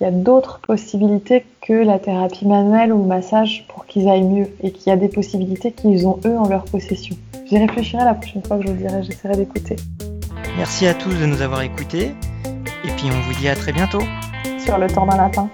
il 0.02 0.06
y 0.06 0.08
a 0.08 0.12
d'autres 0.12 0.60
possibilités 0.60 1.46
que 1.62 1.74
la 1.74 2.00
thérapie 2.00 2.48
manuelle 2.48 2.92
ou 2.92 3.04
le 3.04 3.08
massage 3.08 3.66
pour 3.68 3.86
qu'ils 3.86 4.10
aillent 4.10 4.24
mieux 4.24 4.48
et 4.64 4.72
qu'il 4.72 4.90
y 4.90 4.92
a 4.92 4.98
des 4.98 5.10
possibilités 5.10 5.72
qu'ils 5.72 6.08
ont 6.08 6.20
eux 6.26 6.36
en 6.40 6.50
leur 6.50 6.64
possession. 6.66 7.16
J'y 7.46 7.60
réfléchirai 7.60 8.04
la 8.04 8.16
prochaine 8.16 8.42
fois 8.44 8.58
que 8.58 8.64
je 8.64 8.70
le 8.70 8.78
dirai, 8.80 9.04
j'essaierai 9.04 9.36
d'écouter. 9.36 9.76
Merci 10.58 10.88
à 10.88 10.96
tous 10.96 11.14
de 11.14 11.26
nous 11.28 11.44
avoir 11.44 11.62
écoutés 11.62 12.16
et 12.84 12.90
puis 12.98 13.06
on 13.06 13.32
vous 13.32 13.40
dit 13.40 13.48
à 13.48 13.56
très 13.56 13.74
bientôt. 13.74 14.02
Sur 14.58 14.80
le 14.80 14.88
temps 14.88 15.06
d'un 15.06 15.18
lapin. 15.18 15.48